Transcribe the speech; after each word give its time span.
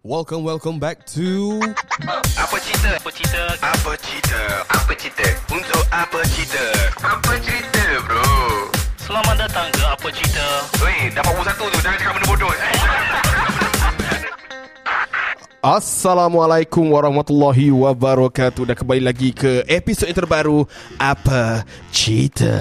Welcome, 0.00 0.48
welcome 0.48 0.80
back 0.80 1.04
to 1.12 1.60
Apa 2.40 2.56
cerita? 2.56 2.96
Apa 2.96 3.12
cerita? 3.12 3.42
Apa 3.60 3.92
cerita? 4.00 4.40
Apa 4.72 4.92
cerita? 4.96 5.28
Untuk 5.52 5.82
apa 5.92 6.24
cerita? 6.24 6.64
Apa 7.04 7.36
cerita 7.36 7.84
bro? 8.08 8.32
Selamat 8.96 9.44
datang 9.44 9.68
ke 9.68 9.84
Apa 9.84 10.08
Cerita 10.08 10.46
Weh, 10.80 11.12
dapat 11.12 11.36
buku 11.36 11.44
satu 11.44 11.64
tu 11.68 11.78
Jangan 11.84 11.98
cakap 12.00 12.12
benda 12.16 12.26
bodoh 12.32 12.48
eh. 12.48 12.72
Assalamualaikum 15.76 16.84
warahmatullahi 16.96 17.68
wabarakatuh 17.68 18.72
Dan 18.72 18.76
kembali 18.80 19.04
lagi 19.04 19.36
ke 19.36 19.68
episod 19.68 20.08
yang 20.08 20.16
terbaru 20.16 20.64
Apa 20.96 21.68
Cerita 21.92 22.56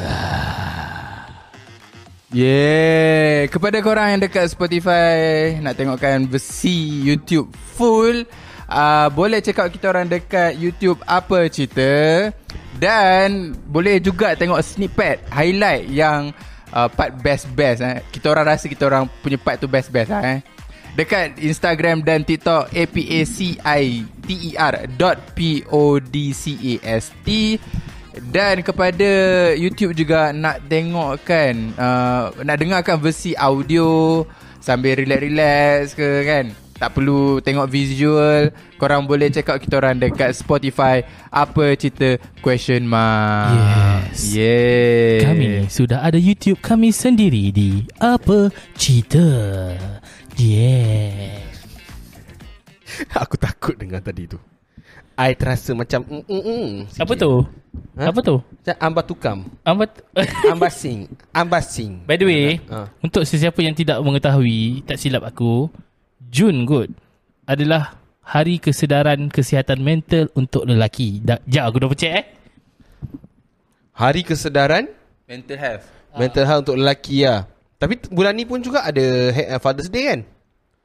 Yeah, 2.29 3.49
kepada 3.49 3.81
korang 3.81 4.13
yang 4.13 4.21
dekat 4.21 4.53
Spotify 4.53 5.57
nak 5.65 5.73
tengokkan 5.73 6.29
versi 6.29 7.01
YouTube 7.01 7.49
full, 7.73 8.21
uh, 8.69 9.09
boleh 9.09 9.41
check 9.41 9.57
out 9.57 9.73
kita 9.73 9.89
orang 9.89 10.05
dekat 10.05 10.53
YouTube 10.53 11.01
apa 11.09 11.49
cerita 11.49 12.29
dan 12.77 13.57
boleh 13.65 13.97
juga 13.97 14.37
tengok 14.37 14.61
snippet 14.61 15.25
highlight 15.33 15.89
yang 15.89 16.29
uh, 16.69 16.85
part 16.85 17.17
best 17.25 17.49
best 17.57 17.81
eh. 17.81 18.05
Kita 18.13 18.29
orang 18.29 18.53
rasa 18.53 18.69
kita 18.69 18.85
orang 18.85 19.09
punya 19.25 19.41
part 19.41 19.57
tu 19.57 19.65
best 19.65 19.89
best 19.89 20.13
lah 20.13 20.21
eh. 20.21 20.45
Dekat 20.93 21.33
Instagram 21.41 22.05
dan 22.05 22.21
TikTok 22.21 22.69
A-P-A-C-I-T-E-R 22.69 24.73
dot 25.01 25.17
P-O-D-C-A-S-T 25.33 27.27
dan 28.33 28.65
kepada 28.65 29.09
YouTube 29.53 29.93
juga 29.93 30.33
nak 30.33 30.65
tengok 30.65 31.21
kan 31.29 31.53
uh, 31.77 32.33
Nak 32.41 32.57
dengarkan 32.57 32.97
versi 32.97 33.37
audio 33.37 34.25
Sambil 34.59 34.99
relax-relax 34.99 35.95
ke 35.95 36.09
kan? 36.27 36.51
Tak 36.79 36.95
perlu 36.95 37.43
tengok 37.43 37.67
visual. 37.67 38.55
Korang 38.79 39.03
boleh 39.03 39.27
check 39.27 39.51
out 39.51 39.59
kita 39.59 39.83
orang 39.83 39.99
dekat 39.99 40.31
Spotify. 40.31 41.03
Apa 41.27 41.75
cerita? 41.75 42.15
Question 42.39 42.87
mark. 42.87 43.51
Yes. 43.51 44.31
Yeah. 44.31 45.27
Kami 45.27 45.47
sudah 45.67 45.99
ada 46.03 46.15
YouTube 46.15 46.63
kami 46.63 46.95
sendiri 46.95 47.51
di 47.51 47.83
Apa 47.99 48.47
Cerita. 48.79 49.27
Yeah. 50.39 51.43
Aku 53.27 53.35
takut 53.35 53.75
dengan 53.75 53.99
tadi 53.99 54.27
tu 54.27 54.39
I 55.19 55.35
terasa 55.35 55.75
macam 55.75 55.99
mm, 56.01 56.23
mm, 56.23 56.41
mm, 56.41 56.67
sikit. 56.89 57.03
Apa 57.03 57.13
tu? 57.13 57.31
Ha? 57.99 58.03
Apa 58.07 58.19
tu? 58.23 58.35
Macam 58.39 58.75
ambat 58.79 59.05
tukam 59.05 59.37
Ambat 59.61 59.91
Ambasing 60.55 61.11
Ambasing 61.29 61.91
By 62.07 62.15
the 62.15 62.25
way, 62.25 62.47
Ha. 62.65 62.87
untuk 62.99 63.27
sesiapa 63.27 63.59
yang 63.59 63.75
tidak 63.75 63.99
mengetahui, 63.99 64.81
tak 64.87 64.95
silap 64.95 65.27
aku, 65.27 65.67
Jun 66.23 66.63
good 66.63 66.95
adalah 67.43 67.99
Hari 68.23 68.61
Kesedaran 68.61 69.27
Kesihatan 69.27 69.81
Mental 69.81 70.29
untuk 70.33 70.63
lelaki. 70.63 71.17
Dah, 71.19 71.41
jap 71.43 71.67
aku 71.67 71.77
dah 71.81 71.89
pecah 71.89 72.11
eh. 72.15 72.25
Hari 73.91 74.21
kesedaran 74.23 74.87
Mental 75.27 75.57
health 75.59 75.85
Mental 76.15 76.45
health 76.47 76.63
untuk 76.65 76.77
lelaki 76.79 77.27
lah 77.27 77.45
Tapi 77.75 77.99
t- 77.99 78.07
bulan 78.09 78.33
ni 78.33 78.47
pun 78.47 78.63
juga 78.63 78.87
ada 78.87 79.03
uh, 79.29 79.59
Father's 79.59 79.91
Day 79.91 80.07
kan 80.07 80.19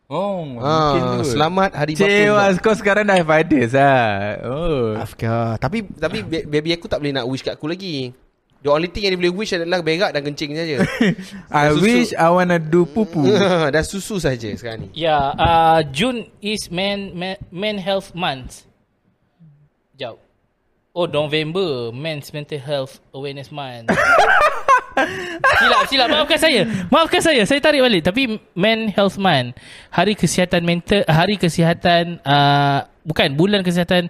Oh 0.05 0.45
ah, 0.61 1.25
Selamat 1.25 1.73
Hari 1.73 1.97
Cewa 1.97 2.53
kau 2.61 2.77
sekarang 2.77 3.09
dah 3.09 3.17
have 3.17 3.33
lah 3.73 4.37
Oh. 4.45 4.93
Afka 5.01 5.57
Tapi 5.57 5.89
tapi 5.97 6.21
ba- 6.21 6.45
baby 6.45 6.77
aku 6.77 6.85
tak 6.93 7.01
boleh 7.01 7.17
nak 7.17 7.25
wish 7.25 7.41
kat 7.41 7.57
aku 7.57 7.73
lagi. 7.73 8.13
The 8.65 8.73
only 8.73 8.89
thing 8.89 9.05
yang 9.05 9.17
dia 9.17 9.21
boleh 9.29 9.37
wish 9.37 9.53
adalah 9.53 9.85
berak 9.85 10.13
dan 10.17 10.25
kencing 10.25 10.57
saja. 10.57 10.81
I 11.53 11.69
susu. 11.73 11.85
wish 11.85 12.11
I 12.17 12.29
wanna 12.33 12.57
do 12.57 12.89
pupu. 12.89 13.21
Dan 13.77 13.85
susu 13.85 14.17
saja 14.17 14.49
sekarang 14.57 14.89
ni. 14.89 15.05
Ya, 15.05 15.37
uh, 15.37 15.85
Jun 15.93 16.33
is 16.41 16.73
men, 16.73 17.13
men 17.13 17.37
men 17.53 17.77
health 17.77 18.17
month. 18.17 18.65
Jauh. 20.01 20.17
Oh, 20.97 21.05
November 21.05 21.93
Men's 21.93 22.33
Mental 22.33 22.57
Health 22.57 23.05
Awareness 23.13 23.53
Month. 23.53 23.93
silap, 25.59 25.83
silap. 25.91 26.09
Maafkan 26.11 26.39
saya. 26.39 26.63
Maafkan 26.89 27.23
saya. 27.23 27.43
Saya 27.45 27.61
tarik 27.61 27.83
balik. 27.83 28.03
Tapi 28.07 28.39
Men 28.55 28.89
Health 28.91 29.19
Month. 29.19 29.59
Hari 29.91 30.15
Kesihatan 30.15 30.63
Mental, 30.63 31.03
Hari 31.05 31.35
Kesihatan, 31.37 32.19
uh, 32.23 32.87
bukan, 33.03 33.35
Bulan 33.35 33.63
Kesihatan 33.63 34.09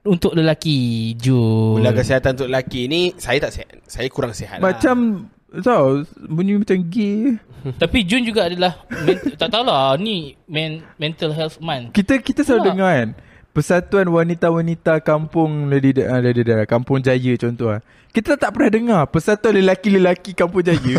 untuk 0.00 0.32
lelaki. 0.32 1.12
Jun. 1.20 1.82
Bulan 1.82 1.92
kesihatan 1.92 2.32
untuk 2.32 2.48
lelaki 2.48 2.88
ni 2.88 3.12
Saya 3.20 3.36
tak 3.36 3.52
sihat 3.52 3.68
Saya 3.84 4.08
kurang 4.08 4.32
sihat 4.32 4.56
lah. 4.56 4.72
Macam 4.72 5.28
Tahu 5.50 6.08
Bunyi 6.24 6.56
macam 6.56 6.78
gay 6.88 7.36
Tapi 7.76 7.98
Jun 8.08 8.24
juga 8.24 8.48
adalah, 8.48 8.80
men, 8.88 9.20
tak 9.36 9.52
tahulah, 9.52 10.00
ni 10.00 10.32
men, 10.48 10.80
Mental 10.96 11.28
Health 11.36 11.60
Month. 11.60 11.92
Kita 11.92 12.16
kita 12.16 12.40
selalu 12.40 12.62
Ha. 12.64 12.68
dengar 12.72 12.92
kan 12.96 13.10
Persatuan 13.50 14.06
wanita-wanita 14.06 15.02
kampung 15.02 15.66
Lady 15.66 15.90
uh, 15.98 16.22
Lady 16.22 16.46
Dara, 16.46 16.62
Kampung 16.70 17.02
Jaya 17.02 17.34
contoh 17.34 17.74
lah. 17.74 17.82
Kita 18.10 18.34
tak 18.38 18.54
pernah 18.54 18.70
dengar 18.70 19.00
Persatuan 19.06 19.54
lelaki-lelaki 19.58 20.34
Kampung 20.34 20.62
Jaya 20.62 20.98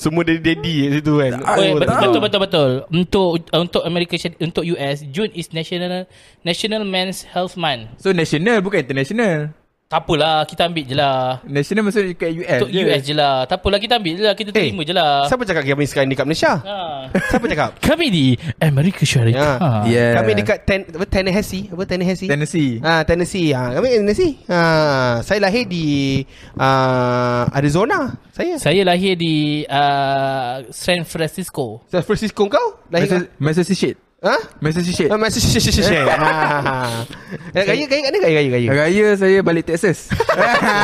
Semua 0.00 0.24
daddy-daddy 0.24 0.74
kat 0.80 0.90
situ 0.98 1.12
kan 1.20 1.32
Oh, 1.44 1.54
Oh, 1.60 1.72
betul, 1.76 1.96
betul 2.00 2.20
betul 2.22 2.40
betul. 2.40 2.70
Untuk 2.88 3.28
untuk 3.52 3.82
Amerika 3.84 4.16
untuk 4.40 4.64
US 4.74 5.04
June 5.12 5.30
is 5.36 5.52
National 5.52 6.08
National 6.40 6.82
Men's 6.88 7.26
Health 7.26 7.54
Month. 7.58 8.00
So 8.00 8.14
national 8.16 8.64
bukan 8.64 8.80
international 8.88 9.52
Tak 9.94 10.10
apalah, 10.10 10.42
kita 10.42 10.66
ambil 10.66 10.84
je 10.90 10.96
lah. 10.98 11.38
National 11.46 11.86
maksudnya 11.86 12.18
kat 12.18 12.34
US 12.34 12.66
Untuk 12.66 12.70
US 12.74 13.00
je 13.06 13.14
lah. 13.14 13.46
Tak 13.46 13.62
apalah, 13.62 13.78
kita 13.78 13.94
ambil 14.02 14.12
je 14.18 14.22
lah. 14.26 14.34
Kita 14.34 14.50
terima 14.50 14.82
je 14.82 14.90
lah. 14.90 15.30
Siapa 15.30 15.46
cakap 15.46 15.62
kami 15.62 15.86
sekarang 15.86 16.10
ni 16.10 16.18
kat 16.18 16.26
Malaysia? 16.26 16.52
Ha. 16.66 16.76
Siapa 17.30 17.46
cakap? 17.46 17.70
Kami 17.94 18.06
di 18.10 18.24
Amerika 18.58 19.06
Syarikat. 19.06 19.86
Ya. 19.86 19.94
Yeah. 19.94 20.12
Kami 20.18 20.30
dekat 20.34 20.58
ten, 20.66 20.82
apa, 20.90 21.06
Tennessee 21.06 21.70
Apa 21.70 21.86
Tennessee? 21.86 22.26
Tennessee 22.26 22.82
Ah, 22.82 23.06
Tennessee. 23.06 23.54
Ha, 23.54 23.70
kami 23.78 24.02
Tennessee. 24.02 24.34
Ha, 24.50 24.58
saya 25.22 25.38
lahir 25.38 25.62
di 25.70 25.86
uh, 26.58 27.46
Arizona. 27.54 28.18
Saya. 28.34 28.58
Saya 28.58 28.82
lahir 28.82 29.14
di 29.14 29.62
uh, 29.62 30.66
San 30.74 31.06
Francisco. 31.06 31.86
San 31.86 32.02
Francisco 32.02 32.50
kau? 32.50 32.82
Lahir 32.90 33.30
Massachusetts 33.38 34.03
Ha? 34.24 34.36
Massachusetts 34.56 35.12
Ah, 35.12 35.20
Massachusetts. 35.20 35.84
Ha. 35.84 37.04
Gaya 37.52 37.84
gaya 37.84 38.00
kat 38.08 38.12
mana 38.16 38.24
gaya 38.24 38.48
gaya? 38.48 38.68
Raya 38.72 39.06
saya 39.20 39.38
balik 39.44 39.68
Texas 39.68 40.08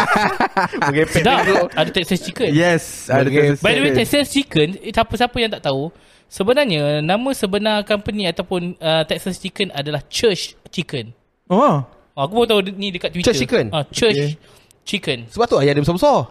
Mengepek 0.93 1.25
Sedap. 1.25 1.49
tu. 1.49 1.57
Ada 1.73 1.91
Texas 1.91 2.21
Chicken. 2.21 2.51
Yes 2.53 3.09
ada. 3.09 3.25
Texas 3.27 3.65
By 3.65 3.73
the 3.75 3.83
way. 3.83 3.93
Texas 3.97 4.29
Chicken, 4.29 4.77
eh, 4.79 4.93
siapa-siapa 4.93 5.37
yang 5.41 5.51
tak 5.51 5.65
tahu, 5.65 5.89
sebenarnya 6.29 7.01
nama 7.01 7.31
sebenar 7.33 7.83
company 7.83 8.29
ataupun 8.29 8.77
uh, 8.77 9.03
Texas 9.09 9.41
Chicken 9.41 9.73
adalah 9.73 10.05
Church 10.07 10.55
Chicken. 10.69 11.17
Oh 11.49 11.81
aku 12.13 12.33
baru 12.37 12.47
tahu 12.47 12.61
ni 12.77 12.93
dekat 12.93 13.17
Twitter. 13.17 13.33
Church 13.33 13.41
Chicken? 13.49 13.73
Ah, 13.73 13.89
Church 13.89 14.13
Okay. 14.21 14.37
Chicken. 14.85 15.19
Sebab 15.33 15.47
tu 15.47 15.57
ayah 15.57 15.73
dia 15.73 15.81
besar-besar. 15.81 16.29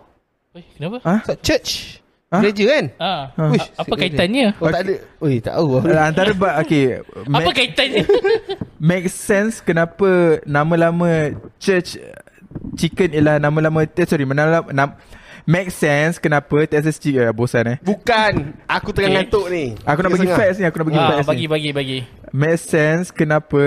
Eh, 0.53 0.65
kenapa? 0.77 0.97
Ha? 1.05 1.15
Church. 1.41 2.01
Ha? 2.29 2.37
Gereja 2.39 2.63
kan? 2.69 2.85
Ah, 2.95 3.21
Ha. 3.33 3.43
Wish, 3.49 3.67
apa 3.73 3.89
gereja. 3.89 4.01
kaitannya? 4.05 4.47
Oh, 4.55 4.69
tak 4.69 4.81
ada. 4.85 4.93
Oi, 5.19 5.35
tak 5.39 5.53
tahu. 5.55 5.69
Uh, 5.81 5.97
Antara 5.99 6.31
ba- 6.31 6.61
Okay 6.61 7.01
Apa 7.35 7.49
kaitannya? 7.51 8.03
make 8.79 9.09
sense 9.09 9.59
kenapa 9.59 10.07
nama-lama 10.43 11.33
church 11.57 11.97
chicken 12.73 13.09
ialah 13.11 13.37
nama-lama 13.37 13.83
eh, 13.83 14.05
sorry 14.05 14.23
nama, 14.23 14.61
nama 14.69 14.93
make 15.43 15.67
sense 15.69 16.15
kenapa 16.15 16.63
Texas 16.63 16.95
chicken 16.95 17.25
uh, 17.25 17.33
bosan 17.33 17.65
eh 17.65 17.77
Bukan. 17.81 18.53
Aku 18.63 18.93
tengah 18.93 19.09
Okay. 19.09 19.17
ngantuk 19.19 19.45
ni. 19.49 19.65
aku 19.81 19.99
nak 19.99 20.11
bagi 20.13 20.29
facts 20.29 20.57
ni 20.57 20.65
aku 20.65 20.77
nak 20.77 20.87
bagi 20.87 20.97
ah, 20.97 21.07
facts 21.11 21.27
bagi 21.27 21.41
ni 21.41 21.49
bagi 21.49 21.69
bagi. 21.71 21.99
make 22.31 22.57
sense 22.57 23.09
kenapa 23.09 23.63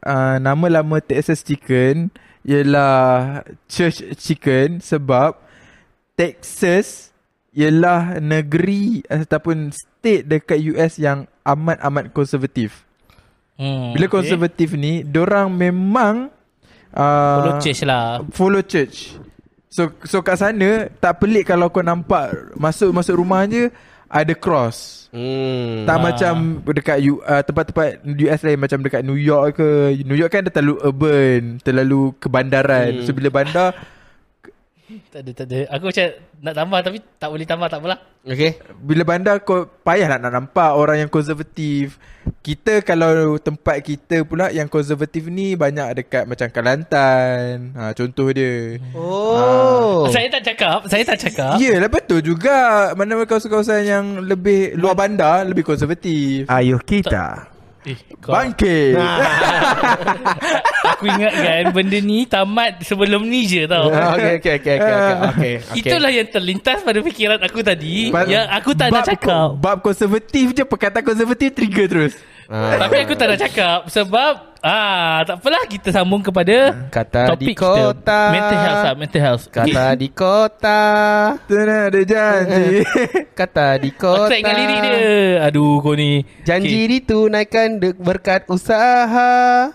uh, 0.00 0.36
nama 0.38 0.66
lama 0.72 0.96
Texas 0.98 1.42
chicken 1.42 2.14
ialah 2.42 3.42
church 3.66 4.00
chicken 4.16 4.78
sebab 4.78 5.34
Texas 6.14 7.10
ialah 7.54 8.18
negeri 8.18 9.00
ataupun 9.06 9.70
state 9.70 10.26
dekat 10.26 10.58
US 10.74 10.98
yang 10.98 11.24
amat-amat 11.46 12.10
konservatif. 12.10 12.82
Hmm, 13.54 13.94
Bila 13.94 14.10
konservatif 14.10 14.74
ni, 14.74 15.06
dorang 15.06 15.54
memang 15.54 16.26
uh, 16.90 17.38
Follow 17.38 17.54
church 17.62 17.82
lah. 17.86 18.18
Follow 18.34 18.62
church. 18.66 19.14
So 19.70 19.90
so 20.02 20.22
kat 20.22 20.38
sana 20.38 20.86
tak 20.98 21.18
pelik 21.18 21.46
kalau 21.46 21.66
kau 21.66 21.82
nampak 21.82 22.30
masuk 22.54 22.94
masuk 22.94 23.18
rumah 23.18 23.42
je 23.46 23.70
ada 24.06 24.30
cross. 24.34 25.06
Hmm. 25.10 25.82
Tak 25.86 25.98
Ah. 25.98 26.02
macam 26.02 26.34
dekat 26.66 26.98
U, 27.06 27.18
uh, 27.18 27.42
tempat-tempat 27.42 28.02
US 28.02 28.40
lain 28.42 28.58
macam 28.58 28.78
dekat 28.82 29.02
New 29.02 29.18
York 29.18 29.58
ke. 29.58 29.68
New 30.02 30.14
York 30.14 30.30
kan 30.30 30.46
dia 30.46 30.54
terlalu 30.54 30.78
urban, 30.82 31.58
terlalu 31.62 32.14
kebandaran. 32.18 33.02
Hmm. 33.02 33.04
So 33.06 33.14
bila 33.14 33.30
bandar 33.30 33.74
Tak 34.84 35.20
ada, 35.24 35.30
tak 35.32 35.46
ada. 35.48 35.58
Aku 35.72 35.88
macam 35.88 36.06
nak 36.44 36.54
tambah 36.60 36.80
tapi 36.84 36.98
tak 37.16 37.28
boleh 37.32 37.46
tambah, 37.48 37.68
tak 37.72 37.80
apalah. 37.80 37.98
Okay 38.24 38.60
Bila 38.84 39.04
bandar 39.04 39.40
kau 39.40 39.64
payah 39.64 40.12
nak, 40.12 40.20
nak 40.28 40.32
nampak 40.32 40.76
orang 40.76 41.00
yang 41.00 41.10
konservatif. 41.12 41.96
Kita 42.44 42.84
kalau 42.84 43.40
tempat 43.40 43.80
kita 43.80 44.28
pula 44.28 44.52
yang 44.52 44.68
konservatif 44.68 45.28
ni 45.32 45.56
banyak 45.56 46.04
dekat 46.04 46.28
macam 46.28 46.52
Kelantan. 46.52 47.72
Ha, 47.72 47.96
contoh 47.96 48.28
dia. 48.36 48.76
Oh 48.92 50.04
Saya 50.12 50.28
tak 50.28 50.52
cakap, 50.52 50.84
saya 50.84 51.04
tak 51.04 51.16
cakap. 51.16 51.56
Ya 51.56 51.80
lah 51.80 51.88
betul 51.88 52.20
juga. 52.20 52.92
Mana 52.92 53.24
kawasan-kawasan 53.24 53.88
yang 53.88 54.04
lebih 54.20 54.76
luar 54.76 54.92
bandar 54.92 55.48
lebih 55.48 55.64
konservatif. 55.64 56.44
Ayuh 56.44 56.80
kita. 56.84 57.54
Eh, 57.84 58.00
kau, 58.16 58.32
Bangkit. 58.32 58.96
aku 61.04 61.20
ingat 61.20 61.32
kan 61.36 61.64
benda 61.76 61.98
ni 62.00 62.18
tamat 62.24 62.80
sebelum 62.80 63.28
ni 63.28 63.44
je 63.44 63.68
tau. 63.68 63.92
Okay 63.92 64.40
okay 64.40 64.54
okay 64.56 64.56
okay, 64.56 64.74
okay, 64.80 64.94
okay, 64.96 65.16
okay. 65.28 65.54
Itulah 65.76 66.08
yang 66.08 66.28
terlintas 66.32 66.80
pada 66.80 66.98
fikiran 67.04 67.38
aku 67.44 67.60
tadi. 67.60 68.08
Ba- 68.08 68.24
yang 68.24 68.48
aku 68.48 68.72
tak 68.72 68.88
nak 68.88 69.04
cakap. 69.04 69.60
Bab 69.60 69.84
konservatif 69.84 70.56
je 70.56 70.64
perkataan 70.64 71.04
konservatif 71.04 71.52
trigger 71.52 71.86
terus. 71.86 72.14
Ah. 72.44 72.76
Tapi 72.76 73.04
aku 73.04 73.12
tak 73.16 73.26
nak 73.32 73.40
cakap 73.40 73.78
sebab 73.88 74.32
ah 74.60 75.24
tak 75.24 75.40
apalah 75.40 75.64
kita 75.64 75.88
sambung 75.92 76.20
kepada 76.20 76.88
Kata 76.92 77.36
di 77.36 77.52
topik 77.52 77.56
kota 77.56 77.80
kita. 77.96 78.20
Mental 78.32 78.58
health 78.60 78.84
lah, 78.84 78.94
mental 78.96 79.20
health. 79.20 79.44
Kata 79.48 79.84
di 80.02 80.08
kota 80.12 80.80
Tak 81.40 81.88
ada 81.88 82.00
janji. 82.04 82.64
Kata 83.40 83.66
di 83.80 83.90
Aku 83.92 84.00
kota 84.00 84.28
tak 84.28 84.38
ingat 84.40 84.56
lirik 84.60 84.78
dia. 84.80 85.00
Aduh 85.40 85.80
kau 85.80 85.96
ni. 85.96 86.24
Janji 86.44 86.80
ditunaikan 86.84 87.80
de- 87.80 87.96
berkat 87.96 88.44
usaha 88.48 89.72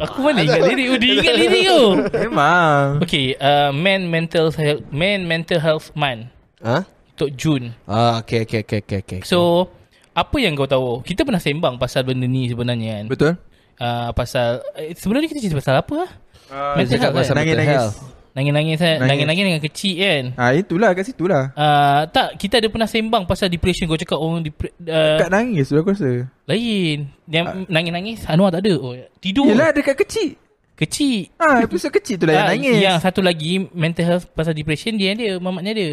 Aku 0.00 0.18
mana 0.20 0.40
ingat 0.40 0.60
lirik 0.64 0.86
oh, 0.88 0.96
Dia 0.96 1.12
ingat 1.14 1.34
lirik 1.36 1.62
tu 1.66 1.82
Memang. 2.24 2.84
Okay 3.00 3.36
uh, 3.36 3.68
Man 3.70 4.08
mental 4.08 4.48
health 4.50 4.82
Man 4.88 5.24
mental 5.24 5.58
health 5.58 5.92
month 5.92 6.32
Ha? 6.60 6.84
Untuk 7.14 7.30
Jun 7.34 7.76
Ah, 7.84 8.18
okay, 8.18 8.44
okay, 8.44 8.64
okay, 8.64 8.80
okay, 8.80 8.98
okay. 9.00 9.20
So 9.22 9.68
Apa 10.10 10.36
yang 10.36 10.52
kau 10.54 10.64
tahu 10.64 11.00
Kita 11.00 11.22
pernah 11.22 11.38
sembang 11.38 11.76
Pasal 11.76 12.02
benda 12.02 12.24
ni 12.24 12.48
sebenarnya 12.48 13.00
kan 13.00 13.04
Betul? 13.06 13.32
uh, 13.76 14.10
Pasal 14.10 14.64
eh, 14.74 14.92
Sebenarnya 14.92 15.28
kita 15.28 15.40
cerita 15.40 15.56
pasal 15.56 15.76
apa 15.78 15.94
lah 15.96 16.10
Uh, 16.50 16.74
Mental 16.74 16.98
cakap 16.98 17.14
health 17.14 17.18
pasal 17.22 17.30
kan? 17.30 17.38
nangis, 17.38 17.54
mental 17.54 17.62
nangis. 17.62 17.78
health. 17.78 17.98
Nangis-nangis 18.30 18.76
kan 18.76 18.96
Nangis. 18.96 19.08
Nangis-nangis 19.26 19.44
dengan 19.44 19.58
kecil 19.60 19.94
kan 19.96 20.24
Ah 20.34 20.50
itulah 20.52 20.90
kat 20.92 21.04
situ 21.04 21.24
lah. 21.24 21.50
uh, 21.50 22.06
Tak 22.06 22.36
Kita 22.36 22.56
ada 22.56 22.66
pernah 22.66 22.86
sembang 22.86 23.24
Pasal 23.24 23.46
depression 23.46 23.84
Kau 23.84 23.94
cakap 23.94 24.16
orang 24.16 24.40
depre- 24.40 24.70
uh, 24.80 25.18
Kat 25.18 25.28
nangis 25.28 25.66
tu 25.66 25.74
aku 25.74 25.90
rasa. 25.90 26.30
Lain 26.44 27.10
Yang 27.24 27.44
nangis-nangis 27.66 28.22
Anwar 28.24 28.50
tak 28.50 28.62
ada 28.62 28.74
oh, 28.76 28.94
Tidur 29.18 29.48
Yelah 29.48 29.70
dekat 29.70 29.98
kecil. 29.98 30.38
Kecil 30.74 31.26
Ah 31.36 31.60
episod 31.60 31.90
kecil 31.90 32.16
tu 32.16 32.24
lah 32.24 32.34
yang 32.34 32.42
Ah, 32.42 32.50
nangis. 32.54 32.78
Yang 32.78 32.96
satu 33.02 33.20
lagi 33.20 33.66
Mental 33.70 34.06
health 34.06 34.30
Pasal 34.30 34.54
depression 34.54 34.94
Dia 34.94 35.10
dia 35.12 35.34
Mamatnya 35.36 35.72
dia 35.72 35.90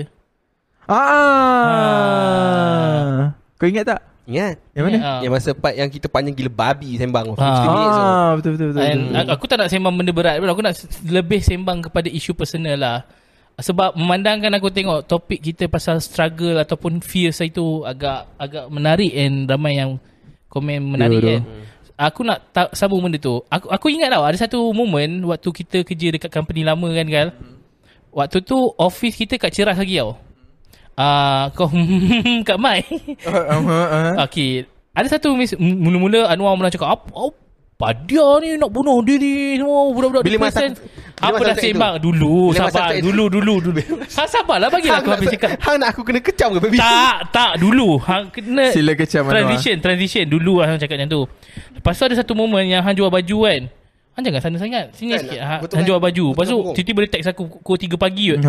Ah. 1.58 3.34
Kau 3.56 3.66
ingat 3.66 3.86
tak? 3.88 4.02
Ingat? 4.28 4.56
Yang 4.76 4.84
mana? 4.84 4.98
Ah. 5.00 5.20
Yang 5.24 5.32
masa 5.40 5.50
part 5.56 5.74
yang 5.80 5.88
kita 5.88 6.12
panjang 6.12 6.36
gila 6.36 6.52
babi 6.52 7.00
sembang. 7.00 7.32
Ah. 7.40 7.64
50 7.64 7.72
minit 7.72 7.90
tu. 7.90 8.04
Ah, 8.04 8.32
betul 8.36 8.52
betul 8.60 8.68
betul. 8.76 8.82
And 8.84 9.02
betul. 9.16 9.32
aku, 9.32 9.44
tak 9.48 9.58
nak 9.64 9.70
sembang 9.72 9.96
benda 9.96 10.12
berat 10.12 10.36
pun. 10.44 10.50
Aku 10.52 10.62
nak 10.62 10.76
lebih 11.08 11.40
sembang 11.40 11.80
kepada 11.88 12.12
isu 12.12 12.36
personal 12.36 12.76
lah. 12.76 12.98
Sebab 13.58 13.98
memandangkan 13.98 14.52
aku 14.60 14.70
tengok 14.70 15.08
topik 15.10 15.42
kita 15.42 15.66
pasal 15.66 15.98
struggle 15.98 16.62
ataupun 16.62 17.02
fears 17.02 17.42
itu 17.42 17.82
agak 17.88 18.30
agak 18.38 18.70
menarik 18.70 19.10
and 19.18 19.50
ramai 19.50 19.82
yang 19.82 19.98
komen 20.52 20.78
menarik 20.94 21.18
Ya, 21.24 21.42
kan. 21.42 21.42
Aku 21.98 22.22
nak 22.22 22.54
ta- 22.54 22.70
sambung 22.78 23.02
benda 23.02 23.18
tu. 23.18 23.42
Aku 23.50 23.74
aku 23.74 23.90
ingat 23.90 24.14
tau 24.14 24.22
ada 24.22 24.38
satu 24.38 24.70
moment 24.70 25.34
waktu 25.34 25.50
kita 25.50 25.82
kerja 25.82 26.14
dekat 26.14 26.30
company 26.30 26.62
lama 26.62 26.86
kan 26.94 27.08
Gal. 27.10 27.30
Waktu 28.14 28.46
tu 28.46 28.70
office 28.78 29.18
kita 29.18 29.42
kat 29.42 29.50
Ceras 29.50 29.74
lagi 29.74 29.98
tau. 29.98 30.27
Ah 30.98 31.54
kau 31.54 31.70
kat 32.48 32.58
Mai. 32.58 32.82
Ah, 33.24 33.54
ah. 33.54 34.26
Okey. 34.26 34.66
Ada 34.92 35.14
satu 35.14 35.38
mis- 35.38 35.54
mula-mula 35.56 36.26
Anwar 36.26 36.58
mula 36.58 36.68
cakap 36.68 36.90
apa 36.90 37.14
oh, 37.14 37.30
dia 38.02 38.26
ni 38.42 38.58
nak 38.58 38.74
bunuh 38.74 39.06
diri 39.06 39.62
semua 39.62 39.94
budak-budak 39.94 40.26
Bila 40.26 40.38
masa- 40.42 40.74
Apa 41.16 41.38
dah 41.40 41.54
sembang 41.54 41.94
dulu 41.98 42.50
Bila 42.50 42.66
sabar 42.68 42.98
dulu 42.98 43.30
dulu 43.30 43.54
dulu. 43.62 43.82
ha, 44.02 44.26
sabarlah 44.26 44.70
bagilah 44.70 44.98
aku 44.98 45.10
habis 45.12 45.30
cakap. 45.32 45.62
Hang 45.62 45.78
nak 45.78 45.94
aku 45.94 46.02
kena 46.02 46.18
kecam 46.18 46.50
ke 46.52 46.60
baby? 46.60 46.78
Tak, 46.78 47.30
tak 47.30 47.52
dulu. 47.58 48.02
Hang 48.02 48.34
kena 48.34 48.74
Sila 48.74 48.94
kecam 48.94 49.22
Anwar. 49.24 49.34
transition, 49.38 49.76
transition 49.78 50.26
dulu 50.26 50.62
lah 50.62 50.74
hang 50.74 50.78
cakap 50.78 50.98
macam 50.98 51.10
tu. 51.10 51.22
Lepas 51.74 51.94
tu 51.94 52.04
ada 52.06 52.16
satu 52.18 52.34
moment 52.34 52.62
yang 52.62 52.82
hang 52.82 52.94
jual 52.94 53.10
baju 53.10 53.38
kan. 53.46 53.62
Hang 54.18 54.24
jangan 54.26 54.42
sana 54.42 54.58
sangat. 54.58 54.86
Sini 54.98 55.14
Kan, 55.14 55.22
sikit. 55.22 55.38
betul 55.38 55.46
Hang, 55.46 55.70
kan? 55.70 55.82
jual 55.86 56.00
baju. 56.02 56.26
Lepas 56.34 56.46
tu 56.48 56.58
kan, 56.60 56.74
tiba-tiba 56.74 57.00
dia 57.02 57.12
text 57.14 57.28
aku 57.30 57.44
pukul 57.48 57.78
3 57.78 57.94
pagi 57.96 58.26
kot. 58.34 58.42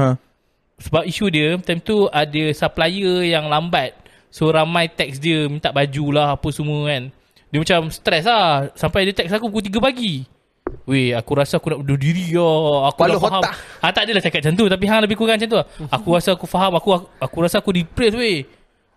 Ha. 0.79 0.83
Sebab 0.87 1.03
isu 1.05 1.27
dia 1.29 1.59
Time 1.59 1.83
tu 1.83 2.07
ada 2.07 2.43
supplier 2.55 3.27
yang 3.27 3.51
lambat. 3.51 3.99
So 4.31 4.55
ramai 4.55 4.87
text 4.87 5.19
dia 5.19 5.51
Minta 5.51 5.75
baju 5.75 6.05
lah 6.15 6.39
Apa 6.39 6.49
semua 6.55 6.87
kan. 6.87 7.11
Dia 7.51 7.59
macam 7.59 7.91
stres 7.91 8.25
lah. 8.29 8.71
Sampai 8.79 9.09
dia 9.11 9.15
text 9.17 9.35
aku 9.35 9.51
pukul 9.51 9.67
3 9.67 9.81
pagi. 9.83 10.29
Weh 10.85 11.17
aku 11.17 11.33
rasa 11.33 11.57
aku 11.57 11.73
nak 11.73 11.81
bunuh 11.81 11.97
diri 11.97 12.37
lah. 12.37 12.93
Aku 12.93 13.01
Kepala 13.01 13.13
dah 13.17 13.23
faham. 13.25 13.43
ah, 13.81 13.91
Tak 13.91 14.03
adalah 14.05 14.23
cakap 14.23 14.41
macam 14.45 14.55
tu. 14.55 14.65
Tapi 14.69 14.85
hang 14.85 15.01
lebih 15.01 15.17
kurang 15.17 15.37
macam 15.41 15.49
tu 15.49 15.59
lah. 15.59 15.67
Aku 15.91 16.09
rasa 16.13 16.31
aku 16.37 16.45
faham. 16.45 16.73
Aku 16.77 16.89
aku 17.19 17.37
rasa 17.41 17.57
aku 17.59 17.73
depressed 17.73 18.17
weh. 18.21 18.45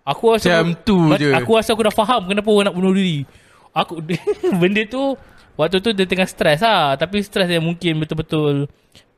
Aku 0.03 0.35
rasa 0.35 0.61
Macam 0.61 0.67
tu 0.83 0.97
je. 1.15 1.31
Aku 1.31 1.51
rasa 1.55 1.77
aku 1.77 1.85
dah 1.85 1.93
faham 1.93 2.25
Kenapa 2.25 2.49
orang 2.49 2.65
nak 2.69 2.75
bunuh 2.75 2.91
diri. 2.91 3.23
Aku 3.71 4.03
Benda 4.61 4.83
tu 4.85 5.15
Waktu 5.55 5.77
tu 5.83 5.89
dia 5.95 6.07
tengah 6.07 6.27
stres 6.27 6.59
lah. 6.59 6.97
Tapi 6.99 7.21
stres 7.23 7.47
yang 7.47 7.63
mungkin 7.63 8.03
betul-betul 8.03 8.67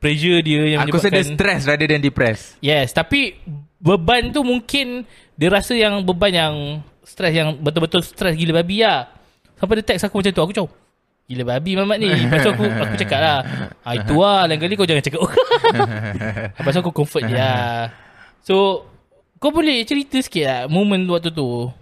Pressure 0.04 0.44
dia 0.44 0.60
yang 0.68 0.84
Aku 0.84 1.00
rasa 1.00 1.08
dia 1.08 1.24
menyebabkan- 1.24 1.32
stress 1.32 1.60
rather 1.64 1.88
than 1.88 2.00
depressed. 2.04 2.60
Yes, 2.60 2.92
tapi 2.92 3.40
beban 3.80 4.28
tu 4.30 4.44
mungkin 4.44 5.08
dia 5.32 5.48
rasa 5.48 5.72
yang 5.72 6.04
beban 6.04 6.28
yang 6.30 6.54
stres 7.00 7.32
yang 7.32 7.56
betul-betul 7.56 8.04
stres 8.04 8.36
gila 8.36 8.60
babi 8.60 8.84
lah. 8.84 9.08
Sampai 9.56 9.80
dia 9.80 9.86
text 9.86 10.04
aku 10.04 10.20
macam 10.20 10.28
tu, 10.28 10.42
aku 10.44 10.52
cakap, 10.52 10.72
gila 11.24 11.44
babi 11.46 11.70
mamat 11.72 11.96
ni. 11.96 12.08
Lepas 12.12 12.38
tu 12.42 12.50
aku, 12.52 12.64
aku 12.68 12.94
cakap 13.00 13.18
lah, 13.18 13.38
ah, 13.80 13.94
itu 13.96 14.14
lah, 14.18 14.40
lain 14.44 14.58
kali 14.60 14.74
kau 14.76 14.84
jangan 14.84 15.00
cakap. 15.00 15.20
Lepas 16.60 16.70
tu 16.70 16.80
aku 16.84 16.92
comfort 16.92 17.22
dia 17.24 17.38
lah. 17.38 17.72
So, 18.44 18.84
kau 19.40 19.48
boleh 19.48 19.80
cerita 19.88 20.20
sikit 20.20 20.44
lah 20.44 20.60
moment 20.68 21.00
waktu 21.08 21.32
tu. 21.32 21.72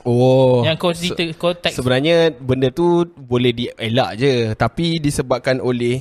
Oh. 0.00 0.64
yang 0.64 0.80
kau 0.80 0.96
cerita, 0.96 1.28
kau 1.36 1.52
text. 1.52 1.76
Sebenarnya 1.76 2.32
benda 2.32 2.72
tu 2.72 3.04
boleh 3.12 3.52
dielak 3.52 4.16
je 4.16 4.56
tapi 4.56 4.96
disebabkan 4.96 5.60
oleh 5.60 6.00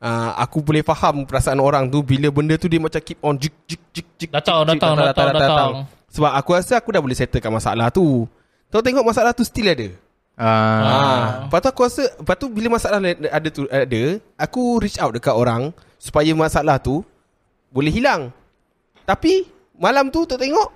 uh, 0.00 0.30
aku 0.38 0.62
boleh 0.62 0.82
faham 0.82 1.22
perasaan 1.26 1.58
orang 1.58 1.86
tu 1.86 2.02
bila 2.02 2.30
benda 2.30 2.54
tu 2.56 2.66
dia 2.66 2.80
macam 2.80 2.98
keep 2.98 3.18
on 3.20 3.34
jik 3.38 3.54
jik 3.66 3.82
jik 3.94 4.08
jik 4.18 4.30
Datang, 4.30 4.64
jik, 4.66 4.80
datang, 4.80 4.94
datang, 4.98 5.28
datang. 5.34 5.70
Sebab 6.08 6.32
aku 6.32 6.50
rasa 6.56 6.80
aku 6.80 6.88
dah 6.90 7.02
boleh 7.04 7.14
settlekan 7.14 7.52
masalah 7.52 7.92
tu. 7.92 8.24
Kau 8.68 8.80
tengok 8.80 9.04
masalah 9.04 9.36
tu 9.36 9.44
still 9.44 9.68
ada. 9.68 9.88
Ah. 10.38 10.46
Ah. 10.46 11.24
Lepas 11.50 11.58
tu 11.58 11.68
aku 11.74 11.82
rasa 11.82 12.02
Lepas 12.14 12.36
tu 12.38 12.46
bila 12.46 12.78
masalah 12.78 13.02
la- 13.02 13.34
ada 13.34 13.48
tu 13.50 13.66
ada 13.66 14.02
Aku 14.38 14.78
reach 14.78 14.94
out 15.02 15.10
dekat 15.10 15.34
orang 15.34 15.74
Supaya 15.98 16.30
masalah 16.30 16.78
tu 16.78 17.02
Boleh 17.74 17.90
hilang 17.90 18.30
Tapi 19.02 19.50
Malam 19.82 20.14
tu 20.14 20.22
tak 20.30 20.38
tengok 20.38 20.70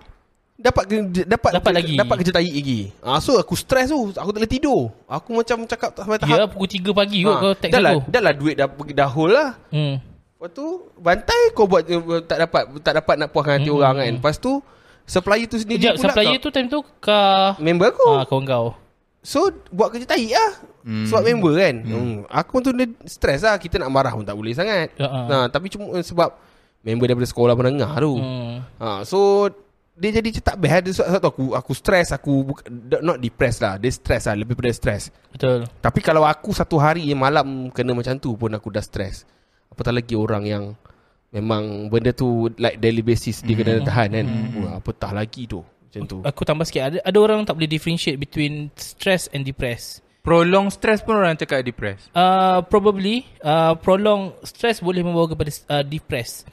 Dapat 0.62 0.82
ke- 0.87 1.26
dapat 1.26 1.50
Dapat 1.53 1.73
lagi. 1.75 1.94
Dapat 1.94 2.14
kerja 2.17 2.32
tahi 2.32 2.50
lagi 2.53 2.81
ah, 3.00 3.19
So 3.19 3.35
aku 3.35 3.53
stres 3.53 3.88
tu 3.88 3.99
Aku 4.09 4.31
tak 4.31 4.38
boleh 4.38 4.49
tidur 4.49 4.81
Aku 5.05 5.34
macam 5.34 5.63
cakap 5.65 5.91
tak 5.91 6.03
sampai 6.03 6.22
Ya, 6.22 6.25
tahap 6.39 6.48
pukul 6.51 6.69
3 6.70 6.86
pagi 6.93 7.19
kot 7.20 7.29
Ah, 7.29 7.36
kau 7.36 7.53
text 7.53 7.72
dah 7.72 7.81
lah, 7.81 7.93
aku. 7.93 8.01
dah 8.08 8.20
lah 8.20 8.32
duit 8.32 8.55
dah 8.55 8.67
pergi 8.67 8.93
dah 8.93 9.08
whole 9.08 9.32
lah 9.32 9.51
Hmm. 9.69 9.94
Lepas 9.98 10.48
tu 10.53 10.67
Bantai 10.96 11.41
kau 11.51 11.67
buat 11.67 11.82
uh, 11.84 12.01
Tak 12.22 12.39
dapat 12.41 12.63
Tak 12.79 12.93
dapat 12.96 13.15
nak 13.17 13.29
puaskan 13.29 13.53
hati 13.56 13.69
Hmm, 13.69 13.77
orang 13.77 13.93
hmm, 13.93 14.01
kan 14.01 14.13
Lepas 14.17 14.36
tu 14.39 14.53
Supplier 15.03 15.44
tu 15.44 15.56
sendiri 15.56 15.82
Sekejap, 15.82 15.94
pula 15.96 16.05
supplier 16.08 16.31
kau- 16.32 16.41
tu 16.41 16.51
time 16.51 16.69
tu 16.69 16.79
kah 16.98 17.58
Member 17.58 17.86
aku 17.89 18.06
ah, 18.08 18.25
kawan 18.25 18.44
kau. 18.44 18.67
So 19.20 19.39
buat 19.69 19.91
kerja 19.91 20.06
tahi 20.08 20.31
lah 20.31 20.51
hmm. 20.82 21.06
Sebab 21.06 21.22
member 21.25 21.53
kan 21.56 21.75
hmm. 21.77 21.91
Hmm. 21.93 22.17
Aku 22.29 22.58
tu 22.58 22.70
dia 22.70 22.86
stres 23.05 23.41
lah 23.41 23.55
Kita 23.56 23.77
nak 23.77 23.89
marah 23.89 24.10
pun 24.10 24.22
tak 24.22 24.34
boleh 24.34 24.51
sangat 24.53 24.94
Ya, 24.94 25.05
ah. 25.05 25.27
nah, 25.27 25.44
Tapi 25.46 25.67
cuma 25.69 25.91
eh, 25.93 26.03
sebab 26.03 26.39
Member 26.81 27.06
daripada 27.08 27.25
sekolah 27.25 27.53
menengah 27.53 27.91
tu 27.96 28.15
Hmm. 28.15 28.63
ha, 28.77 29.03
So 29.03 29.51
Dia 29.93 30.11
jadi 30.11 30.29
macam 30.29 30.44
tak 30.44 30.56
best. 30.56 30.72
Dia 30.81 30.93
sebab, 30.93 31.06
sebab 31.06 31.20
tu 31.20 31.29
aku 31.29 31.44
Aku 31.53 31.72
stres 31.72 32.08
Aku 32.11 32.32
buka- 32.44 32.65
Not 32.99 33.19
depressed 33.19 33.61
lah. 33.61 33.77
Dia 33.77 33.89
stres 33.89 34.25
lah 34.25 34.34
Lebih 34.34 34.56
pada 34.56 34.72
stres 34.72 35.13
Betul. 35.29 35.69
Tapi 35.69 36.01
kalau 36.01 36.25
aku 36.25 36.51
satu 36.51 36.77
hari 36.77 37.05
Malam 37.13 37.69
kena 37.69 37.93
macam 37.93 38.17
tu 38.17 38.32
pun 38.32 38.49
Aku 38.49 38.69
dah 38.69 38.81
stres 38.81 39.29
Apatah 39.69 39.93
lagi 39.93 40.17
orang 40.17 40.44
yang 40.44 40.65
Memang 41.29 41.89
benda 41.89 42.13
tu 42.13 42.49
Like 42.56 42.77
daily 42.77 43.01
basis 43.01 43.41
Dia 43.41 43.53
kena 43.53 43.84
tahan 43.84 44.13
kan. 44.13 44.27
Wah, 44.58 44.72
Apatah 44.81 45.13
lagi 45.13 45.44
tu 45.44 45.61
Macam 45.61 46.03
tu. 46.08 46.19
Aku 46.25 46.43
tambah 46.43 46.65
sikit. 46.65 46.82
Ada 46.82 46.99
ada 47.05 47.19
orang 47.20 47.44
tak 47.44 47.53
boleh 47.53 47.69
differentiate 47.69 48.17
between 48.17 48.72
stress 48.72 49.29
and 49.29 49.44
depressed. 49.44 50.01
Prolong 50.25 50.72
stress 50.72 51.05
pun 51.05 51.19
orang 51.19 51.37
cakap 51.37 51.61
depressed. 51.61 52.08
Uh, 52.15 52.65
probably 52.65 53.29
uh, 53.43 53.77
prolong 53.77 54.32
stress 54.41 54.81
boleh 54.81 55.05
membawa 55.05 55.29
kepada 55.29 55.53
uh, 55.69 55.84
depressed. 55.84 56.49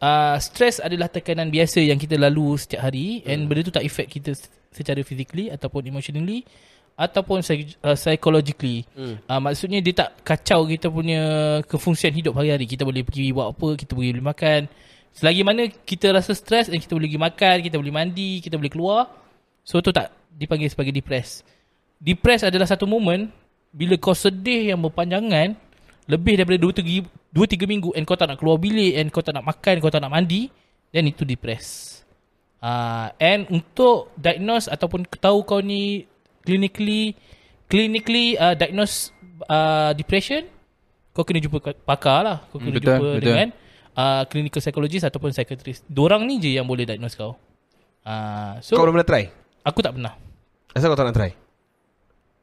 Uh, 0.00 0.40
stress 0.40 0.80
adalah 0.80 1.12
tekanan 1.12 1.52
biasa 1.52 1.84
yang 1.84 2.00
kita 2.00 2.16
lalu 2.16 2.56
setiap 2.56 2.88
hari 2.88 3.20
and 3.28 3.44
benda 3.44 3.68
tu 3.68 3.74
tak 3.76 3.84
affect 3.84 4.08
kita 4.08 4.32
secara 4.72 5.04
physically 5.04 5.52
ataupun 5.52 5.84
emotionally 5.84 6.48
ataupun 6.96 7.44
uh, 7.44 7.96
psychologically. 7.96 8.88
Hmm. 8.96 9.20
Uh, 9.28 9.40
maksudnya 9.44 9.84
dia 9.84 10.04
tak 10.04 10.24
kacau 10.24 10.64
kita 10.64 10.88
punya 10.88 11.20
kefungsian 11.68 12.16
hidup 12.16 12.32
hari-hari. 12.32 12.64
Kita 12.64 12.84
boleh 12.84 13.04
pergi 13.04 13.32
buat 13.32 13.52
apa, 13.52 13.76
kita 13.76 13.92
boleh 13.92 14.16
beli 14.16 14.24
makan. 14.24 14.60
Selagi 15.12 15.42
mana 15.44 15.68
kita 15.68 16.16
rasa 16.16 16.32
stres 16.32 16.72
dan 16.72 16.80
kita 16.80 16.96
boleh 16.96 17.08
pergi 17.08 17.20
makan, 17.20 17.56
kita 17.60 17.76
boleh 17.76 17.92
mandi, 17.92 18.40
kita 18.40 18.56
boleh 18.56 18.72
keluar. 18.72 19.00
So 19.64 19.84
tu 19.84 19.92
tak 19.92 20.16
dipanggil 20.32 20.72
sebagai 20.72 20.96
depress. 20.96 21.44
Depress 22.00 22.48
adalah 22.48 22.64
satu 22.64 22.88
moment 22.88 23.28
bila 23.68 24.00
kau 24.00 24.16
sedih 24.16 24.72
yang 24.72 24.80
berpanjangan 24.80 25.56
lebih 26.10 26.34
daripada 26.42 26.58
2 26.58 27.06
3 27.06 27.06
2 27.06 27.38
3 27.38 27.70
minggu 27.70 27.94
and 27.94 28.02
kau 28.02 28.18
tak 28.18 28.26
nak 28.26 28.42
keluar 28.42 28.58
bilik 28.58 28.98
and 28.98 29.14
kau 29.14 29.22
tak 29.22 29.38
nak 29.38 29.46
makan, 29.46 29.78
kau 29.78 29.88
tak 29.88 30.02
nak 30.02 30.10
mandi, 30.10 30.50
then 30.90 31.06
itu 31.06 31.22
depress. 31.22 31.98
Uh, 32.60 33.08
and 33.16 33.46
untuk 33.48 34.12
diagnose 34.18 34.68
ataupun 34.68 35.06
tahu 35.16 35.46
kau 35.46 35.64
ni 35.64 36.04
clinically 36.44 37.16
clinically 37.70 38.36
uh, 38.36 38.52
diagnose 38.52 39.16
uh, 39.48 39.96
depression 39.96 40.44
kau 41.16 41.24
kena 41.24 41.40
jumpa 41.40 41.58
ka- 41.62 41.80
pakar 41.88 42.20
lah 42.20 42.38
kau 42.52 42.60
kena 42.60 42.76
betul, 42.76 42.84
jumpa 42.84 43.08
betul. 43.16 43.24
dengan 43.24 43.48
uh, 43.96 44.22
clinical 44.28 44.60
psychologist 44.60 45.08
ataupun 45.08 45.32
psychiatrist 45.32 45.88
Diorang 45.88 46.28
ni 46.28 46.36
je 46.36 46.52
yang 46.52 46.68
boleh 46.68 46.84
diagnose 46.84 47.16
kau 47.16 47.40
uh, 48.04 48.52
so 48.60 48.76
Kau 48.76 48.84
belum 48.84 49.00
pernah 49.00 49.08
try? 49.08 49.24
aku 49.64 49.80
tak 49.80 49.96
pernah 49.96 50.12
Asal 50.76 50.92
kau 50.92 50.98
tak 51.00 51.08
nak 51.08 51.16
try? 51.16 51.32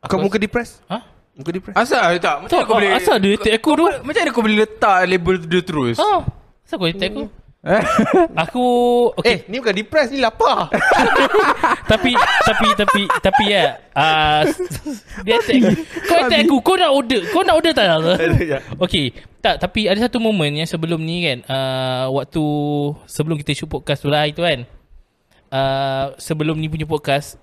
Kau 0.07 0.17
muka 0.17 0.41
depressed? 0.41 0.81
ha? 0.89 1.03
Muka 1.37 1.49
depressed? 1.53 1.77
Asal 1.77 2.17
tak? 2.17 2.35
Macam 2.41 2.49
Tak, 2.49 2.57
mana 2.57 2.67
kau 2.67 2.75
boleh 2.81 2.91
asal 2.97 3.15
dia 3.21 3.29
attack 3.37 3.53
aku 3.61 3.69
tu 3.77 3.85
Macam 3.85 4.21
mana 4.25 4.29
kau 4.33 4.43
boleh 4.43 4.57
letak 4.57 4.97
label 5.05 5.35
dia 5.39 5.61
terus? 5.61 5.95
ha? 6.01 6.25
asal 6.65 6.75
kau 6.75 6.89
attack 6.89 7.13
aku 7.13 7.25
aku 8.47 8.65
okay. 9.19 9.27
Eh, 9.27 9.37
ni 9.51 9.59
bukan 9.59 9.75
depressed, 9.75 10.15
ni 10.15 10.23
lapar. 10.23 10.71
tapi 11.91 12.15
tapi 12.45 12.67
tapi 12.79 13.01
tapi 13.19 13.43
ya 13.51 13.75
uh, 13.91 14.47
dia 15.25 15.35
attack 15.35 15.57
aku. 15.59 15.81
kau 16.05 16.17
attack 16.21 16.41
aku 16.47 16.55
kau 16.63 16.75
nak 16.79 16.91
order 16.95 17.21
kau 17.27 17.43
nak 17.43 17.55
order 17.59 17.73
tak. 17.75 17.87
Okay 18.87 19.11
Tak 19.43 19.59
tapi 19.59 19.89
ada 19.89 19.99
satu 19.99 20.21
moment 20.21 20.53
yang 20.53 20.69
sebelum 20.69 21.01
ni 21.01 21.27
kan 21.27 21.37
uh, 21.47 22.05
Waktu 22.13 22.45
Sebelum 23.03 23.35
kita 23.35 23.51
shoot 23.51 23.67
podcast 23.67 23.99
tu 23.99 24.09
lah 24.11 24.23
itu 24.27 24.39
kan 24.39 24.63
uh, 25.51 26.15
Sebelum 26.15 26.55
ni 26.55 26.71
punya 26.71 26.87
podcast 26.87 27.35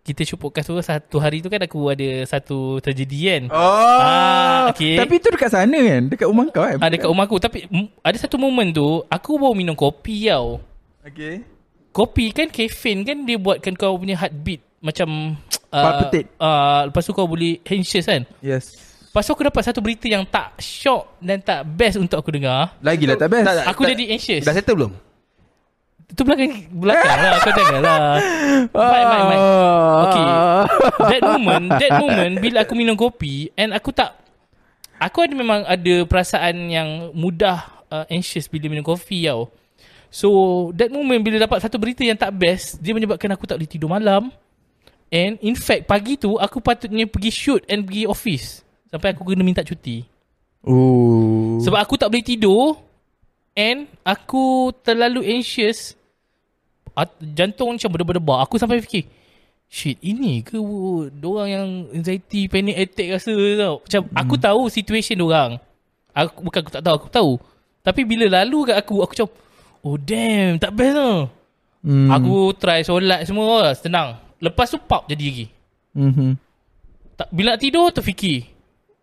Kita 0.00 0.24
shoot 0.24 0.36
podcast 0.36 0.64
tu 0.64 0.76
Satu 0.76 1.16
hari 1.16 1.38
tu 1.38 1.46
kan 1.46 1.60
aku 1.60 1.88
ada 1.88 2.24
Satu 2.24 2.76
tragedi 2.78 3.28
kan 3.28 3.42
Oh, 3.48 4.00
Ah, 4.00 4.72
okay. 4.72 4.96
Tapi 4.96 5.16
tu 5.16 5.28
dekat 5.28 5.50
sana 5.50 5.76
kan? 5.76 6.02
Dekat 6.08 6.24
rumah 6.24 6.48
kau 6.48 6.62
kan? 6.62 6.78
Ah, 6.78 6.88
dekat 6.88 7.04
rumah 7.04 7.24
aku 7.24 7.36
Tapi 7.36 7.64
mm, 7.64 8.00
ada 8.00 8.16
satu 8.16 8.34
moment 8.34 8.70
tu 8.70 9.04
Aku 9.06 9.36
baru 9.36 9.52
minum 9.52 9.74
kopi 9.74 10.26
tau 10.26 10.60
Okay. 11.00 11.44
Kopi 11.90 12.28
kan 12.30 12.48
caffeine 12.48 13.02
kan 13.02 13.24
Dia 13.24 13.36
buatkan 13.36 13.72
kau 13.72 13.96
punya 13.96 14.16
heartbeat 14.16 14.60
Macam 14.78 15.36
uh, 15.68 15.84
Palpitate. 15.84 16.28
uh, 16.36 16.88
Lepas 16.88 17.02
tu 17.04 17.12
kau 17.12 17.24
boleh 17.24 17.60
anxious 17.62 18.04
kan 18.04 18.24
Yes. 18.40 18.76
Lepas 19.04 19.26
tu 19.26 19.32
aku 19.32 19.42
dapat 19.42 19.62
satu 19.62 19.80
berita 19.80 20.06
yang 20.06 20.24
tak 20.24 20.56
shock 20.56 21.18
Dan 21.18 21.42
tak 21.42 21.66
best 21.66 21.98
untuk 21.98 22.16
aku 22.16 22.30
dengar 22.30 22.72
Lagilah 22.80 23.16
tak 23.16 23.28
best. 23.28 23.44
Tak, 23.44 23.54
tak. 23.58 23.66
Aku 23.68 23.82
jadi 23.84 24.04
anxious 24.10 24.42
Dah 24.42 24.54
settle 24.54 24.76
belum? 24.76 24.92
Itu 26.10 26.26
belakang 26.26 26.66
Belakang 26.74 27.18
lah 27.22 27.38
Kau 27.40 27.52
jangan 27.54 27.80
lah 27.80 28.02
mic 28.74 29.22
mic 29.30 29.40
Okay 30.04 30.26
That 31.06 31.22
moment 31.22 31.64
That 31.78 31.92
moment 32.02 32.32
Bila 32.42 32.58
aku 32.66 32.74
minum 32.74 32.98
kopi 32.98 33.54
And 33.54 33.70
aku 33.70 33.94
tak 33.94 34.20
Aku 35.00 35.24
ada 35.24 35.32
memang 35.32 35.64
ada 35.64 36.04
perasaan 36.04 36.68
yang 36.68 37.16
mudah 37.16 37.80
uh, 37.88 38.04
anxious 38.12 38.52
bila 38.52 38.68
minum 38.68 38.84
kopi 38.84 39.24
tau. 39.24 39.48
So 40.12 40.28
that 40.76 40.92
moment 40.92 41.24
bila 41.24 41.40
dapat 41.40 41.64
satu 41.64 41.80
berita 41.80 42.04
yang 42.04 42.20
tak 42.20 42.36
best 42.36 42.76
Dia 42.84 42.92
menyebabkan 42.92 43.32
aku 43.32 43.48
tak 43.48 43.56
boleh 43.56 43.70
tidur 43.70 43.88
malam. 43.88 44.28
And 45.08 45.40
in 45.40 45.56
fact 45.56 45.88
pagi 45.88 46.20
tu 46.20 46.36
aku 46.36 46.60
patutnya 46.60 47.08
pergi 47.08 47.32
shoot 47.32 47.64
and 47.64 47.88
pergi 47.88 48.04
office. 48.04 48.60
Sampai 48.92 49.16
aku 49.16 49.24
kena 49.24 49.42
minta 49.42 49.64
cuti. 49.64 50.04
Oh. 50.60 51.56
sebab 51.64 51.80
aku 51.80 51.96
tak 51.96 52.12
boleh 52.12 52.20
tidur 52.20 52.76
And 53.56 53.88
aku 54.04 54.76
terlalu 54.84 55.24
anxious 55.24 55.96
Jantung 57.36 57.76
macam 57.76 57.88
berdebar-debar. 57.92 58.38
Aku 58.44 58.56
sampai 58.56 58.82
fikir 58.82 59.06
Shit 59.70 60.02
ini 60.02 60.42
ke 60.42 60.58
Diorang 61.14 61.48
yang 61.48 61.68
anxiety 61.94 62.50
Panic 62.50 62.74
attack 62.74 63.08
rasa 63.14 63.34
tau. 63.54 63.74
Macam 63.86 64.02
hmm. 64.02 64.16
aku 64.18 64.34
tahu 64.34 64.62
situation 64.66 65.16
diorang. 65.20 65.62
Aku, 66.10 66.42
Bukan 66.42 66.58
aku 66.66 66.72
tak 66.74 66.82
tahu 66.82 66.94
Aku 66.98 67.08
tahu. 67.08 67.32
Tapi 67.80 68.00
bila 68.02 68.42
lalu 68.42 68.72
kat 68.72 68.76
aku 68.82 69.06
Aku 69.06 69.12
macam 69.14 69.28
Oh 69.86 69.96
damn 69.96 70.58
Tak 70.58 70.74
best 70.74 70.94
tau. 70.98 71.30
Hmm. 71.80 72.10
Aku 72.12 72.52
try 72.58 72.82
solat 72.82 73.24
semua 73.24 73.70
Tenang. 73.78 74.18
Lepas 74.42 74.74
tu 74.74 74.78
pop 74.82 75.06
jadi 75.06 75.24
lagi 75.30 75.46
Mhm. 75.94 76.38
tak, 77.18 77.28
bila 77.34 77.54
nak 77.54 77.60
tidur 77.60 77.90
terfikir. 77.90 78.46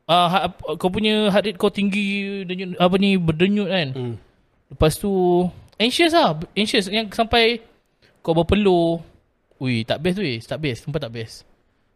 Uh, 0.07 0.27
ha, 0.31 0.47
kau 0.79 0.87
punya 0.87 1.27
heart 1.27 1.51
rate 1.51 1.59
kau 1.59 1.67
tinggi 1.67 2.39
denyut, 2.47 2.79
apa 2.79 2.95
ni 2.95 3.19
berdenyut 3.19 3.67
kan? 3.67 3.87
Hmm. 3.91 4.15
lepas 4.71 4.95
tu 4.95 5.11
anxious 5.75 6.15
lah. 6.15 6.39
Anxious 6.55 6.87
yang 6.87 7.11
sampai 7.11 7.59
kau 8.27 8.35
berpeluh 8.35 8.99
ui 9.57 9.81
tak 9.81 10.03
best 10.03 10.19
weh 10.19 10.35
tak 10.37 10.59
best 10.59 10.83
sumpah 10.83 10.99
tak 10.99 11.15
best 11.15 11.47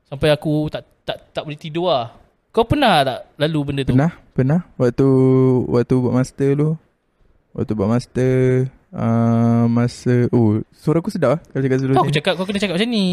sampai 0.08 0.32
aku 0.32 0.72
tak 0.72 0.88
tak 1.04 1.20
tak 1.30 1.44
boleh 1.44 1.60
tidur 1.60 1.92
lah 1.92 2.16
kau 2.50 2.64
pernah 2.64 3.04
tak 3.04 3.20
lalu 3.36 3.60
benda 3.66 3.82
tu 3.84 3.92
Pernah, 3.92 4.12
pernah. 4.32 4.60
Waktu 4.76 5.08
waktu 5.68 5.94
buat 5.98 6.12
master 6.14 6.50
tu. 6.54 6.70
Waktu 7.52 7.72
buat 7.74 7.90
master 7.90 8.36
uh, 8.92 9.68
masa 9.68 10.28
oh 10.30 10.60
suara 10.70 11.00
aku 11.00 11.08
sedap 11.08 11.36
ah 11.36 11.40
kalau 11.46 11.62
cakap 11.62 11.78
sebelum 11.78 11.96
kau 11.96 12.04
aku 12.04 12.12
cakap 12.14 12.34
kau 12.36 12.44
kena 12.44 12.60
cakap 12.60 12.76
macam 12.76 12.90
ni 12.90 13.08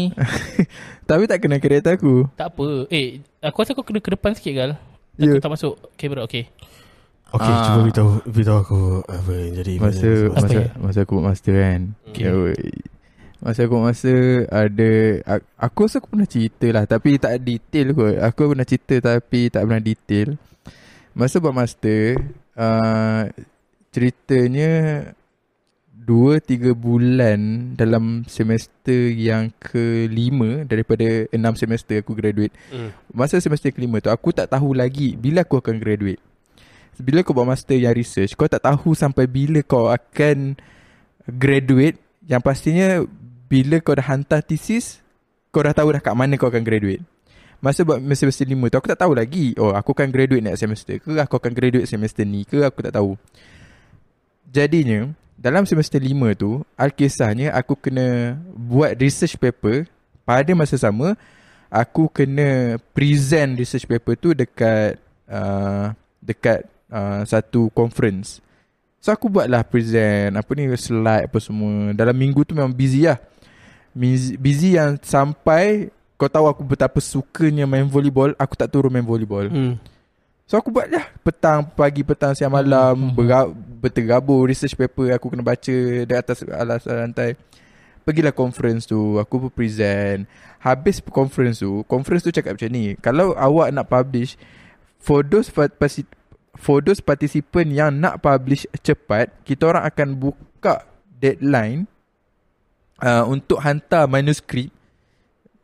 Tapi 1.09 1.23
tak 1.25 1.39
kena 1.39 1.55
kereta 1.57 1.89
aku. 1.93 2.27
tak 2.35 2.51
apa 2.51 2.87
eh 2.87 3.19
aku 3.37 3.57
rasa 3.57 3.71
kau 3.73 3.83
kena 3.83 3.99
ke 3.99 4.11
depan 4.11 4.31
sikit 4.33 4.53
gal 4.53 4.71
Ya. 5.15 5.27
Aku 5.29 5.43
tak 5.43 5.51
masuk 5.51 5.75
kamera 5.95 6.23
okay 6.23 6.47
Okay, 7.29 7.45
Ah. 7.45 7.63
cuba 7.69 7.79
beritahu 7.85 8.09
beritahu 8.25 8.57
aku 8.57 8.79
apa 9.05 9.31
yang 9.35 9.53
jadi 9.53 9.71
Masa 9.77 10.09
Apa 10.25 10.35
masa 10.39 10.55
ya? 10.57 10.67
masa 10.79 10.99
aku 11.03 11.11
buat 11.13 11.25
master 11.27 11.53
kan. 11.53 11.81
Okay. 12.09 12.25
Masa 13.39 13.63
aku 13.63 13.79
master 13.79 14.51
ada 14.51 14.91
aku 15.55 15.87
rasa 15.87 16.03
aku 16.03 16.11
pernah 16.11 16.27
cerita 16.27 16.67
lah 16.75 16.83
tapi 16.83 17.15
tak 17.15 17.39
detail 17.43 17.87
kot. 17.95 18.15
Aku 18.19 18.51
pernah 18.51 18.67
cerita 18.67 18.95
tapi 18.99 19.47
tak 19.47 19.63
pernah 19.63 19.83
detail. 19.83 20.35
Masa 21.15 21.39
buat 21.39 21.55
master 21.55 22.19
uh, 22.59 23.31
ceritanya 23.89 24.71
2 26.09 26.41
3 26.41 26.73
bulan 26.73 27.39
dalam 27.77 28.25
semester 28.25 29.13
yang 29.13 29.53
kelima 29.61 30.65
daripada 30.65 31.29
6 31.29 31.37
semester 31.61 32.01
aku 32.01 32.17
graduate. 32.17 32.51
Hmm. 32.73 32.89
Masa 33.13 33.37
semester 33.37 33.69
kelima 33.69 34.01
tu 34.01 34.09
aku 34.09 34.33
tak 34.33 34.49
tahu 34.49 34.73
lagi 34.73 35.13
bila 35.13 35.45
aku 35.45 35.61
akan 35.61 35.77
graduate. 35.77 36.17
Bila 36.99 37.23
kau 37.23 37.31
buat 37.31 37.47
master 37.47 37.79
yang 37.79 37.95
research, 37.95 38.35
kau 38.35 38.51
tak 38.51 38.59
tahu 38.59 38.91
sampai 38.91 39.23
bila 39.23 39.63
kau 39.63 39.87
akan 39.87 40.59
graduate. 41.31 41.95
Yang 42.27 42.41
pastinya 42.43 42.89
bila 43.49 43.81
kau 43.81 43.97
dah 43.97 44.05
hantar 44.05 44.45
thesis, 44.45 45.01
kau 45.49 45.65
dah 45.65 45.73
tahu 45.73 45.97
dah 45.97 46.01
kat 46.01 46.13
mana 46.13 46.37
kau 46.37 46.47
akan 46.47 46.61
graduate. 46.61 47.01
Masa 47.59 47.83
buat 47.83 47.99
semester 47.99 48.47
lima 48.47 48.71
tu 48.71 48.79
aku 48.79 48.87
tak 48.87 49.03
tahu 49.03 49.11
lagi. 49.11 49.51
Oh, 49.59 49.75
aku 49.75 49.91
akan 49.91 50.15
graduate 50.15 50.39
next 50.39 50.63
semester 50.63 50.95
ke 50.95 51.11
aku 51.19 51.35
akan 51.35 51.51
graduate 51.51 51.89
semester 51.91 52.23
ni 52.23 52.47
ke 52.47 52.63
aku 52.63 52.79
tak 52.79 52.95
tahu. 52.95 53.19
Jadinya, 54.47 55.11
dalam 55.35 55.67
semester 55.67 55.99
lima 55.99 56.31
tu, 56.37 56.63
alkisahnya 56.79 57.51
aku 57.51 57.75
kena 57.75 58.39
buat 58.55 58.95
research 58.95 59.35
paper 59.35 59.91
pada 60.23 60.55
masa 60.55 60.79
sama 60.79 61.19
aku 61.69 62.09
kena 62.09 62.81
present 62.91 63.55
research 63.55 63.85
paper 63.85 64.13
tu 64.17 64.29
dekat 64.33 64.97
uh, 65.29 65.93
dekat 66.19 66.65
uh, 66.89 67.21
satu 67.23 67.69
conference. 67.71 68.41
So 68.99 69.09
aku 69.09 69.31
buatlah 69.31 69.63
present 69.63 70.35
apa 70.35 70.51
ni 70.53 70.67
slide 70.75 71.31
apa 71.31 71.39
semua. 71.39 71.95
Dalam 71.95 72.11
minggu 72.11 72.43
tu 72.43 72.51
memang 72.51 72.71
busy 72.71 73.07
lah. 73.07 73.15
Busy, 73.89 74.35
busy 74.35 74.75
yang 74.75 74.99
sampai 74.99 75.87
kau 76.19 76.27
tahu 76.27 76.45
aku 76.45 76.61
betapa 76.61 76.99
sukanya 76.99 77.63
main 77.63 77.87
volleyball, 77.87 78.35
aku 78.35 78.53
tak 78.53 78.67
turun 78.67 78.91
main 78.91 79.03
volleyball. 79.03 79.47
Hmm. 79.47 79.79
So 80.49 80.57
aku 80.57 80.73
buat 80.73 80.89
lah 80.89 81.05
Petang, 81.21 81.61
pagi, 81.61 82.01
petang, 82.01 82.33
siang, 82.33 82.49
malam 82.49 82.97
Hmm. 82.97 83.13
berga- 83.13 83.53
Bertergabur 83.53 84.49
research 84.49 84.73
paper 84.73 85.13
Aku 85.13 85.29
kena 85.29 85.45
baca 85.45 85.77
Di 86.01 86.09
atas 86.09 86.41
alas 86.41 86.81
lantai 86.83 87.37
Pergilah 88.01 88.33
conference 88.33 88.89
tu 88.89 89.21
Aku 89.21 89.45
pun 89.45 89.53
present 89.53 90.25
Habis 90.57 91.05
conference 91.05 91.61
tu 91.61 91.85
Conference 91.85 92.25
tu 92.25 92.33
cakap 92.33 92.57
macam 92.57 92.65
ni 92.65 92.97
Kalau 92.97 93.37
awak 93.37 93.69
nak 93.69 93.85
publish 93.85 94.41
For 94.97 95.21
those 95.21 95.53
For 96.59 96.83
those 96.83 96.99
participant 96.99 97.71
yang 97.71 98.03
nak 98.03 98.19
publish 98.19 98.67
cepat 98.83 99.31
Kita 99.47 99.71
orang 99.71 99.87
akan 99.87 100.07
buka 100.19 100.83
deadline 101.17 101.87
uh, 102.99 103.23
Untuk 103.23 103.63
hantar 103.63 104.11
manuskrip 104.11 104.75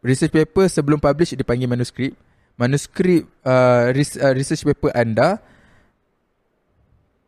Research 0.06 0.38
paper 0.38 0.70
sebelum 0.70 1.02
publish 1.02 1.34
dipanggil 1.34 1.66
manuskrip. 1.66 2.14
Manuskrip 2.62 3.26
uh, 3.42 3.90
res, 3.90 4.14
uh, 4.22 4.38
research 4.38 4.62
paper 4.62 4.94
anda 4.94 5.42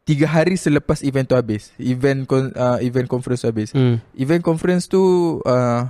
tiga 0.06 0.30
hari 0.30 0.62
selepas 0.62 1.02
event 1.02 1.26
tu 1.26 1.34
habis. 1.34 1.74
Event 1.82 2.30
kon, 2.30 2.54
uh, 2.54 2.78
event 2.86 3.10
conference 3.10 3.42
tu 3.42 3.50
habis. 3.50 3.74
Hmm. 3.74 3.98
event 4.14 4.46
conference 4.46 4.86
tu 4.86 5.02
uh, 5.42 5.90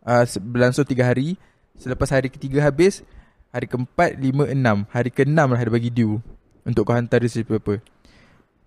uh, 0.00 0.24
berlangsung 0.48 0.88
tiga 0.88 1.12
hari. 1.12 1.36
Selepas 1.76 2.08
hari 2.08 2.32
ketiga 2.32 2.64
habis 2.64 3.04
Hari 3.54 3.70
keempat, 3.70 4.18
lima, 4.18 4.50
enam. 4.50 4.82
Hari 4.90 5.14
keenam 5.14 5.54
lah 5.54 5.62
dia 5.62 5.70
bagi 5.70 5.86
due 5.86 6.18
Untuk 6.64 6.88
kau 6.88 6.96
hantar 6.96 7.20
research 7.20 7.44
paper 7.44 7.84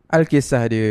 Alkisah 0.07 0.63
dia 0.69 0.89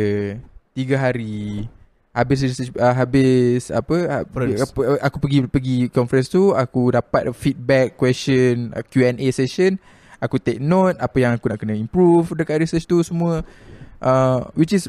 Tiga 0.77 0.93
hari. 1.01 1.65
Habis 2.13 2.45
research, 2.45 2.69
uh, 2.77 2.93
habis 2.93 3.73
apa, 3.73 4.29
Conference. 4.29 4.61
apa 4.61 4.81
aku 5.01 5.17
pergi 5.17 5.39
pergi 5.49 5.77
conference 5.89 6.29
tu 6.29 6.53
aku 6.53 6.93
dapat 6.93 7.33
feedback 7.33 7.97
question 7.97 8.69
uh, 8.77 8.85
Q&A 8.85 9.25
session. 9.33 9.81
Aku 10.21 10.37
take 10.37 10.61
note 10.61 11.01
apa 11.01 11.17
yang 11.17 11.33
aku 11.33 11.49
nak 11.49 11.57
kena 11.57 11.73
improve 11.73 12.29
dekat 12.37 12.61
research 12.61 12.85
tu 12.85 13.01
semua. 13.01 13.41
Uh, 13.97 14.45
which 14.53 14.69
is 14.69 14.85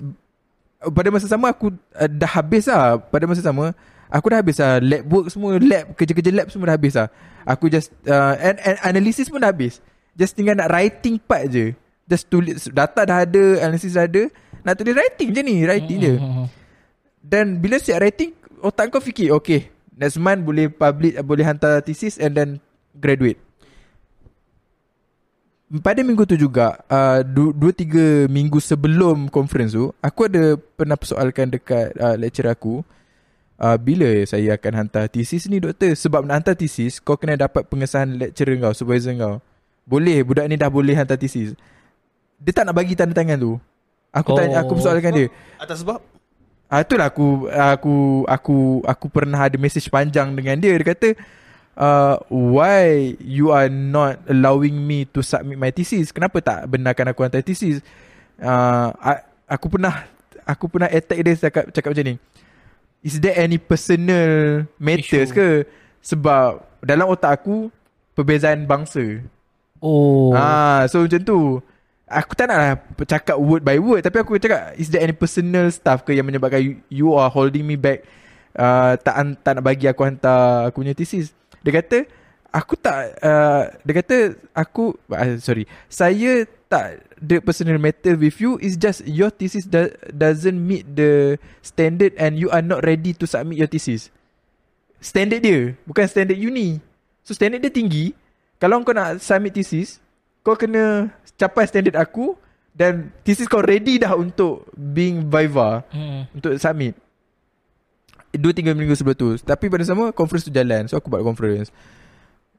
pada 0.93 1.09
masa 1.09 1.25
sama 1.25 1.57
aku 1.57 1.73
uh, 1.73 2.09
dah 2.09 2.37
habis 2.37 2.69
lah. 2.69 3.01
Pada 3.01 3.25
masa 3.25 3.41
sama 3.41 3.73
aku 4.13 4.29
dah 4.29 4.45
habis 4.45 4.61
lah. 4.61 4.77
Lab 4.85 5.09
work 5.09 5.33
semua 5.33 5.57
lab 5.57 5.97
kerja-kerja 5.97 6.33
lab 6.37 6.53
semua 6.53 6.69
dah 6.69 6.77
habis 6.77 7.01
lah. 7.01 7.09
Aku 7.49 7.73
just 7.73 7.97
uh, 8.05 8.37
and, 8.37 8.61
and 8.61 8.77
analysis 8.85 9.33
pun 9.33 9.41
dah 9.41 9.49
habis. 9.49 9.81
Just 10.13 10.37
tinggal 10.37 10.53
nak 10.53 10.69
writing 10.69 11.17
part 11.17 11.49
je 11.49 11.73
just 12.09 12.27
tulis 12.33 12.67
data 12.73 13.05
dah 13.05 13.23
ada 13.29 13.63
analysis 13.63 13.95
dah 13.95 14.09
ada 14.09 14.33
nak 14.65 14.75
tulis 14.81 14.97
writing 14.97 15.29
je 15.31 15.41
ni 15.45 15.57
writing 15.69 15.99
je. 16.01 16.15
Hmm. 16.17 16.47
dan 17.21 17.61
bila 17.61 17.77
siap 17.77 18.01
writing 18.01 18.33
Otak 18.63 18.91
kau 18.91 19.03
fikir 19.03 19.31
Okay 19.35 19.71
Next 19.95 20.19
month 20.19 20.43
boleh 20.43 20.71
publish 20.71 21.15
Boleh 21.23 21.45
hantar 21.47 21.83
thesis 21.83 22.19
And 22.19 22.35
then 22.35 22.51
Graduate. 22.99 23.39
Pada 25.85 26.01
minggu 26.01 26.25
tu 26.25 26.35
juga 26.35 26.81
uh, 26.89 27.21
du, 27.23 27.53
Dua 27.53 27.71
tiga 27.71 28.27
minggu 28.27 28.59
sebelum 28.59 29.29
Conference 29.29 29.77
tu 29.77 29.93
Aku 30.01 30.27
ada 30.27 30.57
Pernah 30.57 30.97
persoalkan 30.97 31.53
dekat 31.53 31.93
uh, 32.01 32.17
Lecturer 32.17 32.57
aku 32.57 32.81
uh, 33.61 33.77
Bila 33.77 34.09
saya 34.25 34.57
akan 34.57 34.73
hantar 34.87 35.07
thesis 35.13 35.45
ni 35.47 35.61
doktor? 35.61 35.93
Sebab 35.93 36.25
nak 36.25 36.43
hantar 36.43 36.57
thesis 36.57 36.99
Kau 36.99 37.21
kena 37.21 37.37
dapat 37.37 37.69
pengesahan 37.69 38.17
lecturer 38.17 38.57
kau 38.59 38.73
Supervisor 38.73 39.15
kau. 39.21 39.35
Boleh 39.85 40.25
Budak 40.25 40.49
ni 40.49 40.57
dah 40.57 40.73
boleh 40.73 40.97
hantar 40.97 41.21
thesis 41.21 41.53
Dia 42.39 42.53
tak 42.55 42.65
nak 42.71 42.75
bagi 42.75 42.95
tanda 42.95 43.15
tangan 43.15 43.39
tu 43.39 43.53
Aku 44.09 44.33
Oh. 44.33 44.37
tanya 44.39 44.63
Aku 44.63 44.79
persoalkan 44.79 45.13
dia 45.13 45.27
Atas 45.59 45.83
sebab 45.83 46.01
Ah 46.69 46.85
itulah 46.85 47.09
aku 47.09 47.49
aku 47.49 48.29
aku 48.29 48.57
aku 48.85 49.07
pernah 49.09 49.49
ada 49.49 49.57
message 49.57 49.89
panjang 49.89 50.37
dengan 50.37 50.61
dia. 50.61 50.77
Dia 50.77 50.93
kata 50.93 51.17
uh, 51.81 52.21
why 52.29 53.17
you 53.25 53.49
are 53.57 53.73
not 53.73 54.21
allowing 54.29 54.77
me 54.77 55.09
to 55.09 55.25
submit 55.25 55.57
my 55.57 55.73
thesis? 55.73 56.13
Kenapa 56.13 56.45
tak 56.45 56.69
benarkan 56.69 57.09
aku 57.09 57.25
hantar 57.25 57.41
thesis? 57.41 57.81
Uh, 58.37 58.93
aku 59.49 59.73
pernah 59.73 60.05
aku 60.45 60.69
pernah 60.69 60.93
attack 60.93 61.25
dia 61.25 61.41
cakap 61.41 61.73
cakap 61.73 61.97
macam 61.97 62.05
ni. 62.05 62.15
Is 63.01 63.17
there 63.17 63.41
any 63.41 63.57
personal 63.57 64.69
matters 64.77 65.33
Issue. 65.33 65.41
ke? 65.41 65.49
Sebab 66.05 66.69
dalam 66.85 67.09
otak 67.09 67.33
aku 67.33 67.73
perbezaan 68.13 68.69
bangsa. 68.69 69.25
Oh. 69.81 70.37
Ah, 70.37 70.85
so 70.85 71.01
macam 71.01 71.23
tu. 71.25 71.41
Aku 72.09 72.33
tak 72.33 72.49
nak 72.49 72.89
cakap 73.05 73.37
word 73.37 73.61
by 73.61 73.77
word 73.77 74.01
Tapi 74.01 74.17
aku 74.25 74.41
cakap 74.41 74.73
Is 74.81 74.89
there 74.89 75.05
any 75.05 75.13
personal 75.13 75.69
stuff 75.69 76.03
ke 76.09 76.17
Yang 76.17 76.27
menyebabkan 76.33 76.61
you, 76.65 76.73
you 76.89 77.09
are 77.13 77.29
holding 77.29 77.69
me 77.69 77.77
back? 77.77 78.05
Uh, 78.57 78.97
tak, 79.05 79.15
tak 79.45 79.61
nak 79.61 79.65
bagi 79.65 79.85
aku 79.87 80.09
hantar 80.09 80.73
Aku 80.73 80.81
punya 80.81 80.97
thesis. 80.97 81.37
Dia 81.61 81.85
kata 81.85 82.09
Aku 82.49 82.81
tak 82.81 83.21
uh, 83.21 83.69
Dia 83.85 83.93
kata 84.01 84.17
Aku 84.57 84.97
uh, 85.13 85.37
Sorry 85.37 85.69
Saya 85.93 86.49
tak 86.73 87.05
The 87.21 87.45
personal 87.45 87.77
matter 87.77 88.17
with 88.17 88.41
you 88.41 88.57
Is 88.65 88.81
just 88.81 89.05
Your 89.05 89.29
thesis 89.29 89.69
do, 89.69 89.93
Doesn't 90.09 90.57
meet 90.57 90.89
the 90.89 91.37
Standard 91.61 92.17
And 92.17 92.41
you 92.41 92.49
are 92.49 92.65
not 92.65 92.89
ready 92.89 93.13
To 93.21 93.29
submit 93.29 93.61
your 93.61 93.69
thesis. 93.69 94.09
Standard 94.99 95.45
dia 95.45 95.77
Bukan 95.85 96.09
standard 96.09 96.41
uni. 96.41 96.81
So 97.23 97.37
standard 97.37 97.61
dia 97.61 97.69
tinggi. 97.69 98.17
Kalau 98.57 98.81
kau 98.81 98.97
nak 98.97 99.21
submit 99.21 99.53
thesis 99.53 100.01
Kau 100.41 100.57
kena 100.57 101.13
Capai 101.39 101.71
standard 101.71 101.95
aku 101.95 102.35
Dan 102.75 103.15
thesis 103.23 103.47
kau 103.47 103.63
ready 103.63 104.03
dah 104.03 104.19
Untuk 104.19 104.67
Being 104.75 105.31
Viva 105.31 105.87
Hmm. 105.95 106.27
Untuk 106.35 106.59
submit. 106.59 106.99
Dua 108.29 108.53
tiga 108.53 108.77
minggu 108.77 108.93
sebelum 108.93 109.17
tu. 109.17 109.29
Tapi 109.41 109.73
pada 109.73 109.83
sama 109.89 110.13
Conference 110.13 110.45
tu 110.45 110.53
jalan. 110.53 110.85
So 110.85 111.01
aku 111.01 111.09
buat 111.09 111.25
conference. 111.25 111.73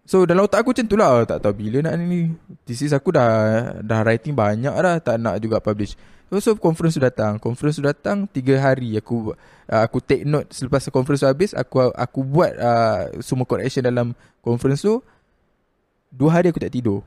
So 0.09 0.25
dalam 0.25 0.49
otak 0.49 0.65
aku 0.65 0.73
macam 0.73 0.85
tu 0.89 0.97
lah. 0.97 1.21
Tak 1.29 1.45
tahu 1.45 1.53
bila 1.53 1.85
nak 1.85 2.01
ni. 2.01 2.33
Thesis 2.65 2.89
aku 2.89 3.13
dah 3.13 3.29
Dah 3.85 4.01
writing 4.01 4.33
banyak 4.33 4.73
dah. 4.73 4.97
Tak 4.97 5.21
nak 5.21 5.37
juga 5.37 5.61
publish. 5.61 5.93
So, 6.33 6.41
so 6.41 6.57
conference 6.57 6.97
tu 6.97 7.01
datang. 7.05 7.37
Conference 7.37 7.77
tu 7.77 7.85
datang 7.85 8.25
Tiga 8.25 8.57
hari. 8.57 8.97
Aku 8.97 9.37
uh, 9.37 9.81
aku 9.85 10.01
take 10.01 10.25
note 10.25 10.49
Selepas 10.49 10.89
conference 10.89 11.21
tu 11.21 11.29
habis 11.29 11.53
Aku 11.53 11.93
aku 11.93 12.25
buat 12.25 12.53
uh, 12.57 13.21
Semua 13.21 13.45
correction 13.45 13.85
dalam 13.85 14.17
Conference 14.41 14.81
tu. 14.81 15.05
Dua 16.09 16.33
hari 16.33 16.49
aku 16.49 16.57
tak 16.57 16.73
tidur 16.73 17.05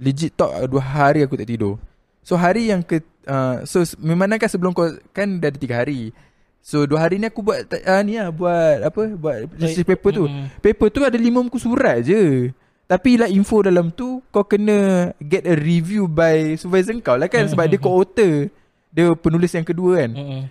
Legit 0.00 0.32
talk 0.32 0.50
uh, 0.50 0.64
Dua 0.64 0.80
hari 0.80 1.20
aku 1.20 1.36
tak 1.36 1.46
tidur. 1.46 1.76
So 2.24 2.34
hari 2.34 2.72
yang 2.72 2.80
ke 2.80 2.98
uh, 3.24 3.62
So 3.62 3.84
s- 3.84 3.94
memandangkan 3.94 4.48
sebelum 4.48 4.72
kau 4.72 4.88
Kan 5.12 5.36
dah 5.36 5.52
ada 5.52 5.60
tiga 5.60 5.84
hari. 5.84 6.16
So 6.60 6.84
dua 6.84 7.04
hari 7.04 7.16
ni 7.16 7.28
aku 7.28 7.40
buat 7.40 7.68
uh, 7.68 8.00
Ni 8.00 8.16
lah 8.16 8.32
Buat 8.32 8.80
apa 8.82 9.02
Buat 9.12 9.52
research 9.54 9.84
paper 9.86 10.10
tu. 10.10 10.24
Mm. 10.24 10.48
Paper 10.58 10.88
tu 10.88 11.00
ada 11.00 11.14
lima 11.14 11.40
muka 11.40 11.56
surat 11.56 12.00
je. 12.00 12.48
Tapi 12.84 13.16
lah 13.16 13.28
info 13.28 13.60
dalam 13.60 13.88
tu 13.88 14.24
Kau 14.28 14.42
kena 14.42 15.12
Get 15.20 15.44
a 15.44 15.54
review 15.54 16.04
by 16.04 16.56
Supervisor 16.56 16.96
kau 16.98 17.14
lah 17.14 17.28
kan 17.28 17.44
Sebab 17.44 17.64
dia 17.64 17.78
co-author 17.78 18.48
Dia 18.90 19.12
penulis 19.14 19.52
yang 19.52 19.64
kedua 19.64 20.02
kan. 20.02 20.10
Hmm. 20.12 20.42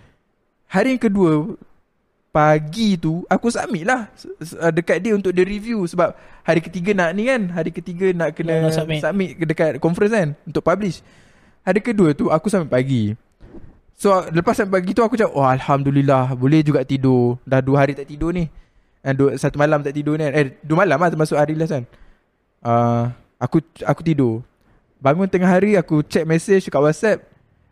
Hari 0.70 0.94
yang 0.94 1.02
kedua 1.02 1.58
Pagi 2.30 2.94
tu 2.94 3.26
Aku 3.26 3.50
submit 3.50 3.90
lah. 3.90 4.06
Uh, 4.38 4.70
Dekat 4.70 5.02
dia 5.02 5.18
untuk 5.18 5.34
dia 5.34 5.42
review. 5.42 5.82
Sebab 5.90 6.14
Hari 6.46 6.62
ketiga 6.62 6.94
nak 6.94 7.18
ni 7.18 7.26
kan 7.26 7.50
Hari 7.50 7.74
ketiga 7.74 8.14
nak 8.14 8.38
kena 8.38 8.70
Nak- 8.70 8.78
submit. 8.78 9.02
submit 9.02 9.30
Dekat 9.42 9.82
conference 9.82 10.14
kan 10.14 10.30
Untuk 10.46 10.62
publish. 10.62 11.02
Hari 11.66 11.82
kedua 11.82 12.14
tu 12.14 12.30
Aku 12.30 12.46
submit 12.48 12.70
pagi. 12.70 13.18
So 13.98 14.14
lepas 14.30 14.56
sampai 14.56 14.80
pagi 14.80 14.94
tu 14.94 15.02
Aku 15.02 15.18
cakap 15.18 15.34
Oh 15.34 15.42
Alhamdulillah 15.42 16.38
Boleh 16.38 16.62
juga 16.62 16.86
tidur. 16.86 17.42
Dah 17.44 17.66
dua 17.66 17.82
hari 17.82 17.98
tak 17.98 18.06
tidur 18.06 18.30
ni. 18.30 18.46
Dan 19.02 19.18
dua, 19.18 19.34
satu 19.34 19.58
malam 19.58 19.82
tak 19.82 19.98
tidur 19.98 20.14
ni 20.14 20.30
kan. 20.30 20.34
Eh 20.38 20.46
dua 20.62 20.86
malam 20.86 21.02
lah 21.02 21.10
Termasuk 21.10 21.34
hari 21.34 21.58
last 21.58 21.74
kan. 21.74 21.84
Uh, 22.62 23.10
Aku 23.42 23.58
aku 23.82 24.06
tidur. 24.06 24.46
Bangun 25.02 25.26
tengah 25.26 25.50
hari 25.50 25.74
Aku 25.76 26.06
check 26.06 26.30
message 26.30 26.70
kat 26.70 26.78
whatsapp. 26.78 27.18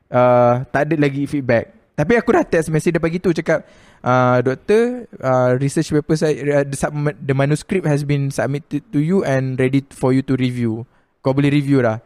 Uh, 0.09 0.65
Tak 0.73 0.89
ada 0.89 0.95
lagi 0.97 1.29
feedback 1.29 1.76
Tapi 1.97 2.13
aku 2.13 2.29
dah 2.29 2.45
text 2.45 2.69
message 2.69 2.93
dia 2.93 3.01
pagi 3.01 3.17
tu 3.17 3.33
Cakap 3.33 3.65
uh, 4.05 4.37
Doktor 4.45 5.09
uh, 5.17 5.57
Research 5.57 5.89
paper 5.89 6.13
saya 6.13 6.61
uh, 6.61 6.65
the, 6.69 6.77
sub- 6.77 7.17
the 7.17 7.33
manuscript 7.33 7.89
has 7.89 8.05
been 8.05 8.29
submitted 8.29 8.85
to 8.93 9.01
you 9.01 9.25
And 9.25 9.57
ready 9.57 9.81
for 9.89 10.13
you 10.13 10.21
to 10.29 10.37
review 10.37 10.85
Kau 11.25 11.33
boleh 11.33 11.49
review 11.49 11.81
dah 11.81 11.97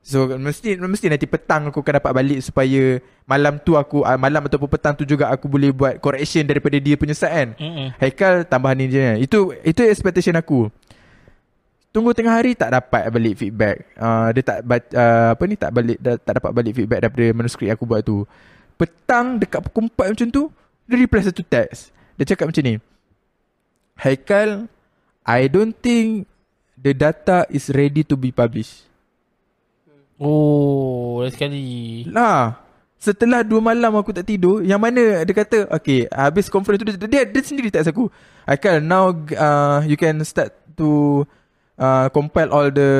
So 0.00 0.24
mesti 0.24 0.80
mesti 0.80 1.12
nanti 1.12 1.28
petang 1.28 1.68
aku 1.68 1.84
akan 1.84 2.00
dapat 2.00 2.12
balik 2.16 2.40
supaya 2.40 3.04
malam 3.28 3.60
tu 3.60 3.76
aku 3.76 4.00
uh, 4.00 4.16
malam 4.16 4.40
ataupun 4.48 4.64
petang 4.72 4.96
tu 4.96 5.04
juga 5.04 5.28
aku 5.28 5.44
boleh 5.44 5.76
buat 5.76 6.00
correction 6.00 6.48
daripada 6.48 6.80
dia 6.80 6.96
punya 6.96 7.12
side 7.12 7.36
kan. 7.36 7.48
Haikal 8.00 8.48
tambah 8.48 8.72
ni 8.72 8.88
je. 8.88 9.20
Itu 9.20 9.52
itu 9.60 9.84
expectation 9.84 10.40
aku. 10.40 10.72
Tunggu 11.92 12.16
tengah 12.16 12.32
hari 12.32 12.56
tak 12.56 12.72
dapat 12.72 13.12
balik 13.12 13.44
feedback. 13.44 13.92
Uh, 14.00 14.32
dia 14.32 14.40
tak 14.40 14.64
uh, 14.64 15.36
apa 15.36 15.42
ni 15.44 15.54
tak 15.60 15.70
balik 15.74 15.98
tak 16.00 16.32
dapat 16.32 16.50
balik 16.56 16.72
feedback 16.80 17.00
daripada 17.04 17.26
manuskrip 17.36 17.68
aku 17.68 17.84
buat 17.84 18.00
tu. 18.00 18.24
Petang 18.80 19.36
dekat 19.36 19.60
pukul 19.68 19.92
4 19.92 20.16
macam 20.16 20.28
tu, 20.32 20.42
dia 20.88 20.96
reply 20.96 21.20
satu 21.20 21.44
teks. 21.44 21.92
Dia 22.16 22.32
cakap 22.32 22.48
macam 22.48 22.64
ni. 22.64 22.74
Haikal, 24.00 24.64
I 25.28 25.52
don't 25.52 25.76
think 25.76 26.24
the 26.80 26.96
data 26.96 27.44
is 27.52 27.68
ready 27.68 28.00
to 28.00 28.16
be 28.16 28.32
published. 28.32 28.88
Oh, 30.16 31.20
last 31.20 31.36
sekali. 31.36 32.04
Lah 32.08 32.60
Setelah 33.00 33.40
dua 33.40 33.64
malam 33.64 33.96
aku 33.96 34.12
tak 34.12 34.28
tidur 34.28 34.60
Yang 34.60 34.80
mana 34.84 35.24
dia 35.24 35.32
kata 35.32 35.72
Okay 35.72 36.04
Habis 36.12 36.52
conference 36.52 36.84
tu 36.84 36.92
Dia, 36.92 37.08
dia, 37.08 37.22
dia 37.24 37.40
sendiri 37.40 37.72
text 37.72 37.88
aku 37.88 38.12
Aikal 38.44 38.84
now 38.84 39.16
uh, 39.16 39.80
You 39.88 39.96
can 39.96 40.20
start 40.28 40.52
to 40.76 41.24
uh, 41.80 42.06
Compile 42.12 42.52
all 42.52 42.68
the 42.68 42.90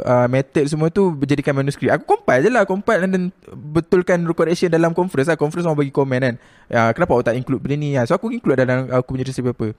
uh, 0.00 0.26
Method 0.26 0.64
semua 0.66 0.88
tu 0.88 1.12
Berjadikan 1.12 1.52
manuskrip. 1.52 1.92
Aku 1.92 2.16
compile 2.16 2.48
je 2.48 2.50
lah 2.50 2.64
Compile 2.64 3.04
and 3.04 3.12
then 3.12 3.24
Betulkan 3.52 4.24
correction 4.32 4.72
dalam 4.72 4.96
conference 4.96 5.28
lah. 5.28 5.36
Conference 5.36 5.68
orang 5.68 5.84
bagi 5.84 5.92
komen 5.92 6.18
kan. 6.18 6.34
Ya, 6.66 6.90
Kenapa 6.96 7.12
awak 7.14 7.28
tak 7.28 7.36
include 7.36 7.60
benda 7.60 7.76
ni? 7.76 7.94
Ya? 7.94 8.08
So 8.08 8.16
aku 8.16 8.32
include 8.32 8.64
dalam 8.64 8.88
Aku 8.88 9.14
punya 9.14 9.28
research 9.28 9.44
paper 9.44 9.76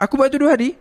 Aku 0.00 0.16
buat 0.16 0.32
tu 0.32 0.40
dua 0.40 0.56
hari. 0.56 0.74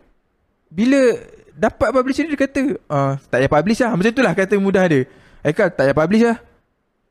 Bila 0.72 1.20
Dapat 1.58 1.90
publish 1.90 2.22
ni 2.24 2.32
dia 2.32 2.40
kata 2.40 2.62
uh, 2.88 3.14
Tak 3.28 3.38
payah 3.44 3.52
publish 3.52 3.80
lah. 3.84 3.92
Macam 3.94 4.12
tu 4.16 4.24
lah 4.24 4.34
kata 4.34 4.56
mudah 4.58 4.86
dia. 4.88 5.02
Aikal 5.44 5.68
tak 5.70 5.84
payah 5.92 5.98
publish 5.98 6.24
lah. 6.24 6.38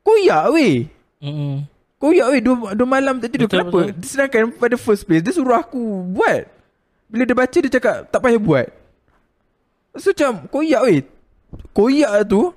Koyak 0.01 0.43
weh. 0.55 0.75
Hmm. 1.19 1.67
Koyak 1.99 2.27
weh 2.31 2.39
dua, 2.39 2.71
dua 2.71 2.87
malam 2.87 3.19
tak 3.19 3.35
tidur. 3.35 3.51
Betul, 3.51 3.59
Kenapa? 3.59 3.79
betul. 3.91 4.07
Sedangkan 4.07 4.41
pada 4.55 4.75
first 4.79 5.03
place 5.03 5.19
Dia 5.19 5.35
suruh 5.35 5.57
aku 5.59 6.07
buat. 6.15 6.47
Bila 7.11 7.23
dia 7.27 7.35
baca 7.35 7.57
dia 7.59 7.71
cakap 7.71 8.07
Tak 8.07 8.19
payah 8.19 8.39
buat 8.39 8.67
So 9.97 10.13
macam 10.13 10.45
Koyak 10.49 10.81
weh 10.85 11.01
Koyak 11.73 12.25
tu 12.29 12.53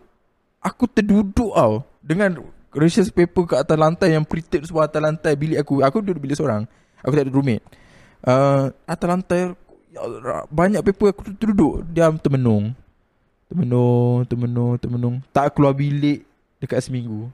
Aku 0.61 0.85
terduduk 0.87 1.53
tau 1.57 1.85
Dengan 2.05 2.45
research 2.77 3.11
paper 3.11 3.57
kat 3.57 3.59
atas 3.65 3.77
lantai 3.77 4.15
Yang 4.15 4.25
printed 4.29 4.63
semua 4.69 4.87
atas 4.87 5.01
lantai 5.01 5.35
bilik 5.37 5.61
aku 5.61 5.81
Aku 5.81 6.05
duduk 6.05 6.21
bilik 6.21 6.37
seorang 6.37 6.69
Aku 7.01 7.17
tak 7.17 7.25
ada 7.27 7.33
roommate 7.33 7.65
uh, 8.29 8.69
Atas 8.85 9.09
lantai 9.09 9.57
Ya 9.91 10.07
banyak 10.47 10.87
paper 10.87 11.11
aku 11.11 11.35
tu 11.35 11.51
duduk 11.51 11.83
diam 11.91 12.15
termenung. 12.15 12.71
Termenung, 13.51 14.23
termenung, 14.23 14.79
termenung. 14.79 15.17
Tak 15.35 15.59
keluar 15.59 15.75
bilik 15.75 16.23
dekat 16.63 16.79
seminggu. 16.87 17.27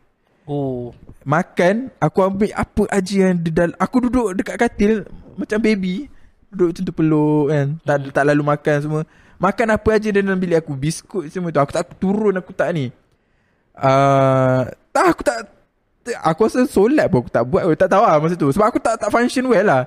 Oh. 0.49 0.97
Makan, 1.21 1.93
aku 2.01 2.19
ambil 2.25 2.49
apa 2.57 2.83
aja 2.89 3.29
yang 3.29 3.37
di 3.37 3.53
dalam. 3.53 3.77
Aku 3.77 4.09
duduk 4.09 4.33
dekat 4.33 4.57
katil 4.57 5.05
macam 5.37 5.61
baby. 5.61 6.09
Duduk 6.49 6.73
macam 6.73 6.83
tu 6.89 6.95
peluk 6.97 7.45
kan. 7.53 7.67
Tak, 7.85 7.97
tak 8.17 8.25
lalu 8.25 8.43
makan 8.49 8.77
semua. 8.81 9.03
Makan 9.37 9.67
apa 9.77 9.89
aja 9.93 10.09
dalam 10.09 10.41
bilik 10.41 10.65
aku. 10.65 10.73
Biskut 10.73 11.29
semua 11.29 11.53
tu. 11.53 11.61
Aku 11.61 11.73
tak 11.73 11.85
turun, 12.01 12.35
aku 12.37 12.53
tak 12.57 12.73
ni. 12.73 12.89
Uh, 13.77 14.65
tak, 14.93 15.07
aku 15.13 15.23
tak. 15.23 15.39
Aku 16.23 16.47
rasa 16.47 16.65
solat 16.71 17.11
pun 17.11 17.27
aku 17.27 17.31
tak 17.31 17.45
buat. 17.45 17.67
Aku 17.67 17.77
tak 17.77 17.91
tahu 17.93 18.03
lah 18.07 18.17
masa 18.23 18.35
tu. 18.39 18.49
Sebab 18.49 18.67
aku 18.71 18.79
tak 18.81 18.97
tak 18.97 19.11
function 19.13 19.45
well 19.51 19.67
lah. 19.67 19.85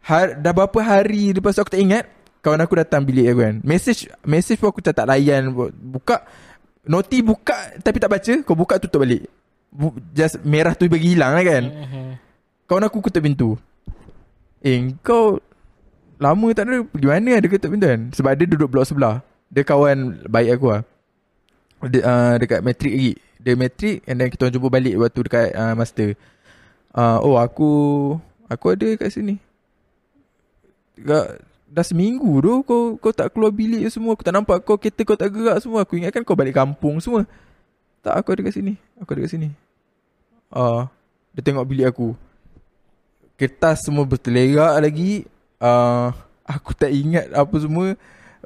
Har, 0.00 0.38
dah 0.38 0.52
berapa 0.54 0.78
hari 0.80 1.36
lepas 1.36 1.52
tu 1.52 1.60
aku 1.60 1.74
tak 1.74 1.82
ingat. 1.82 2.04
Kawan 2.40 2.62
aku 2.64 2.78
datang 2.78 3.02
bilik 3.04 3.34
aku 3.34 3.40
kan. 3.44 3.54
Message 3.66 4.08
message 4.24 4.56
pun 4.62 4.70
aku 4.70 4.80
tak, 4.80 4.94
tak 4.96 5.10
layan. 5.10 5.52
Buka. 5.74 6.24
Noti 6.88 7.20
buka 7.20 7.76
tapi 7.84 8.00
tak 8.00 8.08
baca. 8.08 8.32
Kau 8.46 8.56
buka 8.56 8.80
tutup 8.80 9.04
balik. 9.04 9.28
Just 10.16 10.40
merah 10.46 10.72
tu 10.72 10.88
bagi 10.88 11.12
hilang 11.12 11.36
lah 11.36 11.44
kan. 11.44 11.64
Mhm. 11.66 12.06
Kawan 12.64 12.88
aku 12.88 13.04
ketuk 13.04 13.26
pintu. 13.26 13.50
Eh 14.64 14.94
kau 15.04 15.36
lama 16.18 16.46
tak 16.50 16.66
ada 16.66 16.82
pergi 16.82 17.08
mana 17.08 17.30
ada 17.38 17.46
ketuk 17.46 17.70
pintu 17.70 17.86
kan? 17.86 18.02
Sebab 18.14 18.32
dia 18.34 18.46
duduk 18.50 18.68
blok 18.70 18.86
sebelah. 18.86 19.22
Dia 19.48 19.62
kawan 19.64 20.28
baik 20.28 20.58
aku 20.58 20.66
lah. 20.74 20.82
Dia, 21.88 22.00
uh, 22.02 22.34
dekat 22.42 22.60
matrik 22.60 22.94
lagi. 22.94 23.14
Dia 23.38 23.54
matrik 23.54 24.02
and 24.04 24.18
then 24.18 24.28
kita 24.28 24.50
jumpa 24.50 24.68
balik 24.68 24.98
waktu 24.98 25.20
dekat 25.22 25.48
uh, 25.54 25.74
master. 25.78 26.18
Uh, 26.90 27.18
oh 27.22 27.38
aku 27.38 27.70
aku 28.50 28.74
ada 28.74 28.88
kat 28.98 29.14
sini. 29.14 29.38
Gak, 30.98 31.38
dah 31.70 31.84
seminggu 31.86 32.42
tu 32.42 32.52
kau 32.66 32.98
kau 32.98 33.14
tak 33.14 33.30
keluar 33.30 33.54
bilik 33.54 33.86
semua. 33.86 34.18
Aku 34.18 34.26
tak 34.26 34.34
nampak 34.34 34.66
kau 34.66 34.74
kereta 34.74 35.06
kau 35.06 35.14
tak 35.14 35.30
gerak 35.30 35.62
semua. 35.62 35.86
Aku 35.86 35.94
ingatkan 35.94 36.26
kau 36.26 36.34
balik 36.34 36.58
kampung 36.58 36.98
semua. 36.98 37.22
Tak 38.02 38.18
aku 38.18 38.34
ada 38.34 38.42
kat 38.50 38.58
sini. 38.58 38.74
Aku 38.98 39.14
ada 39.14 39.22
kat 39.22 39.38
sini. 39.38 39.54
Uh, 40.50 40.90
dia 41.30 41.46
tengok 41.46 41.62
bilik 41.62 41.86
aku. 41.86 42.18
Kertas 43.38 43.86
semua 43.86 44.02
bertelerak 44.02 44.82
lagi. 44.82 45.22
Uh, 45.58 46.14
aku 46.46 46.70
tak 46.72 46.94
ingat 46.94 47.28
apa 47.34 47.56
semua. 47.58 47.98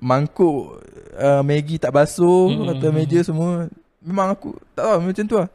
Mangkuk 0.03 0.83
uh, 1.15 1.43
Maggi 1.47 1.77
tak 1.79 1.95
basuh 1.95 2.51
Hmm, 2.51 2.65
mm-hmm. 2.65 2.73
Atas 2.75 2.91
hmm, 2.91 2.97
meja 2.97 3.21
semua. 3.23 3.51
Memang 4.03 4.35
aku 4.35 4.59
Tak 4.75 4.83
tahu 4.83 4.99
macam 4.99 5.25
tu 5.29 5.37
lah. 5.39 5.49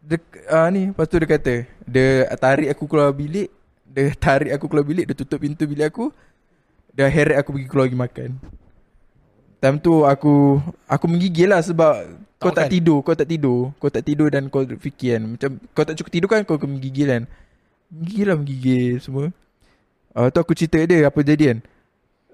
Dia, 0.00 0.16
uh, 0.48 0.68
Ni 0.72 0.88
Lepas 0.88 1.06
tu 1.12 1.20
dia 1.20 1.28
kata 1.28 1.54
Dia 1.84 2.24
tarik 2.40 2.72
aku 2.72 2.88
keluar 2.88 3.12
bilik 3.12 3.52
Dia 3.84 4.16
tarik 4.24 4.54
aku 4.56 4.64
keluar 4.70 4.86
bilik 4.86 5.04
Dia 5.04 5.16
tutup 5.18 5.44
pintu 5.44 5.68
bilik 5.68 5.92
aku 5.92 6.08
Dia 6.96 7.10
heret 7.10 7.36
aku 7.36 7.52
pergi 7.52 7.68
keluar 7.68 7.86
pergi 7.90 8.00
makan. 8.00 8.30
Time 9.60 9.76
tu 9.76 10.08
aku 10.08 10.56
Aku 10.88 11.04
menggigil 11.04 11.52
lah 11.52 11.60
sebab 11.60 12.00
Tak 12.40 12.40
Kau 12.40 12.52
tak 12.54 12.70
makan. 12.70 12.72
tidur 12.72 12.98
Kau 13.04 13.12
tak 13.12 13.28
tidur. 13.28 13.60
Kau 13.76 13.90
tak 13.92 14.02
tidur 14.08 14.28
dan 14.32 14.48
kau 14.48 14.64
fikir 14.64 15.20
kan. 15.20 15.22
Macam 15.36 15.50
Kau 15.76 15.84
tak 15.84 16.00
cukup 16.00 16.12
tidur 16.16 16.28
kan 16.32 16.40
Kau 16.48 16.56
akan 16.56 16.80
menggigil 16.80 17.12
kan. 17.12 17.22
Menggigil 17.92 18.24
lah 18.24 18.36
menggigil 18.40 19.02
semua 19.04 19.34
uh, 20.14 20.28
Tu 20.30 20.38
aku 20.38 20.52
cerita 20.54 20.78
dia 20.80 21.06
Apa 21.06 21.20
jadi 21.20 21.54
kan 21.54 21.58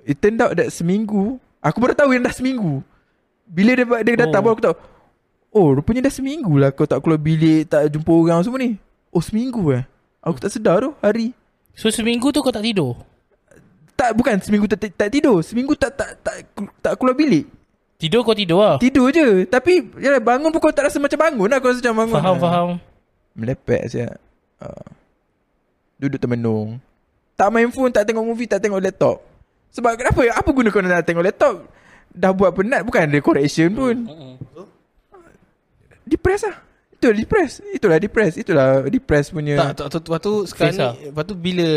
It 0.07 0.21
turned 0.21 0.39
out 0.39 0.55
that 0.55 0.71
seminggu 0.71 1.37
Aku 1.59 1.83
baru 1.83 1.99
tahu 1.99 2.15
yang 2.15 2.23
dah 2.23 2.31
seminggu. 2.31 2.79
Bila 3.43 3.75
dia, 3.75 3.83
dia 3.83 4.15
datang 4.23 4.41
Oh. 4.41 4.45
baru 4.47 4.55
aku 4.55 4.65
tahu 4.65 4.77
Oh 5.57 5.69
rupanya 5.73 6.07
dah 6.07 6.15
seminggu 6.15 6.53
lah 6.61 6.71
Kau 6.71 6.87
tak 6.87 7.01
keluar 7.03 7.19
bilik 7.19 7.67
Tak 7.67 7.91
jumpa 7.91 8.13
orang 8.13 8.41
semua 8.45 8.61
ni. 8.61 8.77
Oh 9.11 9.25
seminggu 9.25 9.73
eh? 9.73 9.83
Aku 10.21 10.37
tak 10.43 10.51
sedar 10.51 10.83
tu 10.83 10.91
hari. 10.99 11.31
So 11.73 11.87
seminggu 11.89 12.35
tu 12.35 12.43
kau 12.43 12.51
tak 12.51 12.67
tidur? 12.67 12.99
Tak 13.97 14.13
bukan 14.13 14.37
seminggu 14.43 14.67
tak, 14.69 14.91
tak 14.93 15.09
tidur. 15.09 15.39
Seminggu 15.41 15.73
tak 15.79 15.95
tak 15.95 16.19
tak, 16.21 16.45
tak 16.83 16.99
keluar 16.99 17.15
bilik. 17.17 17.47
Tidur 17.97 18.21
kau 18.27 18.37
tidur 18.37 18.61
lah. 18.61 18.77
Tidur 18.77 19.09
je. 19.09 19.49
Tapi 19.49 19.87
yalah, 19.97 20.21
bangun 20.21 20.53
pun 20.53 20.61
kau 20.61 20.75
tak 20.75 20.91
rasa 20.91 21.01
macam 21.01 21.17
bangun 21.17 21.49
lah 21.49 21.59
Kau 21.63 21.73
rasa 21.73 21.81
macam 21.81 21.97
bangun. 22.05 22.17
Faham, 22.21 22.37
lah. 22.37 22.43
faham. 22.45 22.69
Melepek 23.33 23.83
saya 23.89 24.09
uh, 24.61 24.87
Duduk 25.97 26.21
termenung 26.21 26.77
Tak 27.37 27.49
main 27.53 27.69
phone 27.69 27.93
Tak 27.93 28.09
tengok 28.09 28.25
movie 28.25 28.49
Tak 28.49 28.59
tengok 28.65 28.81
laptop. 28.81 29.21
Sebab 29.77 29.93
kenapa? 30.01 30.25
Apa 30.33 30.49
guna 30.57 30.73
kau 30.73 30.81
nak 30.81 31.05
tengok 31.05 31.25
laptop? 31.25 31.69
Dah 32.17 32.33
buat 32.33 32.57
penat 32.57 32.81
Bukan 32.81 33.13
ada 33.13 33.19
correction 33.21 33.69
pun. 33.77 34.09
Depress 36.09 36.49
lah 36.49 36.57
Itulah 36.97 37.13
depress. 37.13 37.53
Itulah 37.61 37.99
depress. 38.01 38.33
Itulah 38.41 38.69
depress 38.89 39.29
punya 39.29 39.61
Tak, 39.61 39.85
tak, 39.85 40.01
tak, 40.01 40.03
lepas 40.09 40.21
tu 40.25 40.33
sekarang 40.49 40.75
ni, 40.81 41.13
lepas 41.13 41.25
tu 41.29 41.35
bila 41.37 41.69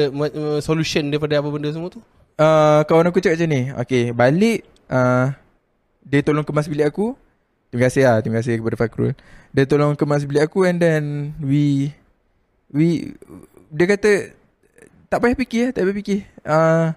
solution 0.63 1.04
daripada 1.12 1.43
apa 1.43 1.52
benda 1.52 1.67
semua 1.76 1.91
tu? 1.91 2.00
uh, 2.39 2.80
Kawan 2.88 3.12
aku 3.12 3.19
cakap 3.19 3.36
macam 3.36 3.50
ni. 3.52 3.62
Okay 3.84 4.15
balik 4.15 4.63
uh, 4.88 5.36
Dia 6.08 6.24
tolong 6.24 6.48
kemas 6.48 6.72
bilik 6.72 6.88
aku. 6.88 7.19
Terima 7.67 7.91
kasih 7.91 8.02
lah 8.08 8.17
Terima 8.24 8.39
kasih 8.39 8.63
kepada 8.63 8.80
Fakrul. 8.80 9.12
Dia 9.52 9.67
tolong 9.67 10.00
kemas 10.00 10.24
bilik 10.24 10.48
aku 10.48 10.63
And 10.63 10.80
then 10.80 11.36
We 11.43 11.91
We 12.72 13.12
Dia 13.76 13.86
kata 13.91 14.38
Tak 15.10 15.17
payah 15.19 15.38
fikir 15.38 15.63
eh, 15.65 15.69
Tak 15.74 15.82
payah 15.84 15.98
fikir. 15.98 16.19
Uh, 16.45 16.88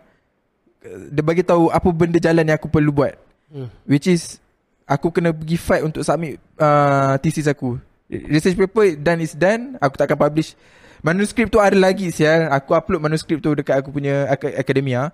Dia 1.09 1.23
bagi 1.25 1.41
tahu 1.41 1.73
Apa 1.73 1.89
benda 1.91 2.21
jalan 2.21 2.45
yang 2.45 2.61
aku 2.61 2.69
perlu 2.69 2.93
buat. 2.93 3.17
Hmm. 3.49 3.73
Which 3.89 4.07
is 4.07 4.37
Aku 4.85 5.09
kena 5.09 5.33
pergi 5.33 5.57
fight 5.57 5.83
Untuk 5.83 6.05
submit 6.05 6.37
uh, 6.61 7.17
Thesis 7.25 7.49
aku. 7.49 7.81
Research 8.13 8.61
paper 8.61 9.01
Done 9.01 9.25
is 9.25 9.33
done. 9.33 9.81
Aku 9.81 9.97
tak 9.97 10.13
akan 10.13 10.29
publish. 10.29 10.53
Manuskrip 11.01 11.49
tu 11.49 11.59
ada 11.59 11.75
lagi 11.75 12.13
sial. 12.13 12.53
Aku 12.53 12.77
upload 12.77 13.01
manuskrip 13.01 13.41
tu 13.41 13.57
Dekat 13.57 13.81
aku 13.81 13.89
punya 13.91 14.29
ak- 14.29 14.61
Akademia 14.61 15.09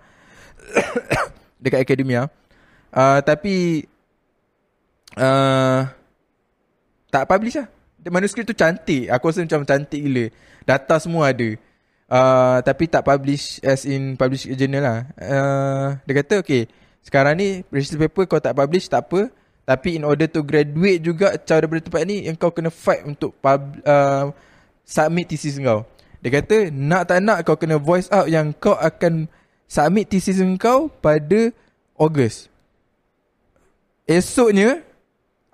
Dekat 1.63 1.87
Akademia 1.87 2.27
uh, 2.91 3.19
Tapi 3.23 3.87
uh, 5.15 5.87
Tak 7.09 7.25
publish 7.31 7.63
lah. 7.63 7.69
Manuskrip 8.09 8.47
tu 8.47 8.57
cantik. 8.57 9.11
Aku 9.13 9.29
rasa 9.29 9.45
macam 9.45 9.67
cantik 9.69 10.01
gila. 10.01 10.33
Data 10.65 10.97
semua 10.97 11.29
ada 11.29 11.57
uh, 12.09 12.59
Tapi 12.65 12.85
tak 12.89 13.05
publish 13.05 13.61
As 13.63 13.85
in 13.85 14.17
publish 14.17 14.49
journal 14.53 14.83
lah. 14.83 14.99
Uh, 15.17 15.89
Dia 16.09 16.25
kata 16.25 16.41
okay 16.43 16.67
Sekarang 17.05 17.37
ni 17.39 17.63
Research 17.69 18.01
paper 18.09 18.25
kau 18.25 18.41
tak 18.43 18.57
publish 18.57 18.89
Tak 18.89 19.09
apa. 19.09 19.31
Tapi 19.69 20.01
in 20.01 20.05
order 20.09 20.27
to 20.29 20.41
graduate 20.43 21.01
juga 21.05 21.37
Cara 21.41 21.65
daripada 21.65 21.85
tempat 21.85 22.03
ni 22.09 22.27
Yang 22.27 22.37
kau 22.41 22.53
kena 22.53 22.73
fight 22.73 23.05
Untuk 23.05 23.37
pub, 23.39 23.61
uh, 23.85 24.33
Submit 24.89 25.29
thesis 25.29 25.61
kau. 25.61 25.85
Dia 26.25 26.41
kata 26.41 26.73
Nak 26.73 27.03
tak 27.09 27.19
nak 27.23 27.39
kau 27.45 27.57
kena 27.61 27.77
voice 27.77 28.09
out 28.09 28.27
Yang 28.27 28.57
kau 28.59 28.75
akan 28.75 29.29
Submit 29.69 30.09
thesis 30.09 30.41
kau 30.57 30.89
Pada 30.89 31.53
Ogos 31.95 32.49
Esoknya 34.09 34.89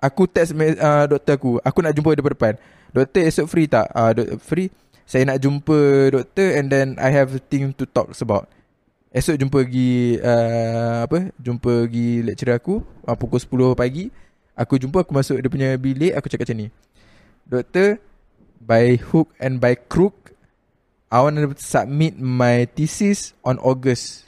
Aku 0.05 0.29
text 0.29 0.53
uh, 0.53 1.05
doktor 1.09 1.33
aku. 1.33 1.51
Aku 1.65 1.79
nak 1.81 1.93
jumpa 1.97 2.13
dia 2.13 2.21
depan. 2.21 2.53
Doktor 2.93 3.21
esok 3.25 3.47
free 3.49 3.67
tak? 3.67 3.89
Uh, 3.91 4.37
free 4.37 4.69
Saya 5.05 5.29
nak 5.29 5.41
jumpa 5.41 6.09
doktor 6.09 6.57
And 6.57 6.67
then 6.69 6.87
I 6.97 7.13
have 7.13 7.33
a 7.37 7.41
thing 7.41 7.73
to 7.77 7.85
talk 7.85 8.11
about. 8.17 8.49
Esok 9.15 9.39
jumpa 9.39 9.63
pergi 9.63 10.19
uh, 10.19 11.07
Apa 11.07 11.31
Jumpa 11.39 11.87
pergi 11.87 12.25
lecturer 12.25 12.59
aku 12.59 12.83
uh, 13.05 13.15
Pukul 13.15 13.39
10 13.39 13.79
pagi. 13.79 14.11
Aku 14.57 14.81
jumpa 14.81 15.05
Aku 15.05 15.13
masuk 15.15 15.39
dia 15.39 15.47
punya 15.47 15.69
bilik 15.77 16.17
Aku 16.17 16.27
cakap 16.27 16.49
macam 16.49 16.65
ni. 16.65 16.67
Doktor 17.47 18.01
By 18.59 18.97
hook 18.97 19.31
and 19.37 19.61
by 19.61 19.77
crook 19.77 20.33
I 21.13 21.21
want 21.21 21.37
to 21.37 21.53
submit 21.61 22.17
my 22.17 22.65
thesis 22.75 23.37
On 23.45 23.55
August. 23.61 24.27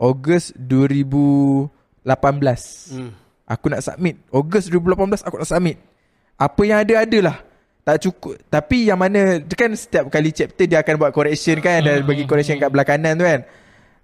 August 0.00 0.56
2018 0.58 1.70
Hmm. 2.02 3.14
Aku 3.46 3.68
nak 3.68 3.84
submit. 3.84 4.18
Ogos 4.32 4.66
2018 4.70 5.26
aku 5.26 5.36
nak 5.38 5.50
submit. 5.50 5.76
Apa 6.40 6.62
yang 6.64 6.78
ada 6.82 6.94
adalah 7.04 7.36
Tak 7.82 7.98
cukup. 7.98 8.38
Tapi 8.46 8.86
yang 8.86 8.98
mana 8.98 9.42
dia 9.42 9.56
Kan 9.58 9.74
setiap 9.74 10.06
kali 10.06 10.30
chapter 10.30 10.70
Dia 10.70 10.86
akan 10.86 10.94
buat 11.02 11.10
correction 11.10 11.58
kan 11.58 11.82
Dan 11.82 12.06
bagi 12.06 12.22
correction 12.30 12.54
kat 12.58 12.70
belah 12.70 12.86
kanan 12.86 13.18
tu 13.18 13.26
kan. 13.26 13.42